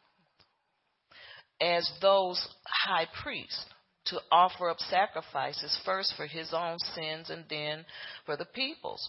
as 1.60 1.90
those 2.00 2.46
high 2.64 3.06
priests, 3.22 3.64
to 4.06 4.18
offer 4.32 4.70
up 4.70 4.78
sacrifices 4.78 5.78
first 5.84 6.14
for 6.16 6.26
his 6.26 6.54
own 6.54 6.78
sins 6.94 7.28
and 7.30 7.44
then 7.50 7.84
for 8.24 8.36
the 8.36 8.46
people's. 8.46 9.06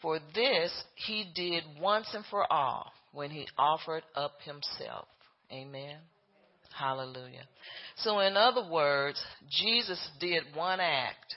For 0.00 0.18
this 0.34 0.72
he 0.96 1.30
did 1.32 1.62
once 1.80 2.08
and 2.12 2.24
for 2.28 2.50
all 2.52 2.90
when 3.12 3.30
he 3.30 3.46
offered 3.56 4.02
up 4.16 4.32
himself. 4.44 5.06
Amen. 5.52 5.98
Hallelujah. 6.76 7.46
So, 7.98 8.18
in 8.20 8.36
other 8.36 8.68
words, 8.68 9.22
Jesus 9.50 10.00
did 10.18 10.42
one 10.54 10.80
act 10.80 11.36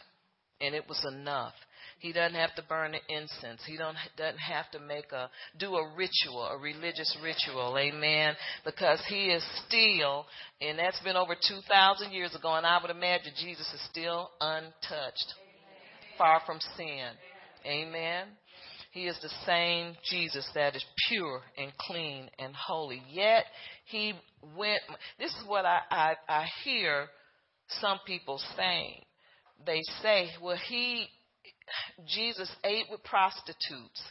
and 0.61 0.75
it 0.75 0.87
was 0.87 1.03
enough. 1.13 1.53
He 1.99 2.11
doesn't 2.11 2.37
have 2.37 2.53
to 2.55 2.63
burn 2.67 2.91
the 2.91 3.15
incense. 3.15 3.61
He 3.65 3.77
don't 3.77 3.95
doesn't 4.17 4.37
have 4.37 4.69
to 4.71 4.79
make 4.79 5.11
a 5.11 5.29
do 5.57 5.75
a 5.75 5.95
ritual, 5.95 6.43
a 6.43 6.57
religious 6.57 7.15
ritual, 7.23 7.77
amen. 7.77 8.35
Because 8.63 9.01
he 9.07 9.27
is 9.27 9.43
still, 9.65 10.25
and 10.61 10.77
that's 10.77 10.99
been 11.01 11.15
over 11.15 11.35
two 11.35 11.59
thousand 11.69 12.11
years 12.11 12.35
ago, 12.35 12.55
and 12.55 12.65
I 12.65 12.79
would 12.81 12.91
imagine 12.91 13.33
Jesus 13.39 13.67
is 13.73 13.81
still 13.89 14.29
untouched. 14.41 15.33
far 16.17 16.41
from 16.45 16.59
sin. 16.77 17.09
Amen. 17.65 18.27
He 18.91 19.07
is 19.07 19.17
the 19.21 19.31
same 19.45 19.95
Jesus 20.09 20.47
that 20.55 20.75
is 20.75 20.85
pure 21.09 21.41
and 21.57 21.71
clean 21.77 22.29
and 22.39 22.53
holy. 22.55 23.01
Yet 23.09 23.45
he 23.85 24.13
went. 24.55 24.81
This 25.19 25.31
is 25.31 25.43
what 25.47 25.65
I, 25.65 25.79
I, 25.89 26.15
I 26.29 26.45
hear 26.63 27.07
some 27.81 27.99
people 28.05 28.39
saying. 28.55 29.01
They 29.65 29.81
say, 30.01 30.29
well, 30.41 30.57
he, 30.67 31.07
Jesus 32.07 32.51
ate 32.63 32.85
with 32.91 33.03
prostitutes 33.03 34.01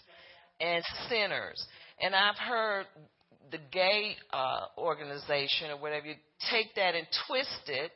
and 0.61 0.83
sinners. 1.09 1.65
And 2.01 2.15
I've 2.15 2.37
heard 2.37 2.87
the 3.51 3.59
gay 3.73 4.17
uh, 4.33 4.67
organization 4.79 5.71
or 5.71 5.77
whatever, 5.77 6.07
you 6.07 6.15
take 6.51 6.75
that 6.77 6.95
and 6.95 7.07
twist 7.29 7.69
it 7.69 7.93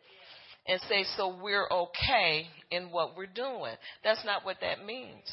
and 0.66 0.80
say, 0.88 1.04
so 1.16 1.36
we're 1.42 1.66
okay 1.70 2.46
in 2.70 2.90
what 2.90 3.16
we're 3.16 3.26
doing. 3.26 3.74
That's 4.04 4.24
not 4.24 4.44
what 4.44 4.58
that 4.60 4.84
means. 4.84 5.24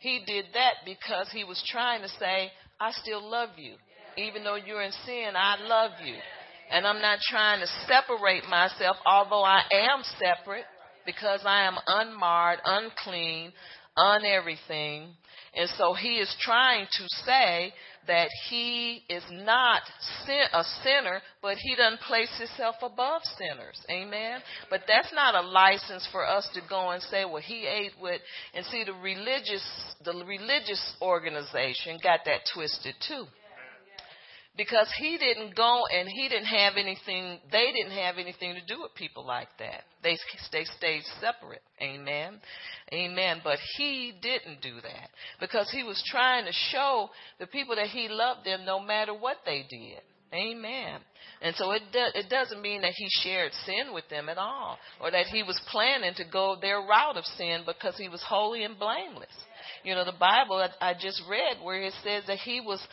He 0.00 0.22
did 0.26 0.44
that 0.52 0.74
because 0.84 1.30
he 1.32 1.44
was 1.44 1.62
trying 1.66 2.02
to 2.02 2.08
say, 2.20 2.50
I 2.78 2.92
still 2.92 3.28
love 3.28 3.50
you. 3.56 3.74
Even 4.16 4.44
though 4.44 4.56
you're 4.56 4.82
in 4.82 4.92
sin, 5.06 5.30
I 5.34 5.56
love 5.66 5.92
you. 6.04 6.14
And 6.70 6.86
I'm 6.86 7.00
not 7.00 7.18
trying 7.30 7.60
to 7.60 7.66
separate 7.88 8.44
myself, 8.48 8.96
although 9.06 9.42
I 9.42 9.62
am 9.72 10.02
separate 10.18 10.64
because 11.06 11.40
I 11.44 11.64
am 11.64 11.76
unmarred, 11.86 12.60
unclean, 12.64 13.52
un 13.96 14.24
everything. 14.24 15.08
And 15.56 15.70
so 15.78 15.94
he 15.94 16.16
is 16.16 16.34
trying 16.40 16.86
to 16.90 17.04
say 17.24 17.72
that 18.08 18.28
he 18.48 19.02
is 19.08 19.22
not 19.30 19.82
sin- 20.26 20.48
a 20.52 20.64
sinner, 20.82 21.20
but 21.40 21.56
he 21.58 21.76
doesn't 21.76 22.00
place 22.00 22.30
himself 22.38 22.76
above 22.82 23.22
sinners. 23.38 23.80
Amen. 23.88 24.40
But 24.68 24.82
that's 24.88 25.12
not 25.12 25.34
a 25.36 25.46
license 25.46 26.06
for 26.10 26.26
us 26.26 26.48
to 26.54 26.60
go 26.68 26.90
and 26.90 27.02
say, 27.04 27.24
well, 27.24 27.42
he 27.42 27.66
ate 27.66 27.92
with, 28.02 28.20
and 28.52 28.66
see 28.66 28.84
the 28.84 28.94
religious, 28.94 29.64
the 30.04 30.24
religious 30.26 30.96
organization 31.00 31.98
got 32.02 32.20
that 32.24 32.40
twisted 32.52 32.94
too 33.06 33.26
because 34.56 34.88
he 34.98 35.18
didn't 35.18 35.56
go 35.56 35.82
and 35.92 36.08
he 36.08 36.28
didn't 36.28 36.46
have 36.46 36.74
anything 36.76 37.38
they 37.50 37.72
didn't 37.72 37.92
have 37.92 38.18
anything 38.18 38.54
to 38.54 38.60
do 38.66 38.82
with 38.82 38.94
people 38.94 39.26
like 39.26 39.48
that. 39.58 39.82
They 40.02 40.16
they 40.52 40.64
stayed 40.64 41.02
separate. 41.20 41.62
Amen. 41.80 42.40
Amen. 42.92 43.40
But 43.42 43.58
he 43.76 44.12
didn't 44.22 44.62
do 44.62 44.76
that 44.82 45.10
because 45.40 45.70
he 45.70 45.82
was 45.82 46.02
trying 46.06 46.44
to 46.44 46.52
show 46.70 47.10
the 47.38 47.46
people 47.46 47.76
that 47.76 47.88
he 47.88 48.08
loved 48.08 48.44
them 48.44 48.64
no 48.64 48.80
matter 48.80 49.12
what 49.12 49.38
they 49.44 49.64
did. 49.68 50.00
Amen. 50.32 51.00
And 51.42 51.54
so 51.56 51.70
it 51.72 51.82
do, 51.92 52.04
it 52.14 52.28
doesn't 52.28 52.60
mean 52.60 52.82
that 52.82 52.92
he 52.96 53.06
shared 53.22 53.52
sin 53.66 53.92
with 53.92 54.08
them 54.08 54.28
at 54.28 54.38
all 54.38 54.78
or 55.00 55.10
that 55.10 55.26
he 55.26 55.42
was 55.42 55.60
planning 55.70 56.12
to 56.16 56.24
go 56.24 56.56
their 56.60 56.78
route 56.78 57.16
of 57.16 57.24
sin 57.36 57.62
because 57.66 57.96
he 57.96 58.08
was 58.08 58.22
holy 58.26 58.64
and 58.64 58.78
blameless 58.78 59.28
you 59.84 59.94
know, 59.94 60.04
the 60.04 60.12
Bible 60.18 60.56
I, 60.56 60.90
I 60.90 60.94
just 60.94 61.22
read 61.28 61.58
where 61.62 61.82
it 61.82 61.92
says 62.02 62.24
that 62.26 62.38
he 62.38 62.60
was 62.60 62.84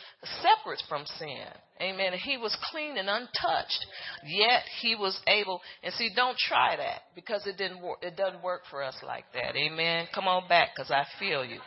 separate 0.42 0.82
from 0.88 1.04
sin. 1.18 1.46
Amen. 1.80 2.12
He 2.22 2.36
was 2.36 2.56
clean 2.70 2.96
and 2.98 3.08
untouched. 3.08 3.86
Yet 4.24 4.62
he 4.80 4.94
was 4.94 5.18
able, 5.26 5.60
and 5.82 5.92
see, 5.94 6.10
don't 6.14 6.36
try 6.38 6.76
that 6.76 7.00
because 7.14 7.46
it 7.46 7.56
didn't 7.56 7.82
work. 7.82 7.98
It 8.02 8.16
doesn't 8.16 8.42
work 8.42 8.62
for 8.70 8.82
us 8.82 8.94
like 9.04 9.24
that. 9.34 9.56
Amen. 9.56 10.06
Come 10.14 10.28
on 10.28 10.46
back 10.48 10.70
because 10.76 10.90
I 10.90 11.04
feel 11.18 11.44
you. 11.44 11.58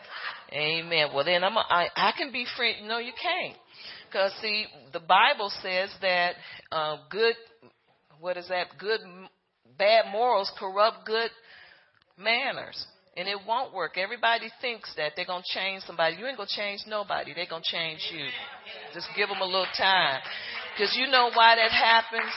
Amen. 0.54 1.08
Well, 1.14 1.26
then 1.26 1.44
I'm 1.44 1.58
a, 1.58 1.66
I, 1.68 1.88
I 1.96 2.12
can 2.18 2.32
be 2.32 2.46
free. 2.56 2.76
No, 2.86 3.00
you 3.00 3.12
can't. 3.22 3.58
Because 4.08 4.32
see, 4.42 4.66
the 4.94 5.00
Bible 5.02 5.52
says 5.62 5.90
that 6.02 6.36
uh, 6.72 6.98
good, 7.10 7.36
what 8.22 8.38
is 8.38 8.48
that? 8.48 8.68
Good, 8.80 9.02
bad 9.78 10.06
morals 10.12 10.52
corrupt 10.58 11.06
good 11.06 11.32
manners. 12.18 12.86
And 13.18 13.30
it 13.30 13.38
won't 13.48 13.74
work. 13.74 13.98
Everybody 13.98 14.50
thinks 14.60 14.94
that 14.98 15.14
they're 15.16 15.26
going 15.26 15.42
to 15.42 15.60
change 15.60 15.84
somebody. 15.84 16.18
You 16.18 16.28
ain't 16.28 16.36
going 16.36 16.50
to 16.50 16.56
change 16.56 16.82
nobody. 16.86 17.34
They're 17.34 17.48
going 17.50 17.64
to 17.64 17.72
change 17.72 18.00
you. 18.12 18.26
Just 18.94 19.08
give 19.16 19.30
them 19.30 19.40
a 19.40 19.46
little 19.46 19.68
time. 19.78 20.20
Because 20.74 20.98
you 21.00 21.08
know 21.08 21.32
why 21.34 21.56
that 21.56 21.72
happens? 21.72 22.32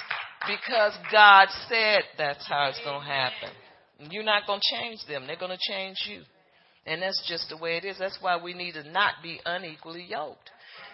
Because 0.46 0.92
God 1.10 1.48
said 1.68 2.02
that's 2.16 2.46
how 2.48 2.68
it's 2.68 2.80
going 2.84 3.00
to 3.00 3.06
happen. 3.06 3.50
You're 4.10 4.22
not 4.22 4.46
going 4.46 4.60
to 4.60 4.76
change 4.76 5.00
them. 5.08 5.26
They're 5.26 5.36
going 5.36 5.56
to 5.56 5.72
change 5.72 5.96
you. 6.08 6.22
And 6.86 7.02
that's 7.02 7.22
just 7.28 7.48
the 7.50 7.56
way 7.56 7.76
it 7.76 7.84
is. 7.84 7.96
That's 7.98 8.18
why 8.20 8.40
we 8.40 8.54
need 8.54 8.72
to 8.72 8.88
not 8.88 9.14
be 9.22 9.40
unequally 9.44 10.06
yoked. 10.08 10.50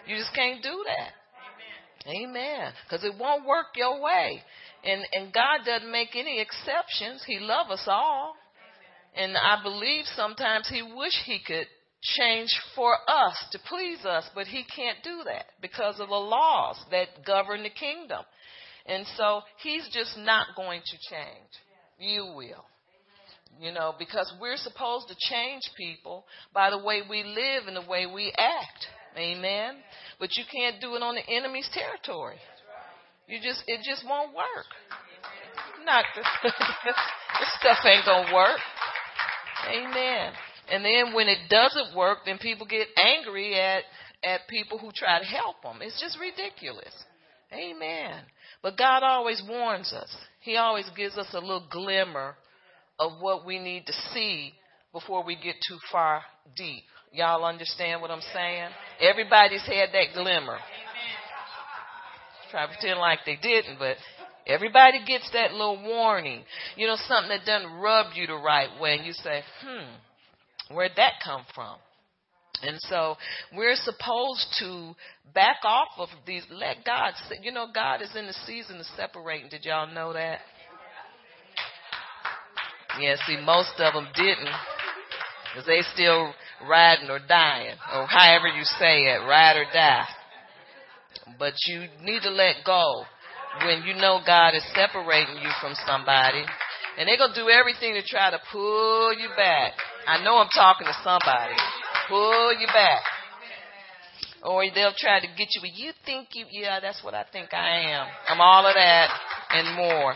You 0.07 0.15
just 0.15 0.33
can't 0.33 0.63
do 0.63 0.83
that. 0.87 2.09
Amen. 2.09 2.71
Because 2.83 3.05
it 3.05 3.13
won't 3.19 3.45
work 3.45 3.67
your 3.75 4.01
way. 4.01 4.41
And, 4.83 5.03
and 5.13 5.33
God 5.33 5.59
doesn't 5.65 5.91
make 5.91 6.15
any 6.15 6.39
exceptions. 6.39 7.23
He 7.25 7.39
loves 7.39 7.69
us 7.71 7.83
all. 7.87 8.35
And 9.15 9.37
I 9.37 9.61
believe 9.63 10.05
sometimes 10.15 10.69
he 10.69 10.81
wish 10.81 11.13
he 11.25 11.39
could 11.45 11.67
change 12.01 12.49
for 12.75 12.93
us 13.07 13.35
to 13.51 13.59
please 13.67 14.05
us, 14.05 14.29
but 14.35 14.47
he 14.47 14.63
can't 14.63 14.97
do 15.03 15.21
that 15.25 15.45
because 15.61 15.99
of 15.99 16.09
the 16.09 16.15
laws 16.15 16.77
that 16.91 17.25
govern 17.25 17.63
the 17.63 17.69
kingdom. 17.69 18.23
And 18.85 19.05
so 19.17 19.41
he's 19.63 19.87
just 19.91 20.17
not 20.17 20.47
going 20.55 20.81
to 20.81 20.97
change. 21.09 21.49
You 21.99 22.33
will. 22.35 22.65
You 23.59 23.71
know, 23.71 23.95
because 23.97 24.31
we're 24.39 24.57
supposed 24.57 25.07
to 25.07 25.15
change 25.17 25.61
people 25.77 26.25
by 26.53 26.69
the 26.69 26.77
way 26.77 27.01
we 27.09 27.23
live 27.23 27.67
and 27.67 27.75
the 27.75 27.89
way 27.89 28.05
we 28.05 28.33
act. 28.37 28.85
Amen. 29.17 29.75
But 30.19 30.35
you 30.35 30.43
can't 30.51 30.81
do 30.81 30.95
it 30.95 31.01
on 31.01 31.15
the 31.15 31.25
enemy's 31.33 31.69
territory. 31.73 32.35
You 33.27 33.39
just 33.41 33.63
it 33.65 33.79
just 33.83 34.05
won't 34.07 34.35
work. 34.35 34.69
Not 35.85 36.03
this 36.43 37.49
stuff 37.59 37.77
ain't 37.85 38.05
gonna 38.05 38.33
work. 38.33 38.59
Amen. 39.69 40.33
And 40.71 40.83
then 40.83 41.13
when 41.13 41.27
it 41.27 41.49
doesn't 41.49 41.95
work, 41.95 42.19
then 42.25 42.37
people 42.37 42.65
get 42.65 42.87
angry 42.97 43.59
at 43.59 43.83
at 44.23 44.47
people 44.49 44.77
who 44.77 44.91
try 44.93 45.19
to 45.19 45.25
help 45.25 45.61
them. 45.61 45.79
It's 45.81 46.01
just 46.01 46.17
ridiculous. 46.19 46.93
Amen. 47.53 48.21
But 48.61 48.77
God 48.77 49.03
always 49.03 49.41
warns 49.47 49.93
us. 49.93 50.13
He 50.41 50.57
always 50.57 50.89
gives 50.97 51.17
us 51.17 51.27
a 51.33 51.39
little 51.39 51.67
glimmer 51.71 52.35
of 52.97 53.21
what 53.21 53.45
we 53.45 53.59
need 53.59 53.85
to 53.85 53.93
see 54.13 54.53
before 54.91 55.23
we 55.23 55.35
get 55.35 55.55
too 55.67 55.77
far 55.91 56.23
deep. 56.55 56.83
Y'all 57.11 57.45
understand 57.45 58.01
what 58.01 58.11
I'm 58.11 58.21
saying? 58.33 58.69
Everybody's 58.99 59.65
had 59.65 59.89
that 59.93 60.13
glimmer. 60.13 60.57
Try 62.51 62.65
to 62.65 62.73
pretend 62.73 62.99
like 62.99 63.19
they 63.25 63.37
didn't, 63.41 63.77
but 63.79 63.97
Everybody 64.47 65.03
gets 65.05 65.29
that 65.33 65.53
little 65.53 65.81
warning. 65.81 66.43
You 66.75 66.87
know, 66.87 66.97
something 67.07 67.29
that 67.29 67.45
doesn't 67.45 67.79
rub 67.79 68.07
you 68.15 68.27
the 68.27 68.35
right 68.35 68.69
way. 68.79 68.97
And 68.97 69.05
you 69.05 69.13
say, 69.13 69.41
hmm, 69.63 70.75
where'd 70.75 70.91
that 70.97 71.13
come 71.23 71.43
from? 71.53 71.77
And 72.61 72.77
so 72.81 73.15
we're 73.55 73.75
supposed 73.75 74.47
to 74.59 74.93
back 75.33 75.57
off 75.63 75.89
of 75.97 76.09
these. 76.25 76.43
Let 76.51 76.77
God, 76.85 77.13
you 77.41 77.51
know, 77.51 77.67
God 77.73 78.01
is 78.01 78.15
in 78.15 78.27
the 78.27 78.35
season 78.45 78.79
of 78.79 78.85
separating. 78.95 79.49
Did 79.49 79.65
y'all 79.65 79.93
know 79.93 80.13
that? 80.13 80.39
Yeah, 82.99 83.15
see, 83.27 83.37
most 83.43 83.73
of 83.79 83.93
them 83.93 84.07
didn't. 84.15 84.49
Because 85.51 85.67
they 85.67 85.81
still 85.93 86.33
riding 86.67 87.09
or 87.09 87.19
dying. 87.27 87.75
Or 87.93 88.07
however 88.07 88.47
you 88.47 88.63
say 88.63 89.03
it, 89.03 89.19
ride 89.27 89.57
or 89.57 89.65
die. 89.73 90.05
But 91.39 91.53
you 91.67 91.85
need 92.01 92.21
to 92.21 92.29
let 92.29 92.57
go 92.65 93.03
when 93.63 93.83
you 93.83 93.95
know 93.95 94.19
God 94.25 94.55
is 94.55 94.63
separating 94.73 95.37
you 95.37 95.49
from 95.61 95.73
somebody. 95.85 96.43
And 96.97 97.07
they're 97.07 97.17
going 97.17 97.33
to 97.33 97.41
do 97.41 97.49
everything 97.49 97.93
to 97.95 98.03
try 98.03 98.31
to 98.31 98.39
pull 98.51 99.13
you 99.13 99.29
back. 99.35 99.73
I 100.07 100.23
know 100.23 100.37
I'm 100.37 100.49
talking 100.55 100.87
to 100.87 100.95
somebody. 101.03 101.55
Pull 102.07 102.53
you 102.59 102.67
back. 102.67 103.01
Or 104.43 104.63
they'll 104.73 104.93
try 104.95 105.19
to 105.19 105.27
get 105.27 105.47
you, 105.51 105.61
you 105.73 105.91
think 106.05 106.29
you, 106.33 106.45
yeah, 106.51 106.79
that's 106.79 107.03
what 107.03 107.13
I 107.13 107.25
think 107.31 107.53
I 107.53 107.91
am. 107.91 108.07
I'm 108.27 108.39
all 108.39 108.65
of 108.67 108.75
that 108.75 109.09
and 109.51 109.75
more. 109.75 110.13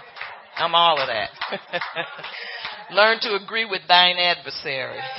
I'm 0.56 0.75
all 0.75 1.02
of 1.02 1.08
that. 1.08 1.30
Learn 2.93 3.17
to 3.21 3.36
agree 3.43 3.65
with 3.65 3.82
thine 3.88 4.17
adversary. 4.17 4.99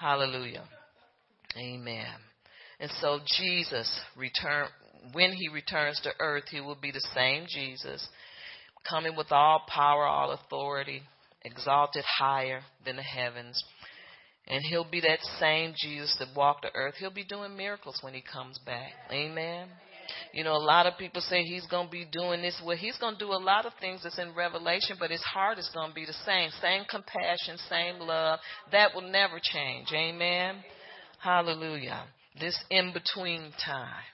Hallelujah. 0.00 0.64
Amen. 1.56 2.06
And 2.80 2.90
so 3.00 3.20
Jesus 3.38 4.00
return 4.16 4.66
when 5.12 5.32
he 5.32 5.48
returns 5.48 6.00
to 6.02 6.10
earth, 6.18 6.44
he 6.50 6.60
will 6.60 6.78
be 6.80 6.90
the 6.90 7.06
same 7.14 7.46
Jesus, 7.48 8.06
coming 8.88 9.16
with 9.16 9.30
all 9.30 9.62
power, 9.68 10.04
all 10.04 10.32
authority, 10.32 11.02
exalted 11.42 12.04
higher 12.04 12.60
than 12.84 12.96
the 12.96 13.02
heavens. 13.02 13.62
And 14.46 14.62
he'll 14.68 14.88
be 14.88 15.00
that 15.00 15.20
same 15.40 15.74
Jesus 15.76 16.14
that 16.18 16.36
walked 16.36 16.62
the 16.62 16.74
earth. 16.74 16.94
He'll 16.98 17.10
be 17.10 17.24
doing 17.24 17.56
miracles 17.56 17.98
when 18.02 18.12
he 18.12 18.22
comes 18.22 18.58
back. 18.66 18.92
Amen. 19.10 19.68
You 20.34 20.44
know, 20.44 20.52
a 20.52 20.58
lot 20.58 20.86
of 20.86 20.98
people 20.98 21.22
say 21.22 21.42
he's 21.42 21.66
going 21.66 21.86
to 21.86 21.90
be 21.90 22.06
doing 22.10 22.42
this. 22.42 22.60
Well, 22.64 22.76
he's 22.76 22.98
going 22.98 23.14
to 23.14 23.18
do 23.18 23.32
a 23.32 23.40
lot 23.40 23.64
of 23.64 23.72
things 23.80 24.02
that's 24.02 24.18
in 24.18 24.34
Revelation, 24.34 24.96
but 24.98 25.10
his 25.10 25.22
heart 25.22 25.58
is 25.58 25.70
going 25.72 25.90
to 25.90 25.94
be 25.94 26.04
the 26.04 26.14
same. 26.26 26.50
Same 26.60 26.84
compassion, 26.90 27.56
same 27.70 28.00
love. 28.00 28.38
That 28.70 28.94
will 28.94 29.10
never 29.10 29.40
change. 29.42 29.88
Amen. 29.94 30.56
Hallelujah 31.22 32.04
this 32.38 32.58
in 32.70 32.92
between 32.92 33.52
time, 33.64 34.04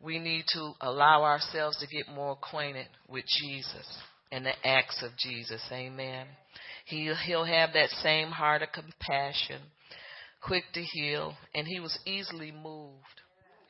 we 0.00 0.18
need 0.18 0.44
to 0.52 0.72
allow 0.80 1.22
ourselves 1.24 1.78
to 1.78 1.86
get 1.86 2.14
more 2.14 2.32
acquainted 2.32 2.86
with 3.08 3.24
Jesus. 3.26 3.86
and 4.32 4.44
the 4.44 4.66
acts 4.66 5.02
of 5.02 5.12
Jesus. 5.16 5.62
Amen. 5.70 6.26
He, 6.84 7.12
he'll 7.26 7.44
have 7.44 7.70
that 7.74 7.90
same 8.02 8.28
heart 8.28 8.62
of 8.62 8.68
compassion, 8.72 9.60
quick 10.42 10.64
to 10.74 10.82
heal, 10.82 11.34
and 11.54 11.66
he 11.66 11.78
was 11.80 11.96
easily 12.06 12.50
moved. 12.52 13.04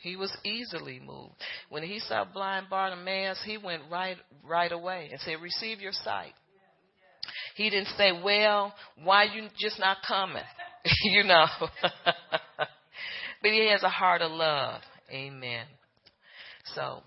He 0.01 0.17
was 0.17 0.35
easily 0.45 1.01
moved. 1.05 1.35
When 1.69 1.83
he 1.83 1.99
saw 1.99 2.25
blind 2.25 2.67
Bartimaeus, 2.71 3.43
he 3.45 3.59
went 3.59 3.83
right 3.91 4.17
right 4.45 4.71
away 4.71 5.09
and 5.11 5.21
said, 5.21 5.41
"Receive 5.43 5.81
your 5.81 5.93
sight." 5.93 6.33
He 7.55 7.71
didn't 7.71 7.89
say, 7.97 8.13
"Well, 8.13 8.75
why 9.03 9.25
you 9.25 9.49
just 9.59 9.79
not 9.79 9.99
coming?" 10.07 10.45
you 11.03 11.25
know. 11.25 11.47
but 13.43 13.51
he 13.51 13.69
has 13.71 13.83
a 13.83 13.89
heart 13.89 14.23
of 14.23 14.31
love. 14.31 14.81
Amen. 15.11 15.67
So, 16.75 17.03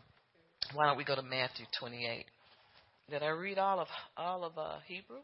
why 0.73 0.87
don't 0.87 0.97
we 0.97 1.03
go 1.03 1.15
to 1.15 1.21
Matthew 1.21 1.65
28? 1.79 2.25
Did 3.09 3.23
I 3.23 3.29
read 3.29 3.57
all 3.57 3.79
of 3.79 3.87
all 4.15 4.43
of 4.43 4.57
uh, 4.57 4.77
Hebrew? 4.85 5.17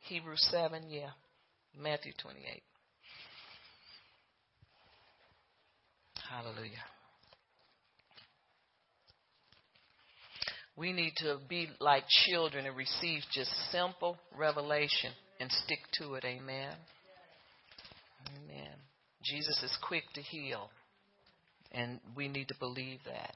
Hebrew 0.00 0.36
7, 0.36 0.82
yeah. 0.88 1.10
Matthew 1.80 2.12
28. 2.20 2.62
Hallelujah. 6.28 6.70
We 10.76 10.92
need 10.92 11.12
to 11.18 11.38
be 11.48 11.68
like 11.80 12.02
children 12.26 12.66
and 12.66 12.76
receive 12.76 13.22
just 13.32 13.50
simple 13.70 14.18
revelation 14.36 15.12
and 15.38 15.50
stick 15.50 15.78
to 16.00 16.14
it. 16.14 16.24
Amen. 16.24 16.74
Amen. 18.28 18.74
Jesus 19.22 19.62
is 19.62 19.76
quick 19.86 20.04
to 20.14 20.20
heal, 20.20 20.70
and 21.72 22.00
we 22.16 22.28
need 22.28 22.48
to 22.48 22.54
believe 22.58 23.00
that. 23.06 23.34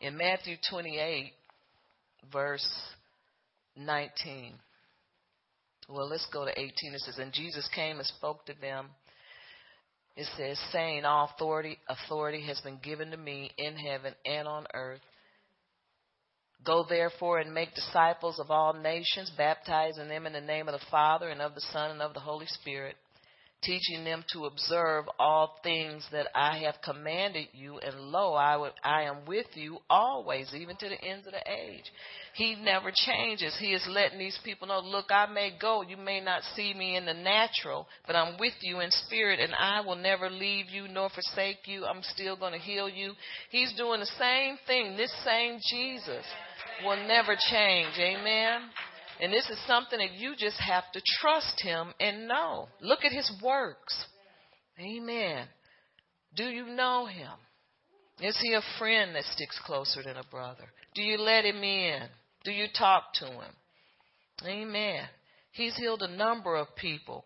In 0.00 0.16
Matthew 0.16 0.56
28, 0.70 1.32
verse 2.32 2.68
19. 3.76 4.54
Well, 5.88 6.08
let's 6.08 6.26
go 6.32 6.44
to 6.44 6.50
18. 6.50 6.94
It 6.94 7.00
says, 7.00 7.18
And 7.18 7.32
Jesus 7.32 7.68
came 7.74 7.98
and 7.98 8.06
spoke 8.06 8.44
to 8.46 8.54
them. 8.60 8.88
It 10.16 10.26
says, 10.36 10.58
saying, 10.72 11.04
All 11.04 11.30
authority, 11.34 11.78
authority 11.88 12.42
has 12.46 12.60
been 12.60 12.78
given 12.82 13.10
to 13.10 13.16
me 13.16 13.50
in 13.56 13.76
heaven 13.76 14.14
and 14.24 14.48
on 14.48 14.66
earth. 14.74 15.00
Go 16.64 16.84
therefore 16.88 17.38
and 17.38 17.54
make 17.54 17.74
disciples 17.74 18.38
of 18.38 18.50
all 18.50 18.72
nations, 18.72 19.30
baptizing 19.36 20.08
them 20.08 20.26
in 20.26 20.32
the 20.32 20.40
name 20.40 20.68
of 20.68 20.72
the 20.72 20.86
Father 20.90 21.28
and 21.28 21.40
of 21.40 21.54
the 21.54 21.60
Son 21.72 21.92
and 21.92 22.02
of 22.02 22.14
the 22.14 22.20
Holy 22.20 22.46
Spirit 22.46 22.96
teaching 23.62 24.04
them 24.04 24.24
to 24.32 24.44
observe 24.44 25.04
all 25.18 25.58
things 25.62 26.06
that 26.12 26.26
I 26.34 26.58
have 26.58 26.76
commanded 26.84 27.48
you. 27.52 27.78
And 27.78 28.00
lo, 28.00 28.34
I, 28.34 28.56
would, 28.56 28.72
I 28.84 29.02
am 29.02 29.26
with 29.26 29.46
you 29.54 29.78
always, 29.90 30.52
even 30.54 30.76
to 30.76 30.88
the 30.88 31.02
ends 31.02 31.26
of 31.26 31.32
the 31.32 31.50
age. 31.50 31.84
He 32.34 32.54
never 32.54 32.92
changes. 32.94 33.56
He 33.58 33.72
is 33.72 33.86
letting 33.88 34.18
these 34.18 34.38
people 34.44 34.68
know, 34.68 34.80
look, 34.80 35.06
I 35.10 35.26
may 35.26 35.52
go. 35.60 35.82
You 35.82 35.96
may 35.96 36.20
not 36.20 36.42
see 36.54 36.74
me 36.74 36.96
in 36.96 37.06
the 37.06 37.14
natural, 37.14 37.86
but 38.06 38.14
I'm 38.14 38.38
with 38.38 38.54
you 38.60 38.80
in 38.80 38.90
spirit, 38.90 39.40
and 39.40 39.54
I 39.58 39.80
will 39.80 39.96
never 39.96 40.30
leave 40.30 40.66
you 40.70 40.86
nor 40.86 41.08
forsake 41.08 41.66
you. 41.66 41.84
I'm 41.86 42.02
still 42.02 42.36
going 42.36 42.52
to 42.52 42.58
heal 42.58 42.88
you. 42.88 43.12
He's 43.50 43.72
doing 43.76 44.00
the 44.00 44.10
same 44.18 44.58
thing. 44.66 44.96
This 44.96 45.12
same 45.24 45.58
Jesus 45.68 46.24
will 46.84 47.06
never 47.06 47.36
change. 47.50 47.94
Amen. 47.98 48.60
And 49.20 49.32
this 49.32 49.48
is 49.48 49.58
something 49.66 49.98
that 49.98 50.12
you 50.12 50.34
just 50.36 50.58
have 50.60 50.84
to 50.92 51.00
trust 51.20 51.60
him 51.62 51.94
and 52.00 52.28
know. 52.28 52.68
Look 52.80 53.04
at 53.04 53.12
his 53.12 53.30
works. 53.42 54.06
Amen. 54.78 55.46
Do 56.34 56.44
you 56.44 56.66
know 56.66 57.06
him? 57.06 57.32
Is 58.20 58.38
he 58.42 58.54
a 58.54 58.78
friend 58.78 59.14
that 59.14 59.24
sticks 59.24 59.58
closer 59.64 60.02
than 60.02 60.16
a 60.16 60.30
brother? 60.30 60.64
Do 60.94 61.02
you 61.02 61.18
let 61.18 61.44
him 61.44 61.62
in? 61.62 62.02
Do 62.44 62.50
you 62.50 62.66
talk 62.76 63.12
to 63.14 63.26
him? 63.26 63.52
Amen. 64.44 65.02
He's 65.52 65.76
healed 65.76 66.02
a 66.02 66.16
number 66.16 66.56
of 66.56 66.68
people 66.76 67.24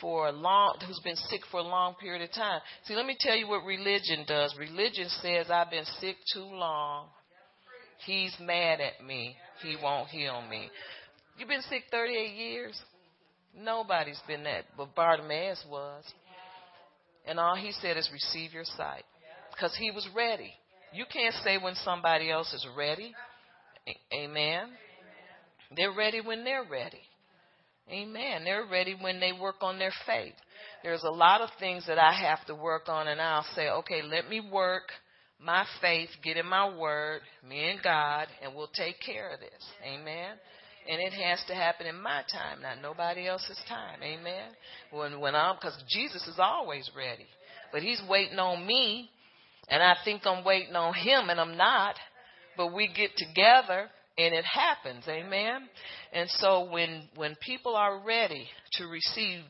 for 0.00 0.28
a 0.28 0.32
long 0.32 0.76
who's 0.86 1.00
been 1.04 1.16
sick 1.16 1.40
for 1.50 1.60
a 1.60 1.64
long 1.64 1.94
period 1.94 2.22
of 2.22 2.32
time. 2.32 2.60
See, 2.84 2.94
let 2.94 3.06
me 3.06 3.16
tell 3.18 3.36
you 3.36 3.48
what 3.48 3.64
religion 3.64 4.24
does. 4.26 4.54
Religion 4.58 5.08
says 5.08 5.46
I've 5.50 5.70
been 5.70 5.84
sick 6.00 6.16
too 6.32 6.44
long. 6.44 7.08
He's 8.06 8.34
mad 8.40 8.80
at 8.80 9.04
me. 9.04 9.36
He 9.62 9.76
won't 9.82 10.08
heal 10.08 10.42
me. 10.48 10.68
You've 11.38 11.48
been 11.48 11.62
sick 11.62 11.84
38 11.90 12.34
years? 12.34 12.80
Nobody's 13.56 14.20
been 14.26 14.44
that, 14.44 14.64
but 14.76 14.94
Bartimaeus 14.94 15.64
was. 15.70 16.04
And 17.26 17.38
all 17.38 17.56
he 17.56 17.72
said 17.72 17.96
is, 17.96 18.10
receive 18.12 18.52
your 18.52 18.64
sight. 18.64 19.04
Because 19.52 19.76
he 19.78 19.90
was 19.90 20.06
ready. 20.14 20.52
You 20.92 21.04
can't 21.10 21.34
say 21.44 21.58
when 21.58 21.74
somebody 21.76 22.30
else 22.30 22.52
is 22.52 22.66
ready. 22.76 23.14
Amen. 24.12 24.68
They're 25.76 25.92
ready 25.92 26.20
when 26.20 26.44
they're 26.44 26.64
ready. 26.70 27.00
Amen. 27.90 28.44
They're 28.44 28.66
ready 28.70 28.96
when 28.98 29.20
they 29.20 29.32
work 29.32 29.56
on 29.60 29.78
their 29.78 29.92
faith. 30.06 30.34
There's 30.82 31.02
a 31.02 31.10
lot 31.10 31.40
of 31.40 31.50
things 31.58 31.86
that 31.86 31.98
I 31.98 32.12
have 32.12 32.44
to 32.46 32.54
work 32.54 32.88
on, 32.88 33.08
and 33.08 33.20
I'll 33.20 33.46
say, 33.54 33.68
okay, 33.68 34.02
let 34.02 34.28
me 34.28 34.40
work 34.40 34.84
my 35.40 35.64
faith, 35.80 36.08
get 36.22 36.36
in 36.36 36.46
my 36.46 36.76
word, 36.76 37.20
me 37.46 37.70
and 37.70 37.82
God, 37.82 38.28
and 38.42 38.54
we'll 38.54 38.70
take 38.74 38.96
care 39.04 39.30
of 39.30 39.40
this. 39.40 39.64
Amen. 39.84 40.36
And 40.88 41.00
it 41.00 41.12
has 41.12 41.42
to 41.48 41.54
happen 41.54 41.86
in 41.86 42.00
my 42.00 42.22
time, 42.30 42.62
not 42.62 42.82
nobody 42.82 43.26
else's 43.26 43.60
time. 43.68 44.02
Amen. 44.02 44.50
When 44.90 45.20
when 45.20 45.34
I'm 45.34 45.56
because 45.56 45.76
Jesus 45.88 46.26
is 46.26 46.38
always 46.38 46.90
ready, 46.96 47.26
but 47.72 47.82
He's 47.82 48.02
waiting 48.08 48.38
on 48.38 48.66
me, 48.66 49.10
and 49.68 49.82
I 49.82 49.96
think 50.04 50.22
I'm 50.26 50.44
waiting 50.44 50.76
on 50.76 50.94
Him, 50.94 51.30
and 51.30 51.40
I'm 51.40 51.56
not. 51.56 51.96
But 52.56 52.72
we 52.72 52.86
get 52.86 53.10
together 53.16 53.88
and 54.16 54.32
it 54.34 54.44
happens 54.44 55.04
amen 55.08 55.68
and 56.12 56.30
so 56.30 56.70
when 56.70 57.08
when 57.16 57.36
people 57.44 57.74
are 57.74 57.98
ready 57.98 58.46
to 58.72 58.86
receive 58.86 59.40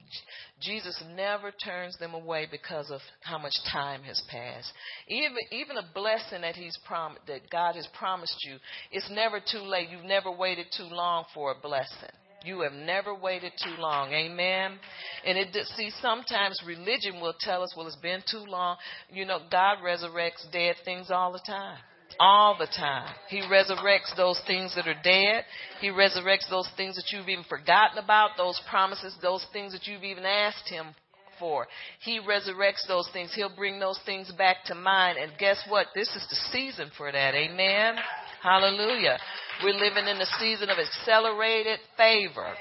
jesus 0.65 1.03
never 1.15 1.51
turns 1.51 1.97
them 1.99 2.15
away 2.15 2.47
because 2.51 2.91
of 2.91 3.01
how 3.21 3.39
much 3.39 3.55
time 3.73 4.03
has 4.03 4.21
passed 4.29 4.73
even 5.09 5.37
even 5.51 5.77
a 5.77 5.89
blessing 5.95 6.41
that 6.41 6.57
he's 6.57 6.79
prom- 6.87 7.17
that 7.27 7.49
god 7.51 7.75
has 7.75 7.87
promised 7.99 8.37
you 8.45 8.57
it's 8.91 9.11
never 9.11 9.41
too 9.41 9.59
late 9.61 9.89
you've 9.91 10.05
never 10.05 10.31
waited 10.31 10.67
too 10.77 10.85
long 10.85 11.25
for 11.35 11.53
a 11.53 11.61
blessing 11.61 12.11
you 12.45 12.61
have 12.61 12.75
never 12.75 13.15
waited 13.15 13.53
too 13.57 13.81
long. 13.81 14.13
Amen. 14.13 14.79
And 15.25 15.39
it 15.39 15.49
see 15.77 15.91
sometimes 16.03 16.61
religion 16.67 17.21
will 17.23 17.33
tell 17.41 17.63
us, 17.63 17.73
well, 17.75 17.87
it's 17.87 17.97
been 17.97 18.23
too 18.31 18.45
long. 18.47 18.77
You 19.11 19.25
know, 19.25 19.39
God 19.51 19.79
resurrects 19.83 20.53
dead 20.53 20.77
things 20.85 21.11
all 21.11 21.33
the 21.33 21.41
time 21.47 21.79
all 22.19 22.57
the 22.59 22.67
time. 22.67 23.15
He 23.29 23.41
resurrects 23.43 24.17
those 24.17 24.41
things 24.47 24.75
that 24.77 24.87
are 24.87 25.01
dead. 25.03 25.45
He 25.81 25.89
resurrects 25.89 26.49
those 26.51 26.69
things 26.77 26.97
that 26.97 27.07
you've 27.13 27.29
even 27.29 27.45
forgotten 27.45 27.99
about, 27.99 28.31
those 28.37 28.61
promises, 28.69 29.17
those 29.23 29.47
things 29.53 29.73
that 29.73 29.87
you've 29.87 30.05
even 30.05 30.25
asked 30.25 30.69
Him 30.69 30.95
for. 31.39 31.67
He 32.01 32.21
resurrects 32.21 32.87
those 32.87 33.09
things. 33.13 33.33
He'll 33.35 33.55
bring 33.55 33.79
those 33.79 33.99
things 34.07 34.33
back 34.37 34.65
to 34.67 34.75
mind. 34.75 35.19
And 35.19 35.33
guess 35.39 35.63
what? 35.69 35.89
This 35.95 36.09
is 36.09 36.27
the 36.29 36.37
season 36.53 36.91
for 36.97 37.11
that. 37.11 37.35
Amen. 37.35 37.97
Hallelujah. 38.43 39.19
We're 39.63 39.75
living 39.75 40.07
in 40.07 40.19
the 40.19 40.29
season 40.39 40.69
of 40.71 40.79
accelerated 40.79 41.79
favor. 41.97 42.55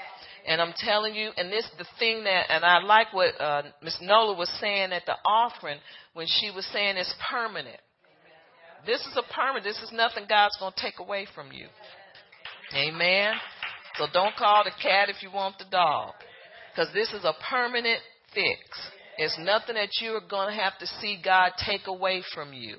And 0.46 0.60
I'm 0.60 0.74
telling 0.76 1.14
you, 1.14 1.30
and 1.36 1.50
this 1.50 1.66
the 1.78 1.86
thing 1.98 2.24
that, 2.24 2.46
and 2.50 2.64
I 2.64 2.82
like 2.82 3.12
what 3.12 3.40
uh, 3.40 3.62
Miss 3.82 3.96
Nola 4.02 4.36
was 4.36 4.50
saying 4.60 4.92
at 4.92 5.06
the 5.06 5.16
offering 5.24 5.78
when 6.12 6.26
she 6.28 6.50
was 6.54 6.66
saying 6.66 6.96
it's 6.96 7.14
permanent. 7.30 7.80
This 8.86 9.00
is 9.00 9.16
a 9.16 9.34
permanent. 9.34 9.64
This 9.64 9.80
is 9.82 9.92
nothing 9.92 10.24
God's 10.28 10.56
going 10.58 10.72
to 10.76 10.80
take 10.80 10.98
away 10.98 11.26
from 11.34 11.52
you. 11.52 11.66
Amen. 12.74 13.34
So 13.96 14.06
don't 14.12 14.34
call 14.36 14.64
the 14.64 14.72
cat 14.82 15.08
if 15.08 15.22
you 15.22 15.30
want 15.32 15.58
the 15.58 15.64
dog. 15.70 16.12
Because 16.70 16.92
this 16.92 17.12
is 17.12 17.24
a 17.24 17.32
permanent 17.50 18.00
fix. 18.34 18.58
It's 19.16 19.38
nothing 19.38 19.76
that 19.76 19.90
you 20.00 20.10
are 20.12 20.28
going 20.28 20.54
to 20.54 20.60
have 20.60 20.76
to 20.78 20.86
see 20.86 21.20
God 21.24 21.52
take 21.64 21.86
away 21.86 22.22
from 22.34 22.52
you. 22.52 22.76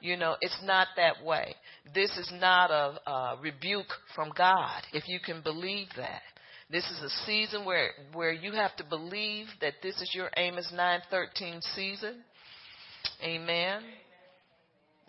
You 0.00 0.16
know, 0.16 0.36
it's 0.40 0.58
not 0.64 0.88
that 0.96 1.24
way. 1.24 1.54
This 1.94 2.10
is 2.16 2.30
not 2.40 2.70
a, 2.70 3.10
a 3.10 3.38
rebuke 3.40 3.92
from 4.14 4.32
God, 4.36 4.82
if 4.92 5.06
you 5.06 5.20
can 5.24 5.42
believe 5.42 5.88
that. 5.96 6.22
This 6.70 6.84
is 6.84 7.02
a 7.02 7.10
season 7.26 7.64
where, 7.64 7.90
where 8.12 8.32
you 8.32 8.52
have 8.52 8.74
to 8.76 8.84
believe 8.84 9.46
that 9.60 9.74
this 9.82 10.00
is 10.00 10.10
your 10.14 10.30
Amos 10.36 10.72
9:13 10.74 11.62
season. 11.74 12.22
Amen 13.22 13.82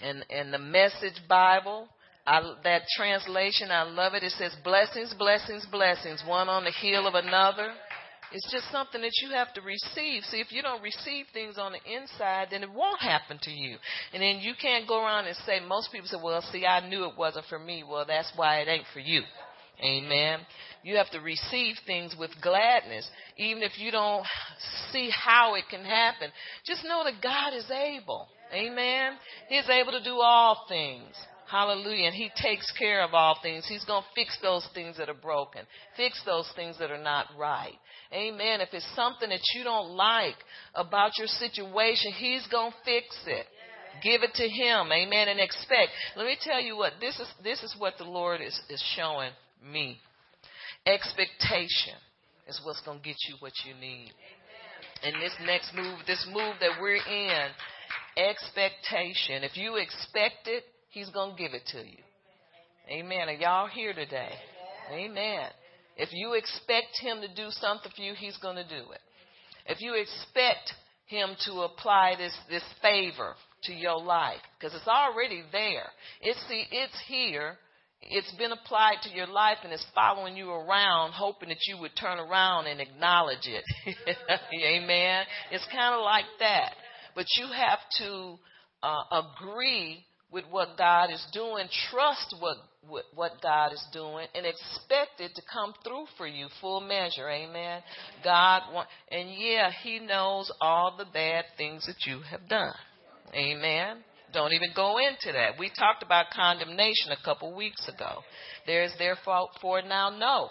and 0.04 0.26
and 0.30 0.54
the 0.54 0.60
Message 0.60 1.22
Bible. 1.28 1.88
I, 2.26 2.40
that 2.64 2.84
translation, 2.96 3.72
I 3.72 3.82
love 3.82 4.14
it. 4.14 4.22
It 4.22 4.34
says 4.34 4.56
blessings, 4.64 5.12
blessings, 5.18 5.66
blessings, 5.72 6.24
one 6.28 6.50
on 6.50 6.64
the 6.64 6.72
heel 6.72 7.08
of 7.08 7.16
another. 7.16 7.74
It's 8.32 8.50
just 8.52 8.72
something 8.72 9.02
that 9.02 9.12
you 9.22 9.32
have 9.32 9.54
to 9.56 9.62
receive. 9.62 10.24
See, 10.24 10.40
if 10.40 10.52
you 10.52 10.62
don't 10.62 10.82
receive 10.82 11.26
things 11.34 11.58
on 11.58 11.74
the 11.74 11.94
inside, 11.94 12.48
then 12.52 12.64
it 12.64 12.72
won't 12.72 13.02
happen 13.02 13.40
to 13.42 13.52
you. 13.52 13.76
And 14.14 14.22
then 14.24 14.38
you 14.40 14.54
can't 14.60 14.88
go 14.88 15.04
around 15.04 15.26
and 15.26 15.36
say, 15.46 15.60
most 15.60 15.92
people 15.92 16.08
say, 16.08 16.18
well, 16.24 16.42
see, 16.52 16.66
I 16.66 16.88
knew 16.88 17.06
it 17.06 17.18
wasn't 17.18 17.46
for 17.50 17.60
me. 17.60 17.84
Well, 17.84 18.06
that's 18.08 18.32
why 18.36 18.60
it 18.60 18.70
ain't 18.70 18.86
for 18.94 19.00
you. 19.00 19.24
Amen. 19.84 20.40
You 20.84 20.96
have 20.98 21.10
to 21.12 21.20
receive 21.20 21.76
things 21.86 22.16
with 22.18 22.32
gladness. 22.42 23.10
Even 23.38 23.64
if 23.64 23.78
you 23.78 23.92
don't 23.92 24.26
see 24.92 25.10
how 25.10 25.56
it 25.56 25.66
can 25.70 25.84
happen, 25.84 26.30
just 26.66 26.86
know 26.86 27.04
that 27.04 27.22
God 27.22 27.54
is 27.54 27.70
able. 27.70 28.28
Amen. 28.54 29.14
He's 29.50 29.70
able 29.70 29.92
to 29.94 30.04
do 30.04 30.16
all 30.22 30.66
things. 30.68 31.16
Hallelujah. 31.50 32.08
And 32.08 32.16
He 32.16 32.30
takes 32.42 32.72
care 32.78 33.04
of 33.04 33.14
all 33.14 33.38
things. 33.42 33.66
He's 33.68 33.84
going 33.84 34.04
to 34.04 34.10
fix 34.16 34.38
those 34.42 34.68
things 34.74 34.98
that 34.98 35.10
are 35.10 35.14
broken, 35.14 35.62
fix 35.98 36.22
those 36.26 36.50
things 36.56 36.80
that 36.80 36.92
are 36.92 37.02
not 37.02 37.28
right. 37.38 37.74
Amen. 38.14 38.62
If 38.62 38.70
it's 38.74 38.88
something 38.96 39.30
that 39.30 39.42
you 39.54 39.64
don't 39.64 39.92
like 39.92 40.36
about 40.76 41.12
your 41.18 41.28
situation, 41.28 42.14
He's 42.14 42.48
going 42.48 42.72
to 42.72 42.78
fix 42.86 43.06
it. 43.28 43.46
Give 44.02 44.24
it 44.24 44.34
to 44.36 44.48
Him. 44.48 44.92
Amen. 44.92 45.28
And 45.28 45.40
expect. 45.40 45.92
Let 46.16 46.26
me 46.26 46.38
tell 46.42 46.62
you 46.62 46.78
what, 46.78 46.94
this 47.02 47.20
is, 47.20 47.28
this 47.44 47.62
is 47.64 47.76
what 47.78 47.94
the 47.98 48.06
Lord 48.06 48.42
is, 48.42 48.58
is 48.70 48.84
showing 48.96 49.32
me. 49.62 49.98
Expectation 50.86 52.00
is 52.48 52.60
what's 52.64 52.82
going 52.82 53.00
to 53.00 53.04
get 53.04 53.18
you 53.28 53.36
what 53.40 53.54
you 53.66 53.74
need. 53.80 54.12
And 55.04 55.16
this 55.22 55.34
next 55.46 55.74
move, 55.76 56.00
this 56.08 56.26
move 56.32 56.56
that 56.60 56.80
we're 56.80 56.96
in, 56.96 57.48
expectation. 58.18 59.44
If 59.44 59.58
you 59.58 59.76
expect 59.76 60.48
it, 60.48 60.64
He's 60.90 61.10
going 61.10 61.36
to 61.36 61.42
give 61.42 61.54
it 61.54 61.66
to 61.72 61.78
you. 61.78 62.04
Amen. 62.90 63.30
Are 63.30 63.34
y'all 63.34 63.68
here 63.68 63.94
today? 63.94 64.32
Amen. 64.92 65.48
If 65.96 66.10
you 66.12 66.34
expect 66.34 67.00
Him 67.02 67.22
to 67.22 67.28
do 67.34 67.50
something 67.52 67.92
for 67.96 68.02
you, 68.02 68.14
He's 68.14 68.38
going 68.38 68.58
to 68.58 68.68
do 68.68 68.92
it. 68.92 69.00
If 69.68 69.80
you 69.80 69.94
expect 69.94 70.74
Him 71.08 71.30
to 71.46 71.62
apply 71.62 72.16
this, 72.18 72.38
this 72.50 72.64
favor 72.82 73.36
to 73.64 73.74
your 73.74 74.02
life, 74.02 74.42
because 74.60 74.76
it's 74.76 74.88
already 74.88 75.44
there. 75.52 75.88
It's, 76.22 76.44
the, 76.50 76.62
it's 76.72 77.00
here. 77.08 77.56
It's 78.02 78.34
been 78.36 78.52
applied 78.52 78.98
to 79.04 79.16
your 79.16 79.28
life 79.28 79.60
and 79.64 79.72
it's 79.72 79.86
following 79.94 80.36
you 80.36 80.50
around, 80.50 81.12
hoping 81.14 81.50
that 81.50 81.60
you 81.68 81.78
would 81.78 81.92
turn 81.96 82.18
around 82.18 82.66
and 82.66 82.82
acknowledge 82.82 83.46
it. 83.46 83.64
Amen. 84.54 85.24
It's 85.52 85.68
kind 85.72 85.94
of 85.94 86.02
like 86.04 86.26
that. 86.40 86.74
But 87.16 87.26
you 87.38 87.48
have 87.48 87.80
to 88.00 88.38
uh, 88.84 89.24
agree 89.24 90.06
with 90.32 90.46
what 90.50 90.78
God 90.78 91.12
is 91.12 91.26
doing, 91.34 91.68
trust 91.92 92.36
what, 92.40 92.58
what, 92.88 93.04
what 93.14 93.32
God 93.42 93.74
is 93.74 93.86
doing, 93.92 94.28
and 94.34 94.46
expect 94.46 95.20
it 95.20 95.36
to 95.36 95.42
come 95.52 95.74
through 95.84 96.06
for 96.18 96.26
you 96.26 96.48
full 96.62 96.80
measure. 96.80 97.30
Amen. 97.30 97.82
God 98.24 98.62
want, 98.74 98.88
and 99.12 99.30
yeah, 99.38 99.72
He 99.84 100.00
knows 100.00 100.52
all 100.62 100.96
the 100.98 101.06
bad 101.06 101.46
things 101.58 101.86
that 101.86 102.10
you 102.10 102.22
have 102.30 102.48
done. 102.48 102.74
Amen. 103.34 103.98
Don't 104.34 104.54
even 104.54 104.70
go 104.74 104.98
into 104.98 105.34
that. 105.34 105.60
We 105.60 105.70
talked 105.78 106.04
about 106.04 106.28
condemnation 106.34 107.12
a 107.12 107.26
couple 107.26 107.54
weeks 107.54 107.90
ago. 107.90 108.20
There 108.66 108.84
is 108.84 108.94
therefore 108.98 109.26
fault 109.26 109.52
for 109.62 109.82
now 109.82 110.10
no 110.10 110.50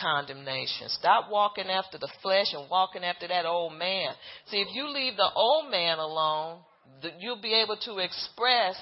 condemnation. 0.00 0.88
Stop 0.88 1.30
walking 1.30 1.66
after 1.66 1.98
the 1.98 2.08
flesh 2.22 2.52
and 2.52 2.68
walking 2.70 3.04
after 3.04 3.28
that 3.28 3.46
old 3.46 3.72
man. 3.78 4.12
See, 4.46 4.58
if 4.58 4.68
you 4.72 4.88
leave 4.88 5.16
the 5.16 5.30
old 5.34 5.70
man 5.70 5.98
alone, 5.98 6.60
you'll 7.18 7.40
be 7.40 7.54
able 7.54 7.76
to 7.84 7.98
express 7.98 8.76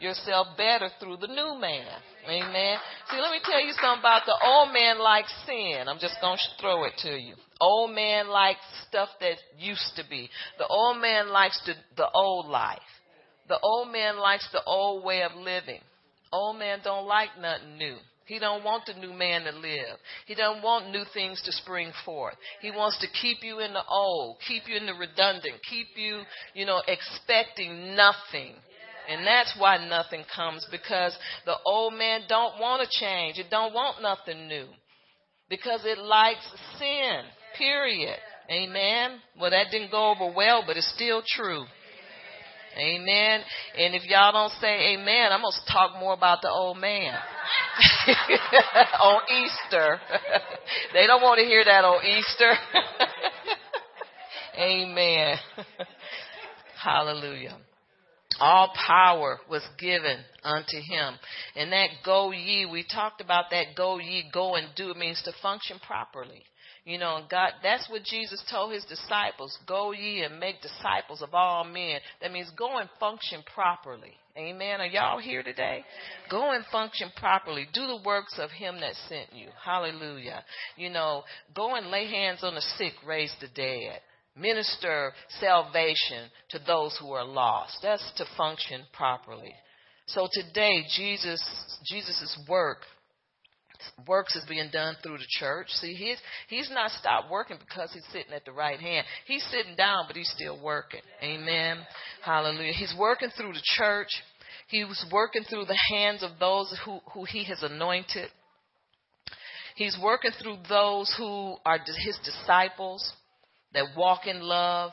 yourself 0.00 0.48
better 0.56 0.88
through 1.00 1.16
the 1.16 1.26
new 1.26 1.58
man. 1.60 1.86
Amen. 2.28 2.78
See, 3.10 3.20
let 3.20 3.32
me 3.32 3.40
tell 3.42 3.60
you 3.60 3.72
something 3.80 4.00
about 4.00 4.22
the 4.26 4.36
old 4.44 4.72
man 4.72 4.98
likes 4.98 5.32
sin. 5.46 5.84
I'm 5.88 5.98
just 5.98 6.16
going 6.20 6.36
to 6.36 6.62
throw 6.62 6.84
it 6.84 6.92
to 7.02 7.18
you. 7.18 7.34
Old 7.60 7.94
man 7.94 8.28
likes 8.28 8.60
stuff 8.88 9.08
that 9.20 9.36
used 9.58 9.92
to 9.96 10.04
be. 10.08 10.30
The 10.58 10.66
old 10.66 11.00
man 11.00 11.30
likes 11.30 11.60
the, 11.66 11.74
the 11.96 12.08
old 12.14 12.46
life. 12.46 12.78
The 13.48 13.58
old 13.60 13.90
man 13.90 14.18
likes 14.18 14.48
the 14.52 14.62
old 14.64 15.04
way 15.04 15.22
of 15.22 15.34
living. 15.34 15.80
Old 16.32 16.58
man 16.58 16.80
don't 16.84 17.06
like 17.06 17.30
nothing 17.40 17.78
new. 17.78 17.96
He 18.28 18.38
don't 18.38 18.62
want 18.62 18.84
the 18.84 18.92
new 18.92 19.14
man 19.14 19.44
to 19.44 19.52
live. 19.52 19.96
He 20.26 20.34
don't 20.34 20.62
want 20.62 20.90
new 20.90 21.04
things 21.14 21.40
to 21.46 21.52
spring 21.52 21.92
forth. 22.04 22.34
He 22.60 22.70
wants 22.70 22.98
to 23.00 23.06
keep 23.22 23.38
you 23.42 23.60
in 23.60 23.72
the 23.72 23.84
old, 23.88 24.36
keep 24.46 24.64
you 24.68 24.76
in 24.76 24.84
the 24.84 24.92
redundant, 24.92 25.54
keep 25.68 25.88
you, 25.96 26.20
you 26.52 26.66
know, 26.66 26.82
expecting 26.86 27.96
nothing. 27.96 28.54
And 29.08 29.26
that's 29.26 29.56
why 29.58 29.78
nothing 29.88 30.24
comes 30.36 30.66
because 30.70 31.16
the 31.46 31.56
old 31.64 31.94
man 31.94 32.20
don't 32.28 32.60
want 32.60 32.82
to 32.82 32.98
change. 33.00 33.38
It 33.38 33.46
don't 33.50 33.72
want 33.72 34.02
nothing 34.02 34.46
new. 34.46 34.66
Because 35.48 35.80
it 35.86 35.96
likes 35.96 36.46
sin. 36.78 37.22
Period. 37.56 38.18
Amen. 38.50 39.20
Well, 39.40 39.50
that 39.50 39.68
didn't 39.70 39.90
go 39.90 40.10
over 40.10 40.34
well, 40.36 40.64
but 40.66 40.76
it's 40.76 40.92
still 40.94 41.22
true. 41.26 41.64
Amen. 42.78 43.40
And 43.76 43.94
if 43.94 44.04
y'all 44.04 44.32
don't 44.32 44.52
say 44.60 44.94
amen, 44.94 45.32
I'm 45.32 45.40
going 45.40 45.52
to 45.52 45.72
talk 45.72 45.98
more 45.98 46.14
about 46.14 46.42
the 46.42 46.50
old 46.50 46.78
man. 46.78 47.14
on 49.00 49.20
Easter. 49.30 50.00
they 50.92 51.06
don't 51.06 51.22
want 51.22 51.40
to 51.40 51.44
hear 51.44 51.64
that 51.64 51.84
on 51.84 52.04
Easter. 52.04 52.52
amen. 54.58 55.36
Hallelujah. 56.80 57.58
All 58.40 58.72
power 58.86 59.40
was 59.50 59.62
given 59.78 60.18
unto 60.44 60.76
him. 60.76 61.14
And 61.56 61.72
that 61.72 61.88
go 62.04 62.30
ye, 62.30 62.66
we 62.70 62.84
talked 62.84 63.20
about 63.20 63.46
that 63.50 63.74
go 63.76 63.98
ye, 63.98 64.30
go 64.32 64.54
and 64.54 64.68
do. 64.76 64.90
It 64.90 64.96
means 64.96 65.20
to 65.24 65.32
function 65.42 65.78
properly. 65.84 66.44
You 66.88 66.96
know, 66.96 67.20
God, 67.30 67.50
that's 67.62 67.86
what 67.90 68.02
Jesus 68.02 68.42
told 68.50 68.72
his 68.72 68.86
disciples. 68.86 69.58
Go 69.66 69.92
ye 69.92 70.22
and 70.22 70.40
make 70.40 70.62
disciples 70.62 71.20
of 71.20 71.34
all 71.34 71.62
men. 71.62 72.00
That 72.22 72.32
means 72.32 72.50
go 72.56 72.78
and 72.78 72.88
function 72.98 73.42
properly. 73.54 74.14
Amen. 74.38 74.80
Are 74.80 74.86
y'all 74.86 75.18
here 75.18 75.42
today? 75.42 75.84
Go 76.30 76.52
and 76.52 76.64
function 76.72 77.10
properly. 77.18 77.66
Do 77.74 77.86
the 77.86 78.00
works 78.06 78.38
of 78.38 78.50
him 78.50 78.80
that 78.80 78.94
sent 79.06 79.34
you. 79.34 79.48
Hallelujah. 79.62 80.42
You 80.78 80.88
know, 80.88 81.24
go 81.54 81.74
and 81.74 81.90
lay 81.90 82.06
hands 82.06 82.38
on 82.42 82.54
the 82.54 82.64
sick, 82.78 82.94
raise 83.06 83.34
the 83.38 83.48
dead. 83.48 84.00
Minister 84.34 85.12
salvation 85.40 86.30
to 86.52 86.60
those 86.66 86.96
who 86.98 87.12
are 87.12 87.24
lost. 87.24 87.76
That's 87.82 88.12
to 88.16 88.24
function 88.38 88.80
properly. 88.94 89.52
So 90.06 90.26
today, 90.32 90.84
Jesus, 90.96 91.44
Jesus' 91.84 92.40
work 92.48 92.78
works 94.06 94.34
is 94.36 94.44
being 94.48 94.70
done 94.72 94.96
through 95.02 95.18
the 95.18 95.26
church. 95.28 95.68
See, 95.68 95.94
he's 95.94 96.18
he's 96.48 96.70
not 96.70 96.90
stopped 96.92 97.30
working 97.30 97.58
because 97.58 97.92
he's 97.92 98.06
sitting 98.12 98.32
at 98.32 98.44
the 98.44 98.52
right 98.52 98.78
hand. 98.78 99.06
He's 99.26 99.44
sitting 99.50 99.76
down, 99.76 100.04
but 100.06 100.16
he's 100.16 100.30
still 100.34 100.60
working. 100.62 101.02
Amen. 101.22 101.78
Hallelujah. 102.24 102.72
He's 102.72 102.94
working 102.98 103.30
through 103.36 103.52
the 103.52 103.62
church. 103.76 104.10
He 104.68 104.84
was 104.84 105.04
working 105.10 105.44
through 105.44 105.64
the 105.64 105.78
hands 105.90 106.22
of 106.22 106.32
those 106.38 106.78
who, 106.84 107.00
who 107.12 107.24
he 107.24 107.44
has 107.44 107.62
anointed. 107.62 108.28
He's 109.76 109.98
working 110.02 110.32
through 110.42 110.58
those 110.68 111.14
who 111.16 111.56
are 111.64 111.78
his 111.78 112.18
disciples 112.24 113.12
that 113.72 113.96
walk 113.96 114.26
in 114.26 114.40
love 114.40 114.92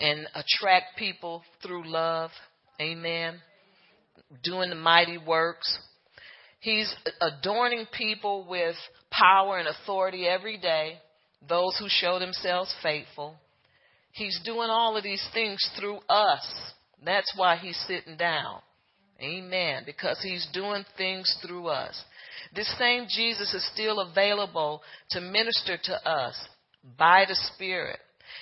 and 0.00 0.26
attract 0.34 0.96
people 0.98 1.42
through 1.62 1.86
love. 1.88 2.30
Amen. 2.80 3.40
Doing 4.42 4.70
the 4.70 4.76
mighty 4.76 5.18
works. 5.18 5.78
He's 6.64 6.96
adorning 7.20 7.84
people 7.92 8.46
with 8.48 8.74
power 9.10 9.58
and 9.58 9.68
authority 9.68 10.26
every 10.26 10.56
day, 10.56 10.98
those 11.46 11.76
who 11.78 11.88
show 11.90 12.18
themselves 12.18 12.74
faithful. 12.82 13.34
He's 14.12 14.40
doing 14.46 14.70
all 14.70 14.96
of 14.96 15.02
these 15.04 15.22
things 15.34 15.62
through 15.78 15.98
us. 16.08 16.72
That's 17.04 17.30
why 17.36 17.56
he's 17.56 17.76
sitting 17.86 18.16
down. 18.16 18.60
Amen. 19.20 19.82
Because 19.84 20.18
he's 20.22 20.48
doing 20.54 20.86
things 20.96 21.36
through 21.46 21.66
us. 21.66 22.02
This 22.56 22.72
same 22.78 23.08
Jesus 23.10 23.52
is 23.52 23.70
still 23.74 24.00
available 24.00 24.80
to 25.10 25.20
minister 25.20 25.76
to 25.84 26.08
us 26.08 26.48
by 26.96 27.26
the 27.28 27.36
Spirit 27.54 27.98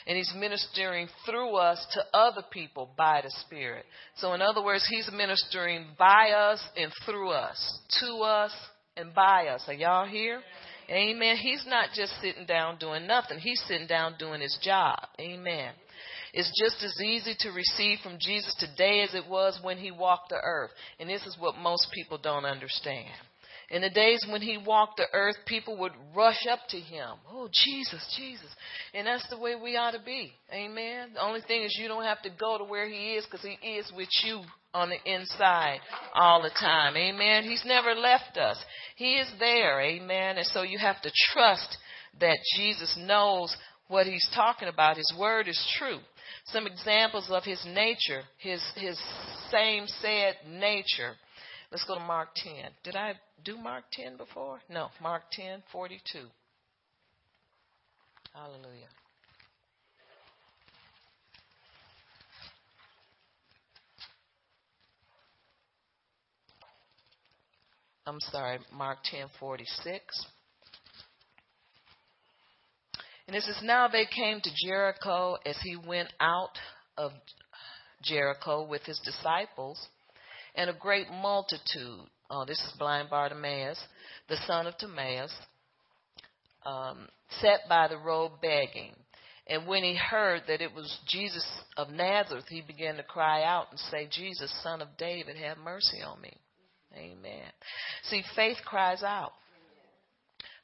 and 0.06 0.16
He's 0.16 0.32
ministering 0.36 1.08
through 1.26 1.56
us 1.56 1.84
to 1.92 2.04
other 2.16 2.42
people 2.50 2.90
by 2.96 3.20
the 3.22 3.30
Spirit. 3.46 3.84
So, 4.16 4.32
in 4.34 4.42
other 4.42 4.62
words, 4.62 4.86
He's 4.88 5.10
ministering 5.12 5.86
by 5.98 6.30
us 6.30 6.62
and 6.76 6.92
through 7.06 7.30
us, 7.30 7.78
to 8.00 8.14
us 8.18 8.52
and 8.96 9.14
by 9.14 9.46
us. 9.46 9.62
Are 9.68 9.74
y'all 9.74 10.06
here? 10.06 10.40
Amen. 10.90 11.36
He's 11.36 11.64
not 11.66 11.90
just 11.94 12.12
sitting 12.20 12.46
down 12.46 12.78
doing 12.78 13.06
nothing, 13.06 13.38
He's 13.38 13.62
sitting 13.66 13.86
down 13.86 14.16
doing 14.18 14.40
His 14.40 14.58
job. 14.62 14.98
Amen. 15.20 15.72
It's 16.34 16.50
just 16.58 16.82
as 16.82 16.98
easy 17.04 17.34
to 17.40 17.50
receive 17.50 17.98
from 18.02 18.16
Jesus 18.18 18.54
today 18.58 19.02
as 19.02 19.14
it 19.14 19.28
was 19.28 19.60
when 19.62 19.76
He 19.76 19.90
walked 19.90 20.30
the 20.30 20.40
earth. 20.42 20.70
And 20.98 21.08
this 21.08 21.26
is 21.26 21.36
what 21.38 21.56
most 21.56 21.88
people 21.92 22.18
don't 22.18 22.46
understand. 22.46 23.10
In 23.72 23.80
the 23.80 23.88
days 23.88 24.24
when 24.28 24.42
he 24.42 24.58
walked 24.58 24.98
the 24.98 25.06
earth, 25.14 25.36
people 25.46 25.78
would 25.78 25.92
rush 26.14 26.46
up 26.48 26.58
to 26.68 26.76
him. 26.76 27.08
Oh, 27.30 27.48
Jesus, 27.50 28.14
Jesus. 28.18 28.54
And 28.92 29.06
that's 29.06 29.26
the 29.30 29.38
way 29.38 29.54
we 29.54 29.76
ought 29.76 29.92
to 29.92 30.02
be. 30.04 30.34
Amen. 30.52 31.14
The 31.14 31.24
only 31.24 31.40
thing 31.40 31.62
is 31.62 31.78
you 31.80 31.88
don't 31.88 32.04
have 32.04 32.20
to 32.22 32.30
go 32.38 32.58
to 32.58 32.64
where 32.64 32.86
he 32.86 33.14
is 33.14 33.24
because 33.24 33.40
he 33.40 33.66
is 33.66 33.90
with 33.96 34.10
you 34.24 34.42
on 34.74 34.90
the 34.90 35.10
inside 35.10 35.78
all 36.14 36.42
the 36.42 36.50
time. 36.50 36.98
Amen. 36.98 37.44
He's 37.44 37.64
never 37.64 37.94
left 37.94 38.36
us. 38.36 38.62
He 38.96 39.14
is 39.14 39.32
there. 39.38 39.80
Amen. 39.80 40.36
And 40.36 40.46
so 40.46 40.62
you 40.62 40.76
have 40.76 41.00
to 41.00 41.10
trust 41.32 41.78
that 42.20 42.36
Jesus 42.56 42.94
knows 43.00 43.56
what 43.88 44.06
he's 44.06 44.28
talking 44.34 44.68
about. 44.68 44.98
His 44.98 45.14
word 45.18 45.48
is 45.48 45.74
true. 45.78 45.98
Some 46.46 46.66
examples 46.66 47.30
of 47.30 47.44
his 47.44 47.64
nature, 47.66 48.22
his 48.38 48.62
his 48.76 48.98
same 49.50 49.86
said 49.86 50.34
nature. 50.46 51.14
Let's 51.72 51.84
go 51.84 51.94
to 51.94 52.00
Mark 52.00 52.28
10. 52.34 52.52
Did 52.84 52.96
I 52.96 53.14
do 53.42 53.56
Mark 53.56 53.84
10 53.92 54.18
before? 54.18 54.60
No, 54.68 54.90
Mark 55.00 55.22
10, 55.32 55.62
42. 55.72 56.18
Hallelujah. 58.34 58.88
I'm 68.06 68.20
sorry, 68.20 68.58
Mark 68.70 68.98
10:46. 69.10 70.00
And 73.28 73.36
it 73.36 73.44
says, 73.44 73.60
now 73.62 73.88
they 73.88 74.04
came 74.04 74.40
to 74.42 74.50
Jericho 74.66 75.36
as 75.46 75.56
he 75.62 75.76
went 75.76 76.12
out 76.20 76.58
of 76.98 77.12
Jericho 78.02 78.66
with 78.66 78.82
his 78.82 79.00
disciples 79.04 79.88
and 80.54 80.70
a 80.70 80.74
great 80.74 81.10
multitude. 81.10 82.06
Oh, 82.30 82.44
this 82.46 82.58
is 82.58 82.72
blind 82.78 83.10
Bartimaeus, 83.10 83.78
the 84.28 84.36
son 84.46 84.66
of 84.66 84.76
Timaeus, 84.78 85.32
um, 86.64 87.08
sat 87.40 87.60
by 87.68 87.88
the 87.88 87.98
road 87.98 88.32
begging. 88.40 88.94
And 89.46 89.66
when 89.66 89.82
he 89.82 89.96
heard 89.96 90.42
that 90.46 90.60
it 90.60 90.72
was 90.72 90.98
Jesus 91.06 91.44
of 91.76 91.90
Nazareth, 91.90 92.44
he 92.48 92.62
began 92.62 92.96
to 92.96 93.02
cry 93.02 93.42
out 93.42 93.66
and 93.70 93.78
say, 93.78 94.08
Jesus, 94.10 94.52
son 94.62 94.80
of 94.80 94.88
David, 94.96 95.36
have 95.36 95.58
mercy 95.58 96.00
on 96.00 96.20
me. 96.20 96.32
Amen. 96.96 97.50
See, 98.04 98.22
faith 98.36 98.58
cries 98.64 99.02
out. 99.02 99.32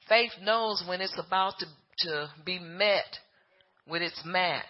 Faith 0.08 0.32
knows 0.42 0.82
when 0.86 1.00
it's 1.00 1.18
about 1.18 1.54
to, 1.58 1.66
to 2.06 2.28
be 2.44 2.58
met 2.58 3.18
with 3.86 4.02
its 4.02 4.22
match. 4.24 4.64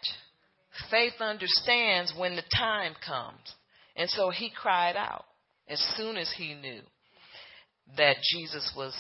Faith 0.91 1.15
understands 1.21 2.13
when 2.17 2.37
the 2.37 2.43
time 2.57 2.95
comes. 3.05 3.55
And 3.99 4.09
so 4.09 4.31
he 4.31 4.51
cried 4.51 4.97
out 4.97 5.25
as 5.69 5.81
soon 5.97 6.17
as 6.17 6.33
he 6.37 6.55
knew 6.55 6.81
that 7.97 8.17
Jesus 8.33 8.73
was 8.77 8.95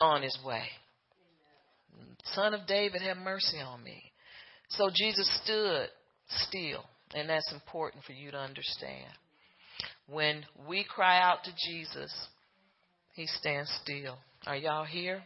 on 0.00 0.22
his 0.22 0.38
way. 0.46 0.62
Son 2.32 2.54
of 2.54 2.66
David, 2.66 3.02
have 3.02 3.16
mercy 3.16 3.58
on 3.58 3.82
me. 3.82 4.12
So 4.68 4.90
Jesus 4.94 5.28
stood 5.42 5.88
still, 6.28 6.84
and 7.14 7.28
that's 7.28 7.52
important 7.52 8.04
for 8.04 8.12
you 8.12 8.30
to 8.30 8.38
understand. 8.38 9.10
When 10.08 10.44
we 10.68 10.84
cry 10.84 11.20
out 11.20 11.44
to 11.44 11.50
Jesus, 11.68 12.12
he 13.14 13.26
stands 13.26 13.70
still. 13.82 14.18
Are 14.46 14.56
y'all 14.56 14.84
here? 14.84 15.22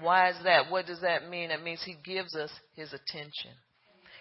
Why 0.00 0.30
is 0.30 0.36
that? 0.44 0.70
What 0.70 0.86
does 0.86 1.00
that 1.02 1.28
mean? 1.28 1.50
That 1.50 1.62
means 1.62 1.82
he 1.84 1.96
gives 2.04 2.34
us 2.34 2.50
his 2.74 2.92
attention. 2.92 3.52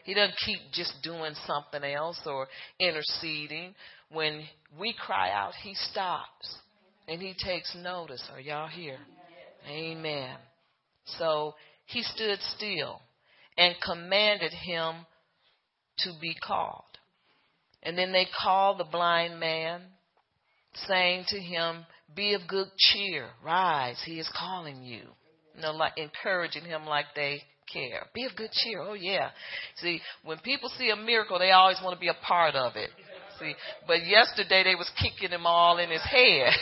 He 0.05 0.13
doesn't 0.13 0.37
keep 0.45 0.59
just 0.71 0.93
doing 1.01 1.33
something 1.47 1.83
else 1.83 2.19
or 2.27 2.47
interceding. 2.79 3.73
When 4.11 4.43
we 4.79 4.93
cry 4.93 5.31
out, 5.31 5.53
he 5.63 5.73
stops 5.73 6.59
and 7.07 7.19
he 7.19 7.33
takes 7.33 7.75
notice. 7.75 8.23
Are 8.31 8.39
y'all 8.39 8.67
here? 8.67 8.99
Amen. 9.67 10.35
So 11.17 11.55
he 11.87 12.03
stood 12.03 12.39
still 12.55 13.01
and 13.57 13.73
commanded 13.83 14.51
him 14.53 15.07
to 15.99 16.11
be 16.21 16.35
called. 16.35 16.83
And 17.81 17.97
then 17.97 18.11
they 18.11 18.27
called 18.43 18.79
the 18.79 18.83
blind 18.83 19.39
man, 19.39 19.81
saying 20.87 21.25
to 21.29 21.39
him, 21.39 21.83
Be 22.15 22.35
of 22.35 22.41
good 22.47 22.67
cheer, 22.77 23.29
rise, 23.43 24.01
he 24.05 24.19
is 24.19 24.29
calling 24.37 24.83
you. 24.83 25.01
You 25.55 25.61
know, 25.61 25.71
like 25.71 25.93
encouraging 25.97 26.65
him 26.65 26.85
like 26.85 27.05
they 27.15 27.41
care. 27.72 28.07
Be 28.13 28.26
of 28.26 28.36
good 28.36 28.51
cheer. 28.51 28.82
Oh 28.82 28.93
yeah. 28.93 29.30
See, 29.78 30.01
when 30.24 30.39
people 30.39 30.70
see 30.78 30.89
a 30.89 30.95
miracle, 30.95 31.39
they 31.39 31.51
always 31.51 31.80
want 31.84 31.95
to 31.95 31.99
be 31.99 32.09
a 32.09 32.26
part 32.26 32.55
of 32.55 32.76
it. 32.76 32.89
See, 33.39 33.53
but 33.86 34.05
yesterday 34.05 34.63
they 34.63 34.76
was 34.76 34.89
kicking 35.01 35.32
him 35.32 35.45
all 35.45 35.78
in 35.78 35.89
his 35.89 36.03
head. 36.03 36.53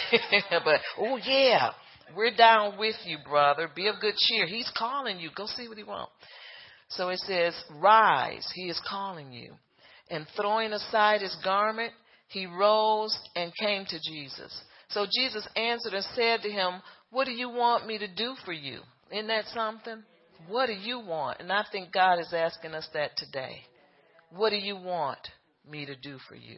but 0.66 0.80
oh 0.98 1.18
yeah, 1.18 1.72
we're 2.16 2.36
down 2.36 2.78
with 2.78 2.96
you, 3.06 3.18
brother. 3.28 3.70
Be 3.76 3.88
of 3.88 3.96
good 4.02 4.16
cheer. 4.16 4.48
He's 4.48 4.72
calling 4.78 5.20
you. 5.20 5.30
Go 5.36 5.46
see 5.46 5.68
what 5.68 5.78
he 5.78 5.84
wants. 5.84 6.12
So 6.90 7.10
it 7.10 7.20
says, 7.20 7.54
Rise, 7.76 8.48
he 8.54 8.70
is 8.70 8.80
calling 8.88 9.32
you. 9.32 9.54
And 10.10 10.28
throwing 10.36 10.74
aside 10.74 11.22
his 11.22 11.36
garment, 11.44 11.94
he 12.28 12.46
rose 12.46 13.18
and 13.36 13.52
came 13.60 13.86
to 13.86 14.00
Jesus. 14.00 14.54
So 14.90 15.06
Jesus 15.12 15.48
answered 15.56 15.94
and 15.94 16.06
said 16.16 16.42
to 16.42 16.52
him, 16.52 16.82
What 17.10 17.26
do 17.26 17.32
you 17.32 17.50
want 17.50 17.88
me 17.88 17.98
to 17.98 18.08
do 18.08 18.36
for 18.46 18.54
you? 18.54 18.80
Isn't 19.12 19.28
that 19.28 19.46
something? 19.54 20.04
What 20.48 20.68
do 20.68 20.74
you 20.74 21.00
want? 21.00 21.40
And 21.40 21.52
I 21.52 21.64
think 21.72 21.92
God 21.92 22.20
is 22.20 22.34
asking 22.34 22.74
us 22.74 22.88
that 22.94 23.18
today. 23.18 23.62
What 24.32 24.50
do 24.50 24.58
you 24.58 24.76
want 24.76 25.20
me 25.70 25.86
to 25.86 25.96
do 25.96 26.18
for 26.28 26.36
you? 26.36 26.58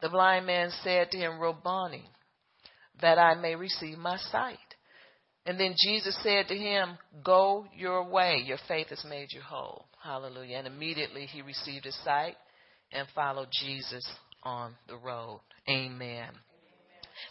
The 0.00 0.08
blind 0.08 0.46
man 0.46 0.70
said 0.82 1.10
to 1.10 1.18
him, 1.18 1.40
Rabboni, 1.40 2.04
that 3.00 3.18
I 3.18 3.34
may 3.34 3.54
receive 3.54 3.98
my 3.98 4.16
sight. 4.30 4.58
And 5.44 5.58
then 5.58 5.74
Jesus 5.82 6.16
said 6.22 6.48
to 6.48 6.54
him, 6.54 6.98
Go 7.24 7.66
your 7.76 8.04
way. 8.08 8.42
Your 8.44 8.58
faith 8.68 8.88
has 8.88 9.04
made 9.08 9.28
you 9.32 9.40
whole. 9.40 9.86
Hallelujah. 10.02 10.58
And 10.58 10.66
immediately 10.66 11.26
he 11.26 11.42
received 11.42 11.86
his 11.86 11.96
sight 12.04 12.36
and 12.92 13.08
followed 13.14 13.48
Jesus 13.50 14.06
on 14.42 14.74
the 14.88 14.96
road. 14.96 15.40
Amen. 15.68 16.28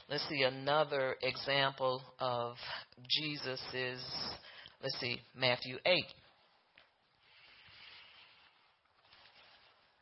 Let's 0.10 0.28
see 0.28 0.44
another 0.44 1.16
example 1.22 2.02
of 2.20 2.56
Jesus 3.10 3.62
is, 3.74 4.04
let's 4.82 5.00
see, 5.00 5.20
Matthew 5.36 5.78
8. 5.86 6.04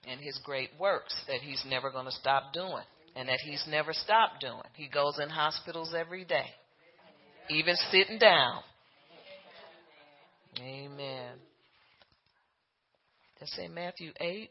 And 0.07 0.21
his 0.21 0.39
great 0.43 0.69
works 0.79 1.15
that 1.27 1.41
he's 1.41 1.63
never 1.67 1.89
going 1.91 2.05
to 2.05 2.11
stop 2.11 2.53
doing 2.53 2.83
and 3.15 3.27
that 3.27 3.39
he's 3.43 3.65
never 3.67 3.91
stopped 3.91 4.39
doing. 4.41 4.61
He 4.75 4.87
goes 4.87 5.19
in 5.19 5.29
hospitals 5.29 5.95
every 5.97 6.25
day 6.25 6.45
even 7.49 7.75
sitting 7.91 8.17
down. 8.17 8.61
Amen. 10.59 11.37
Let's 13.39 13.55
say 13.55 13.67
Matthew 13.67 14.11
8, 14.19 14.49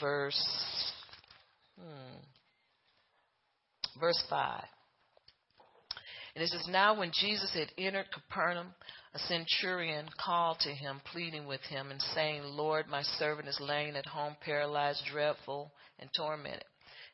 verse, 0.00 0.92
hmm, 1.78 2.16
verse 4.00 4.24
5. 4.30 4.62
And 6.34 6.42
it 6.42 6.48
says, 6.48 6.66
Now 6.68 6.98
when 6.98 7.12
Jesus 7.12 7.52
had 7.54 7.72
entered 7.76 8.06
Capernaum, 8.12 8.74
a 9.14 9.18
centurion 9.18 10.06
called 10.24 10.58
to 10.60 10.70
him, 10.70 11.00
pleading 11.12 11.46
with 11.46 11.60
him, 11.62 11.90
and 11.90 12.00
saying, 12.00 12.42
Lord, 12.44 12.86
my 12.88 13.02
servant 13.02 13.48
is 13.48 13.60
laying 13.60 13.96
at 13.96 14.06
home, 14.06 14.36
paralyzed, 14.44 15.02
dreadful, 15.10 15.72
and 15.98 16.08
tormented. 16.16 16.64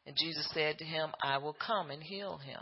And 0.07 0.17
Jesus 0.17 0.49
said 0.55 0.79
to 0.79 0.85
him, 0.85 1.11
I 1.23 1.39
will 1.39 1.57
come 1.67 1.91
and 1.91 2.03
heal 2.03 2.39
him. 2.39 2.61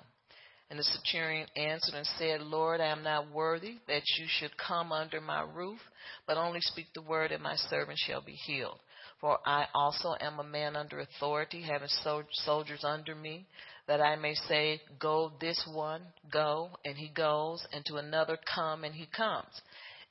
And 0.68 0.78
the 0.78 0.84
centurion 0.84 1.46
answered 1.54 1.94
and 1.94 2.06
said, 2.18 2.40
Lord, 2.40 2.80
I 2.80 2.86
am 2.86 3.04
not 3.04 3.30
worthy 3.30 3.76
that 3.86 4.02
you 4.18 4.26
should 4.26 4.56
come 4.56 4.90
under 4.90 5.20
my 5.20 5.42
roof, 5.42 5.78
but 6.26 6.36
only 6.38 6.60
speak 6.60 6.86
the 6.92 7.02
word, 7.02 7.30
and 7.30 7.42
my 7.42 7.54
servant 7.54 7.98
shall 7.98 8.20
be 8.20 8.32
healed. 8.32 8.80
For 9.20 9.38
I 9.46 9.66
also 9.74 10.16
am 10.20 10.40
a 10.40 10.44
man 10.44 10.74
under 10.74 10.98
authority, 10.98 11.62
having 11.62 11.88
soldiers 12.32 12.82
under 12.82 13.14
me, 13.14 13.46
that 13.88 14.00
I 14.00 14.16
may 14.16 14.34
say, 14.34 14.80
Go 14.98 15.32
this 15.40 15.62
one, 15.72 16.02
go, 16.32 16.70
and 16.84 16.96
he 16.96 17.08
goes, 17.08 17.66
and 17.72 17.84
to 17.86 17.96
another, 17.96 18.38
Come, 18.54 18.84
and 18.84 18.94
he 18.94 19.06
comes. 19.16 19.60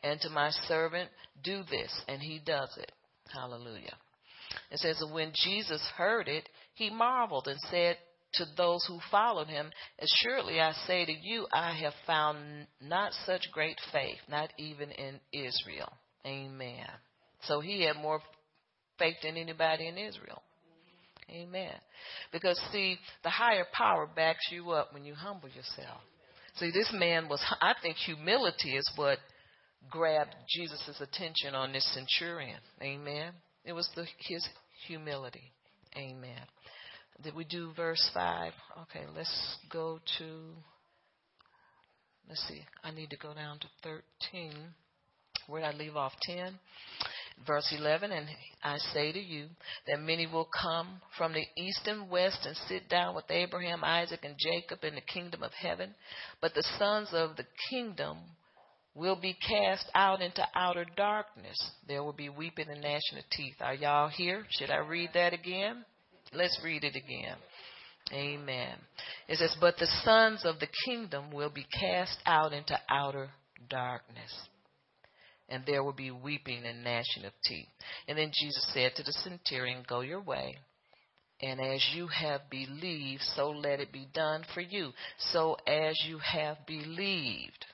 And 0.04 0.20
to 0.22 0.30
my 0.30 0.50
servant, 0.68 1.10
Do 1.44 1.64
this, 1.70 1.92
and 2.08 2.22
he 2.22 2.40
does 2.46 2.70
it. 2.78 2.92
Hallelujah. 3.34 3.96
It 4.72 4.80
says, 4.80 5.04
When 5.12 5.32
Jesus 5.34 5.82
heard 5.98 6.28
it, 6.28 6.48
he 6.74 6.90
marveled 6.90 7.48
and 7.48 7.60
said 7.72 7.98
to 8.36 8.46
those 8.58 8.86
who 8.86 9.00
followed 9.12 9.48
him, 9.48 9.72
Assuredly 10.00 10.60
I 10.60 10.74
say 10.88 11.06
to 11.06 11.14
you, 11.14 11.48
I 11.54 11.74
have 11.82 11.94
found 12.06 12.68
not 12.82 13.12
such 13.26 13.52
great 13.52 13.78
faith, 13.92 14.20
not 14.30 14.52
even 14.58 14.92
in 14.92 15.20
Israel. 15.34 15.92
Amen. 16.26 16.88
So 17.44 17.60
he 17.60 17.84
had 17.84 17.96
more 17.98 18.22
faith 18.98 19.18
than 19.24 19.38
anybody 19.38 19.88
in 19.88 19.98
Israel. 19.98 20.42
Amen. 21.30 21.74
Because 22.32 22.60
see, 22.72 22.98
the 23.24 23.30
higher 23.30 23.66
power 23.74 24.08
backs 24.08 24.48
you 24.52 24.72
up 24.72 24.94
when 24.94 25.06
you 25.06 25.16
humble 25.16 25.50
yourself. 25.50 26.02
See, 26.58 26.72
this 26.72 26.90
man 26.94 27.28
was, 27.28 27.44
I 27.62 27.74
think 27.82 27.98
humility 27.98 28.78
is 28.78 28.90
what 28.96 29.18
grabbed 29.90 30.36
Jesus' 30.50 31.02
attention 31.02 31.56
on 31.56 31.74
this 31.74 31.88
centurion. 31.94 32.60
Amen. 32.82 33.34
It 33.66 33.74
was 33.74 33.90
the, 33.96 34.06
his 34.20 34.48
humility. 34.88 35.52
Amen. 35.98 36.42
Did 37.24 37.36
we 37.36 37.46
do 37.46 37.72
verse 37.76 38.10
5? 38.14 38.52
Okay, 38.84 39.06
let's 39.16 39.58
go 39.72 40.00
to, 40.18 40.26
let's 42.28 42.46
see, 42.48 42.62
I 42.84 42.92
need 42.92 43.10
to 43.10 43.18
go 43.18 43.34
down 43.34 43.60
to 43.60 43.68
13. 44.32 44.54
Where 45.48 45.62
did 45.62 45.68
I 45.68 45.78
leave 45.78 45.96
off? 45.96 46.14
10. 46.24 46.60
Verse 47.46 47.74
11, 47.78 48.12
and 48.12 48.28
I 48.64 48.78
say 48.94 49.12
to 49.12 49.20
you 49.20 49.48
that 49.88 50.00
many 50.00 50.26
will 50.26 50.48
come 50.62 51.02
from 51.18 51.34
the 51.34 51.46
east 51.58 51.82
and 51.86 52.10
west 52.10 52.40
and 52.46 52.56
sit 52.68 52.90
down 52.90 53.14
with 53.14 53.30
Abraham, 53.30 53.84
Isaac, 53.84 54.22
and 54.24 54.36
Jacob 54.40 54.84
in 54.84 54.96
the 54.96 55.02
kingdom 55.02 55.44
of 55.44 55.52
heaven. 55.54 55.94
But 56.42 56.54
the 56.54 56.64
sons 56.80 57.10
of 57.12 57.36
the 57.36 57.46
kingdom 57.70 58.18
will 58.96 59.18
be 59.18 59.38
cast 59.48 59.86
out 59.94 60.22
into 60.22 60.48
outer 60.56 60.86
darkness. 60.96 61.58
There 61.88 62.04
will 62.04 62.14
be 62.14 62.30
weeping 62.30 62.70
and 62.70 62.82
gnashing 62.82 63.18
of 63.18 63.30
teeth. 63.32 63.56
Are 63.60 63.76
y'all 63.76 64.08
here? 64.08 64.46
Should 64.52 64.72
I 64.72 64.78
read 64.78 65.10
that 65.14 65.34
again? 65.34 65.84
Let's 66.34 66.60
read 66.64 66.84
it 66.84 66.96
again. 66.96 67.36
Amen. 68.14 68.78
It 69.28 69.38
says, 69.38 69.56
But 69.60 69.78
the 69.78 69.88
sons 70.04 70.42
of 70.46 70.60
the 70.60 70.68
kingdom 70.86 71.32
will 71.32 71.50
be 71.50 71.66
cast 71.80 72.18
out 72.26 72.54
into 72.54 72.80
outer 72.90 73.30
darkness. 73.70 74.32
And 75.50 75.64
there 75.66 75.84
will 75.84 75.94
be 75.94 76.12
weeping 76.12 76.64
and 76.66 76.84
gnashing 76.84 77.26
of 77.26 77.34
teeth. 77.46 77.68
And 78.08 78.18
then 78.18 78.32
Jesus 78.34 78.68
said 78.74 78.94
to 78.96 79.04
the 79.04 79.12
centurion, 79.12 79.84
Go 79.88 80.02
your 80.02 80.22
way, 80.22 80.58
And 81.42 81.60
as 81.62 81.86
you 81.94 82.08
have 82.08 82.50
believed, 82.50 83.22
so 83.36 83.52
let 83.52 83.80
it 83.80 83.92
be 83.92 84.08
done 84.14 84.44
for 84.54 84.62
you. 84.62 84.92
So 85.32 85.58
as 85.68 85.94
you 86.08 86.18
have 86.20 86.58
believed. 86.66 87.66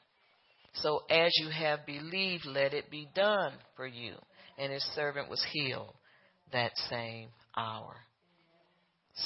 So 0.73 1.01
as 1.09 1.31
you 1.39 1.49
have 1.49 1.85
believed, 1.85 2.45
let 2.45 2.73
it 2.73 2.89
be 2.89 3.07
done 3.13 3.53
for 3.75 3.87
you. 3.87 4.15
And 4.57 4.71
his 4.71 4.83
servant 4.95 5.29
was 5.29 5.45
healed 5.51 5.93
that 6.51 6.71
same 6.89 7.29
hour. 7.57 7.95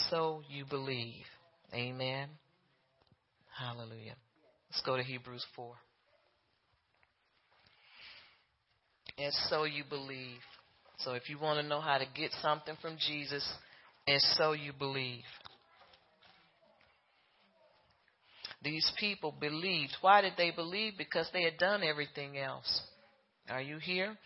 So 0.10 0.42
you 0.50 0.66
believe. 0.66 1.26
Amen. 1.74 2.30
Hallelujah. 3.58 4.16
Let's 4.70 4.82
go 4.86 4.98
to 4.98 5.04
Hebrews 5.04 5.46
4. 5.56 5.76
And 9.18 9.34
so 9.50 9.64
you 9.64 9.84
believe. 9.90 10.40
So 11.00 11.14
if 11.14 11.30
you 11.30 11.40
want 11.40 11.62
to 11.62 11.68
know 11.68 11.82
how 11.82 11.98
to 11.98 12.06
get 12.16 12.32
something 12.42 12.76
from 12.82 12.98
Jesus, 13.08 13.48
and 14.08 14.22
so 14.38 14.54
you 14.54 14.72
believe. 14.78 15.24
These 18.64 18.90
people 19.00 19.34
believed. 19.40 19.96
Why 20.02 20.22
did 20.22 20.34
they 20.38 20.52
believe? 20.52 20.94
Because 20.98 21.30
they 21.32 21.44
had 21.44 21.58
done 21.58 21.84
everything 21.84 22.38
else. 22.38 22.82
Are 23.50 23.62
you 23.62 23.78
here? 23.78 24.18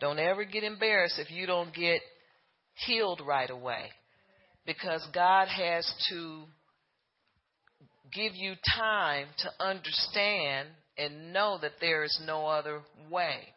Don't 0.00 0.18
ever 0.18 0.44
get 0.44 0.64
embarrassed 0.64 1.18
if 1.18 1.30
you 1.30 1.46
don't 1.46 1.72
get 1.72 2.00
healed 2.86 3.22
right 3.24 3.48
away. 3.48 3.90
Because 4.66 5.06
God 5.14 5.46
has 5.46 5.90
to 6.10 6.44
give 8.12 8.34
you 8.34 8.54
time 8.76 9.26
to 9.38 9.64
understand 9.64 10.68
and 10.98 11.32
know 11.32 11.58
that 11.60 11.72
there 11.80 12.02
is 12.02 12.20
no 12.26 12.46
other 12.46 12.80
way. 13.10 13.53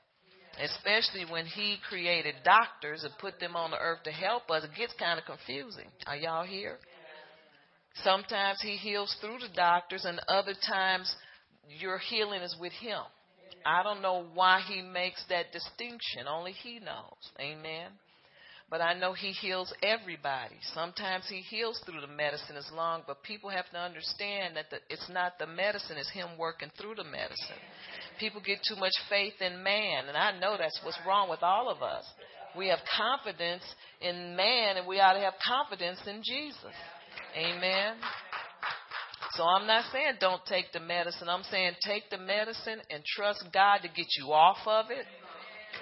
Especially 0.60 1.26
when 1.30 1.46
He 1.46 1.78
created 1.88 2.36
doctors 2.44 3.04
and 3.04 3.14
put 3.20 3.40
them 3.40 3.56
on 3.56 3.72
the 3.72 3.78
earth 3.78 4.04
to 4.04 4.12
help 4.12 4.50
us, 4.50 4.64
it 4.64 4.72
gets 4.78 4.94
kind 4.94 5.20
of 5.20 5.26
confusing. 5.26 5.88
Are 6.08 6.16
y'all 6.16 6.46
here? 6.46 6.78
Sometimes 8.04 8.60
He 8.62 8.76
heals 8.76 9.16
through 9.22 9.40
the 9.40 9.54
doctors, 9.56 10.06
and 10.06 10.20
other 10.28 10.54
times 10.68 11.14
your 11.68 11.98
healing 11.98 12.42
is 12.42 12.56
with 12.60 12.74
Him. 12.74 13.02
I 13.66 13.84
don't 13.84 14.02
know 14.02 14.26
why 14.34 14.62
He 14.68 14.82
makes 14.82 15.24
that 15.30 15.52
distinction. 15.52 16.28
Only 16.28 16.54
He 16.54 16.80
knows. 16.80 17.32
Amen. 17.40 17.92
But 18.70 18.82
I 18.82 18.94
know 18.94 19.14
He 19.14 19.32
heals 19.32 19.74
everybody. 19.82 20.56
Sometimes 20.74 21.24
He 21.30 21.38
heals 21.38 21.82
through 21.86 22.02
the 22.02 22.08
medicine 22.08 22.58
as 22.58 22.70
long, 22.76 23.04
but 23.08 23.24
people 23.24 23.50
have 23.50 23.70
to 23.72 23.78
understand 23.78 24.58
that 24.58 24.70
the, 24.70 24.78
it's 24.90 25.10
not 25.10 25.40
the 25.40 25.48
medicine, 25.48 25.96
it's 25.98 26.12
Him 26.12 26.38
working 26.38 26.70
through 26.80 26.96
the 26.96 27.06
medicine. 27.06 27.62
People 28.20 28.42
get 28.46 28.60
too 28.68 28.76
much 28.76 28.92
faith 29.10 29.36
in 29.40 29.64
man, 29.64 30.10
and 30.10 30.18
I 30.18 30.38
know 30.38 30.58
that's 30.58 30.80
what's 30.84 31.00
wrong 31.08 31.30
with 31.30 31.44
all 31.44 31.70
of 31.70 31.82
us. 31.82 32.04
We 32.58 32.68
have 32.68 32.80
confidence 32.98 33.64
in 34.02 34.36
man, 34.36 34.78
and 34.78 34.88
we 34.88 35.00
ought 35.00 35.14
to 35.14 35.20
have 35.20 35.36
confidence 35.46 36.00
in 36.06 36.22
Jesus. 36.26 36.76
Amen. 37.38 37.96
So 39.34 39.44
I'm 39.44 39.68
not 39.68 39.86
saying 39.94 40.16
don't 40.20 40.44
take 40.46 40.74
the 40.74 40.80
medicine. 40.80 41.30
I'm 41.30 41.44
saying 41.44 41.74
take 41.86 42.10
the 42.10 42.18
medicine 42.18 42.80
and 42.90 43.04
trust 43.06 43.46
God 43.54 43.78
to 43.84 43.88
get 43.88 44.08
you 44.20 44.34
off 44.34 44.58
of 44.66 44.88
it 44.90 45.06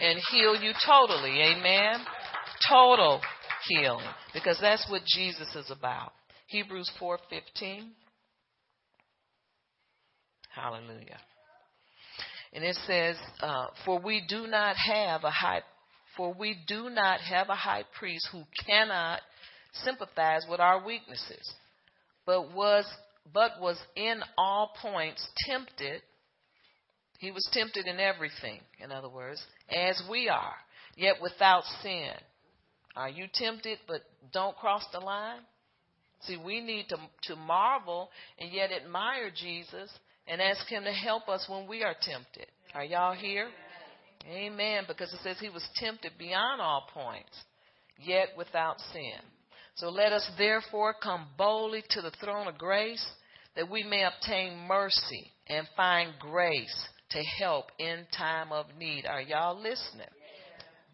and 0.01 0.19
heal 0.29 0.55
you 0.61 0.73
totally. 0.85 1.41
Amen 1.41 2.05
total 2.69 3.21
healing 3.67 4.05
because 4.33 4.57
that's 4.61 4.85
what 4.89 5.03
Jesus 5.05 5.53
is 5.55 5.71
about. 5.71 6.13
Hebrews 6.47 6.89
4:15. 6.99 7.91
Hallelujah. 10.49 11.19
And 12.53 12.63
it 12.63 12.75
says, 12.87 13.17
uh, 13.41 13.67
"For 13.83 13.99
we 13.99 14.21
do 14.21 14.47
not 14.47 14.77
have 14.77 15.23
a 15.25 15.31
high, 15.31 15.63
for 16.15 16.33
we 16.33 16.53
do 16.67 16.89
not 16.89 17.19
have 17.19 17.49
a 17.49 17.55
high 17.55 17.83
priest 17.83 18.27
who 18.31 18.45
cannot 18.65 19.21
sympathize 19.73 20.45
with 20.47 20.61
our 20.61 20.79
weaknesses, 20.79 21.53
but 22.25 22.51
was 22.51 22.85
but 23.33 23.59
was 23.59 23.81
in 23.95 24.23
all 24.37 24.73
points 24.81 25.27
tempted. 25.47 26.01
He 27.17 27.31
was 27.31 27.47
tempted 27.51 27.87
in 27.87 27.99
everything, 27.99 28.61
in 28.79 28.91
other 28.91 29.09
words, 29.09 29.43
as 29.69 30.01
we 30.09 30.29
are, 30.29 30.55
yet 30.95 31.21
without 31.21 31.63
sin. 31.81 32.13
Are 32.95 33.09
you 33.09 33.25
tempted 33.33 33.79
but 33.87 34.01
don't 34.31 34.55
cross 34.55 34.83
the 34.93 34.99
line? 34.99 35.41
See, 36.21 36.37
we 36.37 36.61
need 36.61 36.87
to, 36.89 36.97
to 37.23 37.35
marvel 37.35 38.09
and 38.39 38.51
yet 38.51 38.71
admire 38.71 39.29
Jesus 39.35 39.91
and 40.27 40.41
ask 40.41 40.65
Him 40.67 40.83
to 40.83 40.91
help 40.91 41.27
us 41.27 41.45
when 41.47 41.67
we 41.67 41.83
are 41.83 41.95
tempted. 42.01 42.47
Are 42.73 42.83
y'all 42.83 43.13
here? 43.13 43.49
Amen. 44.27 44.83
Because 44.87 45.13
it 45.13 45.19
says 45.23 45.37
He 45.39 45.49
was 45.49 45.67
tempted 45.75 46.13
beyond 46.17 46.61
all 46.61 46.87
points, 46.93 47.37
yet 47.99 48.29
without 48.37 48.79
sin. 48.91 49.19
So 49.75 49.89
let 49.89 50.13
us 50.13 50.27
therefore 50.37 50.95
come 51.01 51.27
boldly 51.37 51.83
to 51.91 52.01
the 52.01 52.11
throne 52.23 52.47
of 52.47 52.57
grace 52.57 53.05
that 53.55 53.69
we 53.69 53.83
may 53.83 54.03
obtain 54.03 54.57
mercy 54.67 55.31
and 55.47 55.67
find 55.75 56.13
grace 56.19 56.87
to 57.11 57.19
help 57.19 57.65
in 57.77 58.05
time 58.17 58.51
of 58.51 58.65
need. 58.79 59.05
Are 59.05 59.21
y'all 59.21 59.55
listening? 59.55 60.07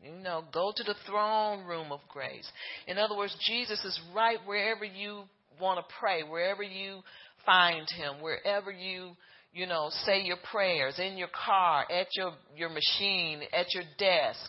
You 0.03 0.15
know, 0.23 0.43
go 0.51 0.73
to 0.75 0.83
the 0.83 0.95
throne 1.05 1.65
room 1.65 1.91
of 1.91 1.99
grace. 2.09 2.49
In 2.87 2.97
other 2.97 3.15
words, 3.15 3.35
Jesus 3.47 3.83
is 3.85 3.99
right 4.15 4.39
wherever 4.45 4.83
you 4.83 5.23
want 5.59 5.79
to 5.79 5.95
pray, 5.99 6.23
wherever 6.23 6.63
you 6.63 7.01
find 7.45 7.87
him, 7.95 8.21
wherever 8.21 8.71
you, 8.71 9.11
you 9.53 9.67
know, 9.67 9.89
say 10.05 10.21
your 10.23 10.37
prayers, 10.51 10.99
in 10.99 11.17
your 11.17 11.29
car, 11.45 11.85
at 11.91 12.07
your, 12.15 12.33
your 12.55 12.69
machine, 12.69 13.41
at 13.53 13.73
your 13.73 13.83
desk, 13.99 14.39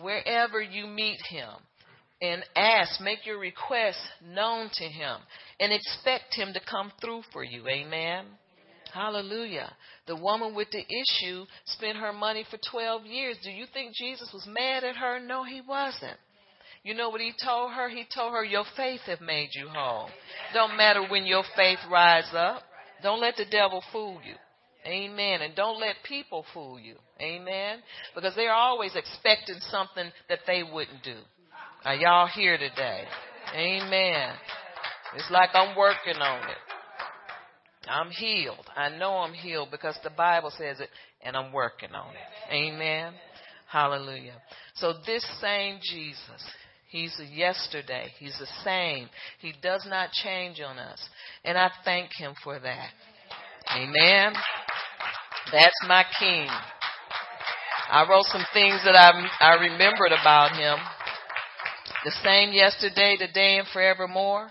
wherever 0.00 0.60
you 0.60 0.86
meet 0.86 1.18
him. 1.28 1.50
And 2.20 2.44
ask, 2.56 3.00
make 3.00 3.24
your 3.24 3.38
request 3.38 3.98
known 4.24 4.70
to 4.72 4.84
him, 4.84 5.18
and 5.60 5.72
expect 5.72 6.34
him 6.34 6.52
to 6.52 6.60
come 6.68 6.90
through 7.00 7.22
for 7.32 7.44
you. 7.44 7.68
Amen. 7.68 8.24
Hallelujah. 8.92 9.72
The 10.06 10.16
woman 10.16 10.54
with 10.54 10.68
the 10.70 10.84
issue 10.84 11.44
spent 11.66 11.98
her 11.98 12.12
money 12.12 12.44
for 12.50 12.58
12 12.70 13.06
years. 13.06 13.36
Do 13.42 13.50
you 13.50 13.66
think 13.72 13.94
Jesus 13.94 14.30
was 14.32 14.46
mad 14.46 14.84
at 14.84 14.96
her? 14.96 15.20
No, 15.20 15.44
he 15.44 15.60
wasn't. 15.66 16.16
You 16.82 16.94
know 16.94 17.10
what 17.10 17.20
he 17.20 17.32
told 17.44 17.72
her? 17.72 17.88
He 17.88 18.04
told 18.14 18.32
her, 18.32 18.44
Your 18.44 18.64
faith 18.76 19.00
have 19.06 19.20
made 19.20 19.50
you 19.52 19.68
whole. 19.68 20.08
Don't 20.54 20.76
matter 20.76 21.06
when 21.08 21.26
your 21.26 21.44
faith 21.56 21.78
rise 21.90 22.30
up. 22.32 22.62
Don't 23.02 23.20
let 23.20 23.36
the 23.36 23.44
devil 23.50 23.82
fool 23.92 24.20
you. 24.24 24.34
Amen. 24.86 25.42
And 25.42 25.54
don't 25.54 25.80
let 25.80 25.96
people 26.08 26.44
fool 26.54 26.78
you. 26.78 26.94
Amen. 27.20 27.80
Because 28.14 28.34
they're 28.34 28.52
always 28.52 28.94
expecting 28.94 29.58
something 29.70 30.10
that 30.28 30.40
they 30.46 30.62
wouldn't 30.62 31.02
do. 31.02 31.16
Are 31.84 31.94
y'all 31.94 32.26
here 32.26 32.56
today? 32.56 33.04
Amen. 33.54 34.34
It's 35.14 35.30
like 35.30 35.50
I'm 35.54 35.76
working 35.76 36.20
on 36.20 36.48
it. 36.48 36.56
I'm 37.88 38.10
healed. 38.10 38.66
I 38.76 38.88
know 38.96 39.18
I'm 39.18 39.34
healed 39.34 39.70
because 39.70 39.98
the 40.02 40.10
Bible 40.10 40.52
says 40.56 40.80
it 40.80 40.90
and 41.22 41.36
I'm 41.36 41.52
working 41.52 41.92
on 41.94 42.10
it. 42.10 42.54
Amen. 42.54 43.14
Hallelujah. 43.70 44.34
So 44.74 44.94
this 45.06 45.24
same 45.40 45.78
Jesus, 45.82 46.42
He's 46.88 47.14
yesterday. 47.34 48.06
He's 48.18 48.36
the 48.38 48.48
same. 48.64 49.08
He 49.40 49.52
does 49.62 49.84
not 49.88 50.10
change 50.10 50.60
on 50.60 50.78
us. 50.78 50.98
And 51.44 51.58
I 51.58 51.70
thank 51.84 52.10
Him 52.18 52.32
for 52.42 52.58
that. 52.58 52.88
Amen. 53.76 54.32
That's 55.52 55.76
my 55.86 56.04
King. 56.18 56.48
I 57.90 58.06
wrote 58.08 58.24
some 58.24 58.44
things 58.54 58.80
that 58.84 58.94
I, 58.94 59.10
I 59.40 59.54
remembered 59.60 60.12
about 60.12 60.52
Him. 60.52 60.78
The 62.04 62.12
same 62.22 62.52
yesterday, 62.52 63.16
today, 63.18 63.58
and 63.58 63.68
forevermore. 63.72 64.50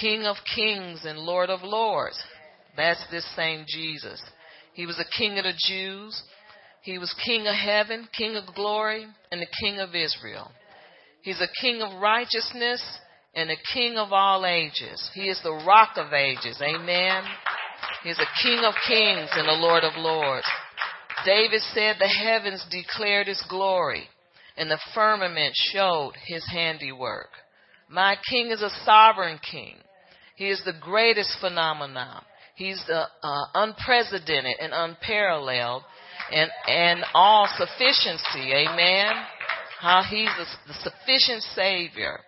King 0.00 0.24
of 0.24 0.36
kings 0.54 1.04
and 1.04 1.18
Lord 1.18 1.50
of 1.50 1.62
lords. 1.62 2.22
That's 2.76 3.04
this 3.10 3.26
same 3.36 3.64
Jesus. 3.68 4.22
He 4.74 4.86
was 4.86 4.98
a 4.98 5.18
king 5.18 5.38
of 5.38 5.44
the 5.44 5.52
Jews. 5.68 6.22
He 6.82 6.98
was 6.98 7.14
king 7.24 7.46
of 7.46 7.54
heaven, 7.54 8.08
king 8.16 8.36
of 8.36 8.54
glory, 8.54 9.06
and 9.30 9.40
the 9.40 9.46
king 9.60 9.78
of 9.78 9.94
Israel. 9.94 10.50
He's 11.22 11.40
a 11.40 11.60
king 11.60 11.82
of 11.82 12.00
righteousness 12.00 12.82
and 13.34 13.50
a 13.50 13.56
king 13.72 13.96
of 13.96 14.12
all 14.12 14.44
ages. 14.44 15.10
He 15.14 15.28
is 15.28 15.40
the 15.42 15.62
rock 15.66 15.90
of 15.96 16.12
ages. 16.12 16.60
Amen. 16.60 17.24
He's 18.02 18.18
a 18.18 18.42
king 18.42 18.58
of 18.64 18.74
kings 18.88 19.30
and 19.32 19.48
a 19.48 19.52
lord 19.52 19.84
of 19.84 19.92
lords. 19.96 20.46
David 21.24 21.60
said 21.72 21.96
the 21.98 22.08
heavens 22.08 22.64
declared 22.70 23.28
his 23.28 23.44
glory 23.48 24.08
and 24.56 24.70
the 24.70 24.80
firmament 24.94 25.54
showed 25.54 26.12
his 26.26 26.44
handiwork. 26.50 27.30
My 27.92 28.16
king 28.30 28.50
is 28.50 28.62
a 28.62 28.70
sovereign 28.84 29.38
king. 29.38 29.76
He 30.36 30.48
is 30.48 30.62
the 30.64 30.72
greatest 30.80 31.36
phenomenon. 31.40 32.24
He's 32.54 32.82
the 32.86 33.04
uh, 33.22 33.44
unprecedented 33.54 34.56
and 34.60 34.72
unparalleled 34.72 35.82
and, 36.32 36.50
and 36.66 37.04
all 37.12 37.46
sufficiency. 37.56 38.52
Amen. 38.54 39.12
How 39.78 40.02
he's 40.08 40.30
the, 40.38 40.46
the 40.68 40.90
sufficient 40.90 41.42
savior. 41.54 42.20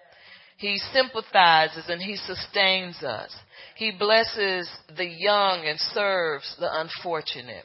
He 0.59 0.79
sympathizes 0.93 1.85
and 1.89 2.01
he 2.01 2.17
sustains 2.17 3.03
us. 3.03 3.35
He 3.77 3.91
blesses 3.99 4.69
the 4.97 5.07
young 5.07 5.65
and 5.67 5.81
serves 5.81 6.57
the 6.61 6.69
unfortunate. 6.81 7.65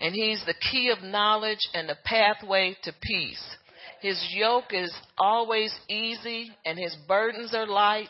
And 0.00 0.14
he's 0.14 0.44
the 0.44 0.54
key 0.54 0.90
of 0.90 1.04
knowledge 1.04 1.68
and 1.72 1.88
the 1.88 1.96
pathway 2.04 2.76
to 2.82 2.92
peace. 3.00 3.56
His 4.00 4.22
yoke 4.34 4.72
is 4.72 4.94
always 5.16 5.74
easy 5.88 6.50
and 6.64 6.78
his 6.78 6.96
burdens 7.06 7.54
are 7.54 7.66
light. 7.66 8.08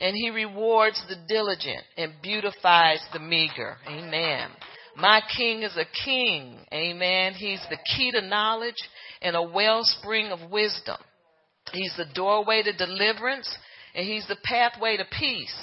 And 0.00 0.16
he 0.16 0.30
rewards 0.30 1.02
the 1.08 1.16
diligent 1.28 1.84
and 1.98 2.14
beautifies 2.22 3.04
the 3.12 3.18
meager. 3.18 3.76
Amen. 3.86 4.48
My 4.96 5.20
king 5.36 5.62
is 5.62 5.76
a 5.76 5.84
king. 6.04 6.58
Amen. 6.72 7.34
He's 7.34 7.64
the 7.68 7.76
key 7.96 8.10
to 8.12 8.22
knowledge 8.22 8.88
and 9.20 9.36
a 9.36 9.42
wellspring 9.42 10.28
of 10.28 10.50
wisdom. 10.50 10.96
He's 11.72 11.94
the 11.96 12.06
doorway 12.14 12.62
to 12.62 12.72
deliverance 12.72 13.54
and 13.94 14.06
he's 14.06 14.26
the 14.26 14.38
pathway 14.42 14.96
to 14.96 15.04
peace. 15.18 15.54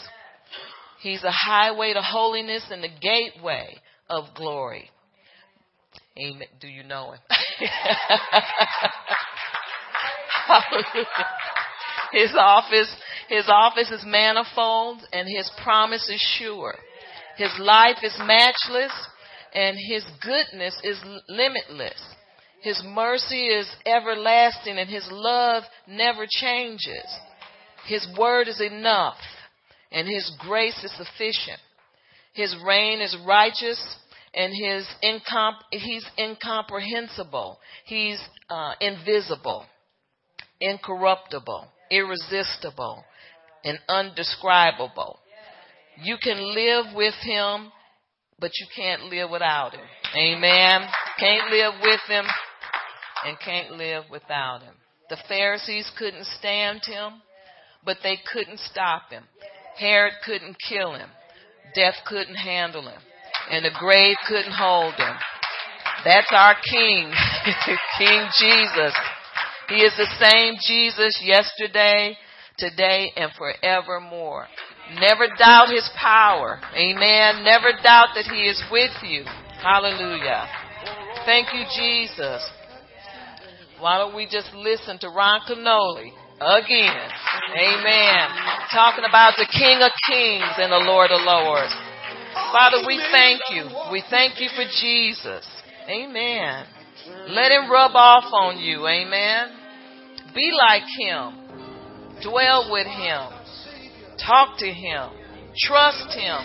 He's 1.02 1.24
a 1.24 1.32
highway 1.32 1.94
to 1.94 2.02
holiness 2.02 2.66
and 2.70 2.84
the 2.84 2.90
gateway 3.02 3.76
of 4.10 4.26
glory. 4.36 4.90
Amen. 6.18 6.48
Do 6.60 6.68
you 6.68 6.84
know 6.84 7.12
him? 7.12 7.20
his 12.12 12.34
office, 12.38 12.94
his 13.30 13.46
office 13.48 13.92
is 13.92 14.04
manifold 14.06 15.02
and 15.12 15.28
his 15.28 15.50
promise 15.64 16.10
is 16.10 16.22
sure. 16.40 16.76
His 17.38 17.54
life 17.60 17.98
is 18.04 18.16
matchless 18.20 18.92
and 19.54 19.78
his 19.78 20.04
goodness 20.22 20.80
is 20.84 21.00
limitless. 21.28 22.02
His 22.62 22.82
mercy 22.86 23.48
is 23.48 23.70
everlasting 23.86 24.78
and 24.78 24.90
his 24.90 25.08
love 25.12 25.64
never 25.88 26.26
changes. 26.30 27.06
His 27.88 28.08
word 28.18 28.48
is 28.48 28.60
enough 28.60 29.18
and 29.92 30.08
his 30.08 30.32
grace 30.40 30.84
is 30.84 30.92
sufficient. 30.98 31.60
His 32.34 32.56
reign 32.66 33.00
is 33.02 33.16
righteous 33.26 33.80
and 34.34 34.54
his 34.54 34.86
incom- 35.04 35.62
he's 35.72 36.06
incomprehensible. 36.18 37.60
He's 37.86 38.22
uh, 38.50 38.74
invisible, 38.82 39.66
incorruptible, 40.60 41.68
irresistible, 41.92 43.04
and 43.64 43.80
undescribable. 43.90 45.20
You 46.02 46.18
can 46.22 46.38
live 46.54 46.96
with 46.96 47.16
him, 47.24 47.72
but 48.40 48.52
you 48.60 48.68
can't 48.76 49.06
live 49.06 49.30
without 49.30 49.74
him. 49.74 49.86
Amen. 50.16 50.88
Can't 51.20 51.52
live 51.52 51.74
with 51.82 52.02
him 52.08 52.26
and 53.26 53.38
can't 53.40 53.72
live 53.72 54.04
without 54.12 54.62
him. 54.62 54.76
The 55.10 55.18
Pharisees 55.28 55.92
couldn't 55.98 56.26
stand 56.26 56.82
him, 56.86 57.22
but 57.86 57.98
they 58.04 58.18
couldn't 58.32 58.60
stop 58.60 59.10
him. 59.10 59.24
Herod 59.78 60.14
couldn't 60.26 60.58
kill 60.70 60.94
him. 60.94 61.10
Death 61.74 61.96
couldn't 62.08 62.36
handle 62.36 62.84
him. 62.88 63.00
And 63.50 63.64
the 63.64 63.72
grave 63.80 64.18
couldn't 64.28 64.54
hold 64.54 64.94
him. 64.96 65.16
That's 66.04 66.28
our 66.32 66.56
King, 66.70 67.12
King 67.98 68.28
Jesus. 68.38 68.94
He 69.70 69.82
is 69.84 69.94
the 69.98 70.08
same 70.20 70.56
Jesus 70.66 71.20
yesterday, 71.24 72.18
today, 72.58 73.12
and 73.16 73.32
forevermore. 73.38 74.48
Never 75.00 75.28
doubt 75.38 75.70
his 75.70 75.90
power. 76.00 76.60
Amen. 76.74 77.44
Never 77.44 77.74
doubt 77.84 78.16
that 78.16 78.26
he 78.32 78.48
is 78.48 78.64
with 78.72 78.92
you. 79.04 79.26
Hallelujah. 79.62 80.48
Thank 81.26 81.54
you, 81.54 81.64
Jesus. 81.76 82.50
Why 83.80 83.98
don't 83.98 84.16
we 84.16 84.26
just 84.26 84.54
listen 84.54 84.98
to 85.00 85.10
Ron 85.10 85.42
Kenoly 85.48 86.12
again? 86.40 87.10
Amen. 87.60 88.30
Talking 88.72 89.04
about 89.08 89.34
the 89.38 89.48
King 89.52 89.82
of 89.82 89.92
Kings 90.10 90.56
and 90.58 90.72
the 90.72 90.82
Lord 90.88 91.12
of 91.12 91.22
Lords. 91.22 91.74
Father, 92.54 92.88
we 92.88 92.98
thank 93.12 93.42
you. 93.52 93.68
We 93.92 94.04
thank 94.10 94.40
you 94.40 94.48
for 94.56 94.64
Jesus. 94.80 95.46
Amen. 95.90 96.66
Let 97.28 97.52
him 97.52 97.70
rub 97.70 97.92
off 97.96 98.32
on 98.32 98.58
you. 98.58 98.88
Amen. 98.88 99.57
Be 100.38 100.52
like 100.56 100.84
him. 101.00 101.34
Dwell 102.22 102.72
with 102.72 102.86
him. 102.86 103.32
Talk 104.24 104.60
to 104.60 104.72
him. 104.72 105.10
Trust 105.58 106.14
him. 106.14 106.38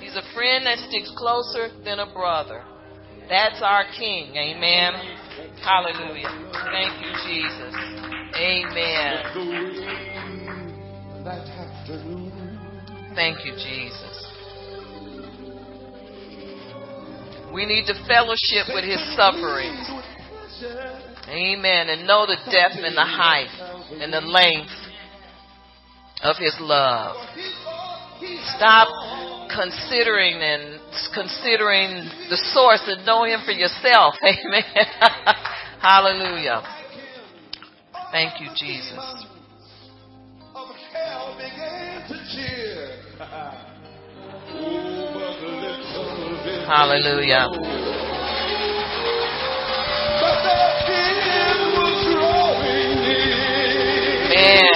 He's 0.00 0.14
a 0.14 0.34
friend 0.34 0.66
that 0.66 0.76
sticks 0.90 1.10
closer 1.16 1.70
than 1.82 1.98
a 1.98 2.12
brother. 2.12 2.62
That's 3.30 3.62
our 3.62 3.84
King. 3.98 4.36
Amen. 4.36 4.92
Hallelujah. 5.64 6.28
Thank 6.72 7.00
you, 7.00 7.12
Jesus. 7.24 7.74
Amen. 8.36 9.24
Thank 13.14 13.46
you, 13.46 13.52
Jesus. 13.52 14.26
We 17.54 17.64
need 17.64 17.86
to 17.86 17.94
fellowship 18.06 18.66
with 18.74 18.84
his 18.84 19.00
sufferings. 19.16 19.88
Amen. 21.32 21.88
And 21.88 22.06
know 22.06 22.26
the 22.26 22.36
depth 22.50 22.76
and 22.76 22.96
the 22.96 23.08
height 23.08 23.48
and 24.00 24.12
the 24.12 24.20
length 24.20 24.70
of 26.22 26.36
his 26.36 26.54
love. 26.60 27.16
Stop 28.56 28.88
considering 29.48 30.36
and 30.36 30.80
considering 31.14 32.08
the 32.28 32.36
source 32.52 32.82
and 32.86 33.04
know 33.06 33.24
him 33.24 33.40
for 33.44 33.52
yourself. 33.52 34.14
Amen. 34.22 34.62
Hallelujah. 35.80 36.62
Thank 38.12 38.40
you, 38.40 38.48
Jesus. 38.54 38.98
Hallelujah. 46.66 47.81
Man. 54.42 54.74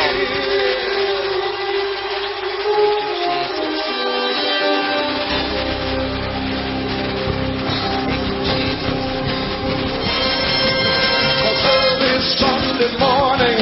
Sunday 12.39 12.93
morning, 12.99 13.59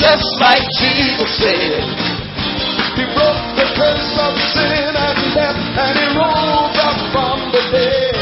just 0.00 0.28
like 0.40 0.62
Jesus 0.78 1.30
said. 1.38 1.82
He 2.96 3.04
broke 3.14 3.46
the 3.56 3.66
curse 3.76 4.12
of 4.18 4.34
sin 4.54 4.92
and 4.96 5.18
death, 5.34 5.60
and 5.84 5.94
he 5.98 6.06
rose 6.18 6.78
up 6.82 6.98
from 7.12 7.38
the 7.52 7.62
dead. 7.70 8.14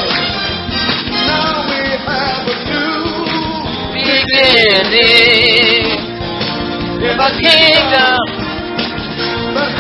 Now 1.27 1.65
we 1.69 1.81
have 2.09 2.45
a 2.47 2.57
new 2.69 3.09
beginning 3.93 5.88
in 7.11 7.19
a 7.19 7.31
kingdom 7.41 8.21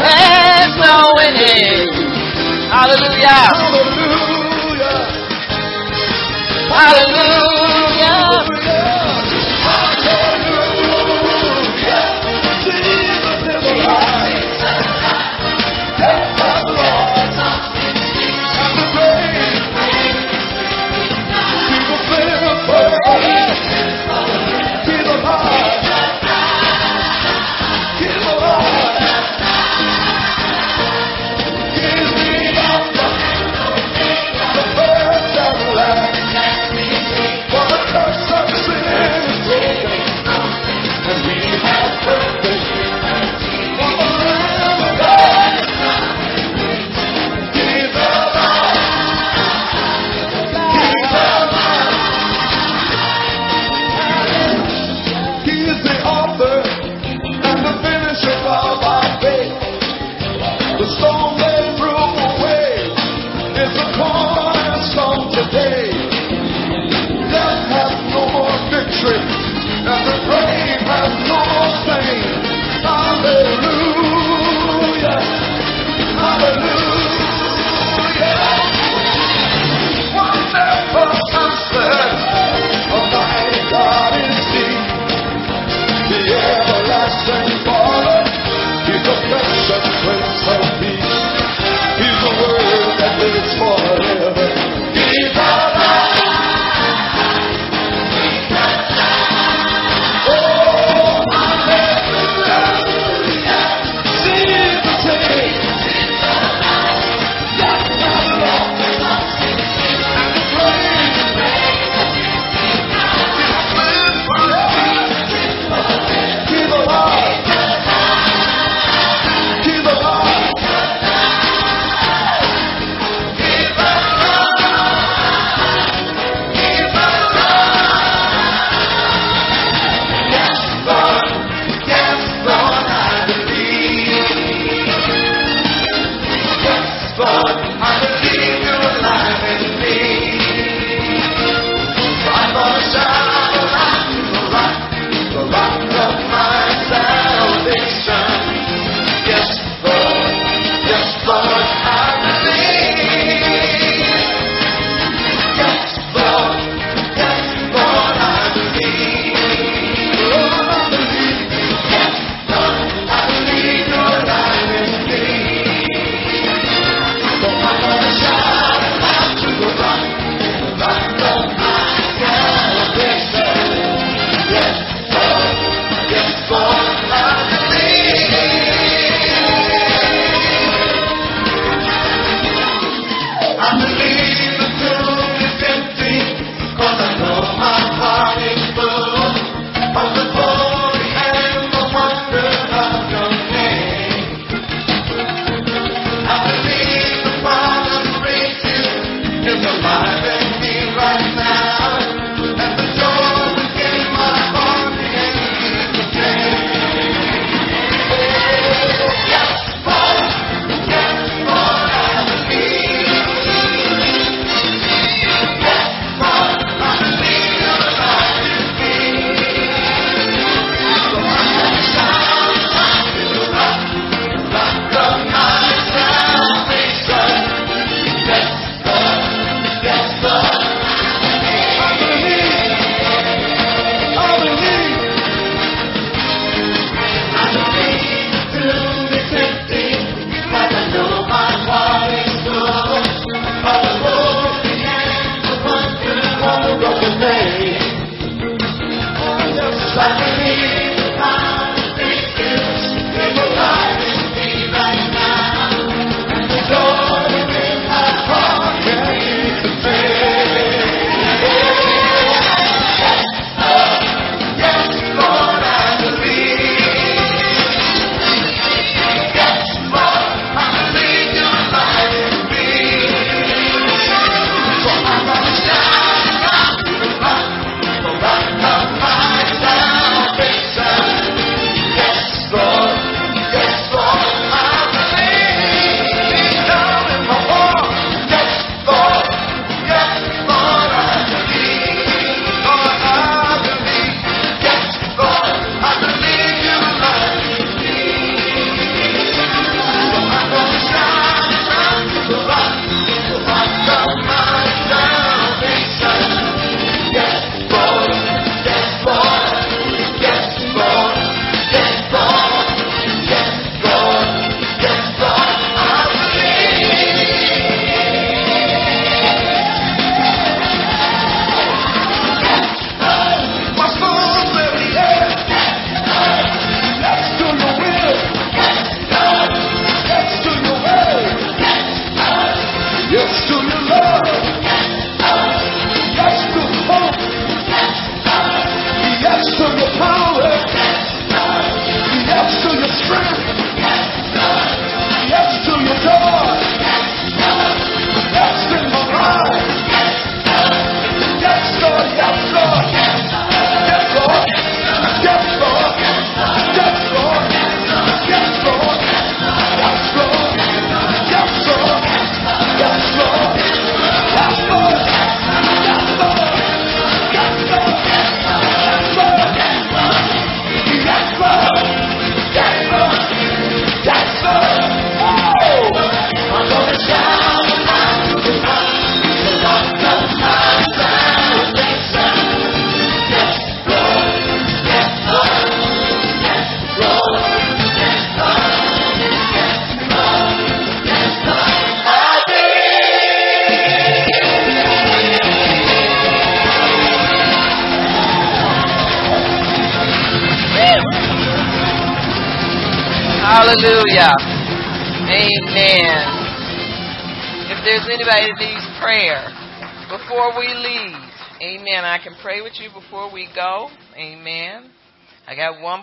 has 0.01 0.70
no 0.81 0.97
ending. 1.20 1.89
Hallelujah. 2.72 3.49
Hallelujah. 6.72 7.68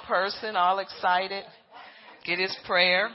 Person 0.02 0.56
all 0.56 0.80
excited. 0.80 1.44
Get 2.26 2.40
his 2.40 2.56
prayer. 2.66 3.10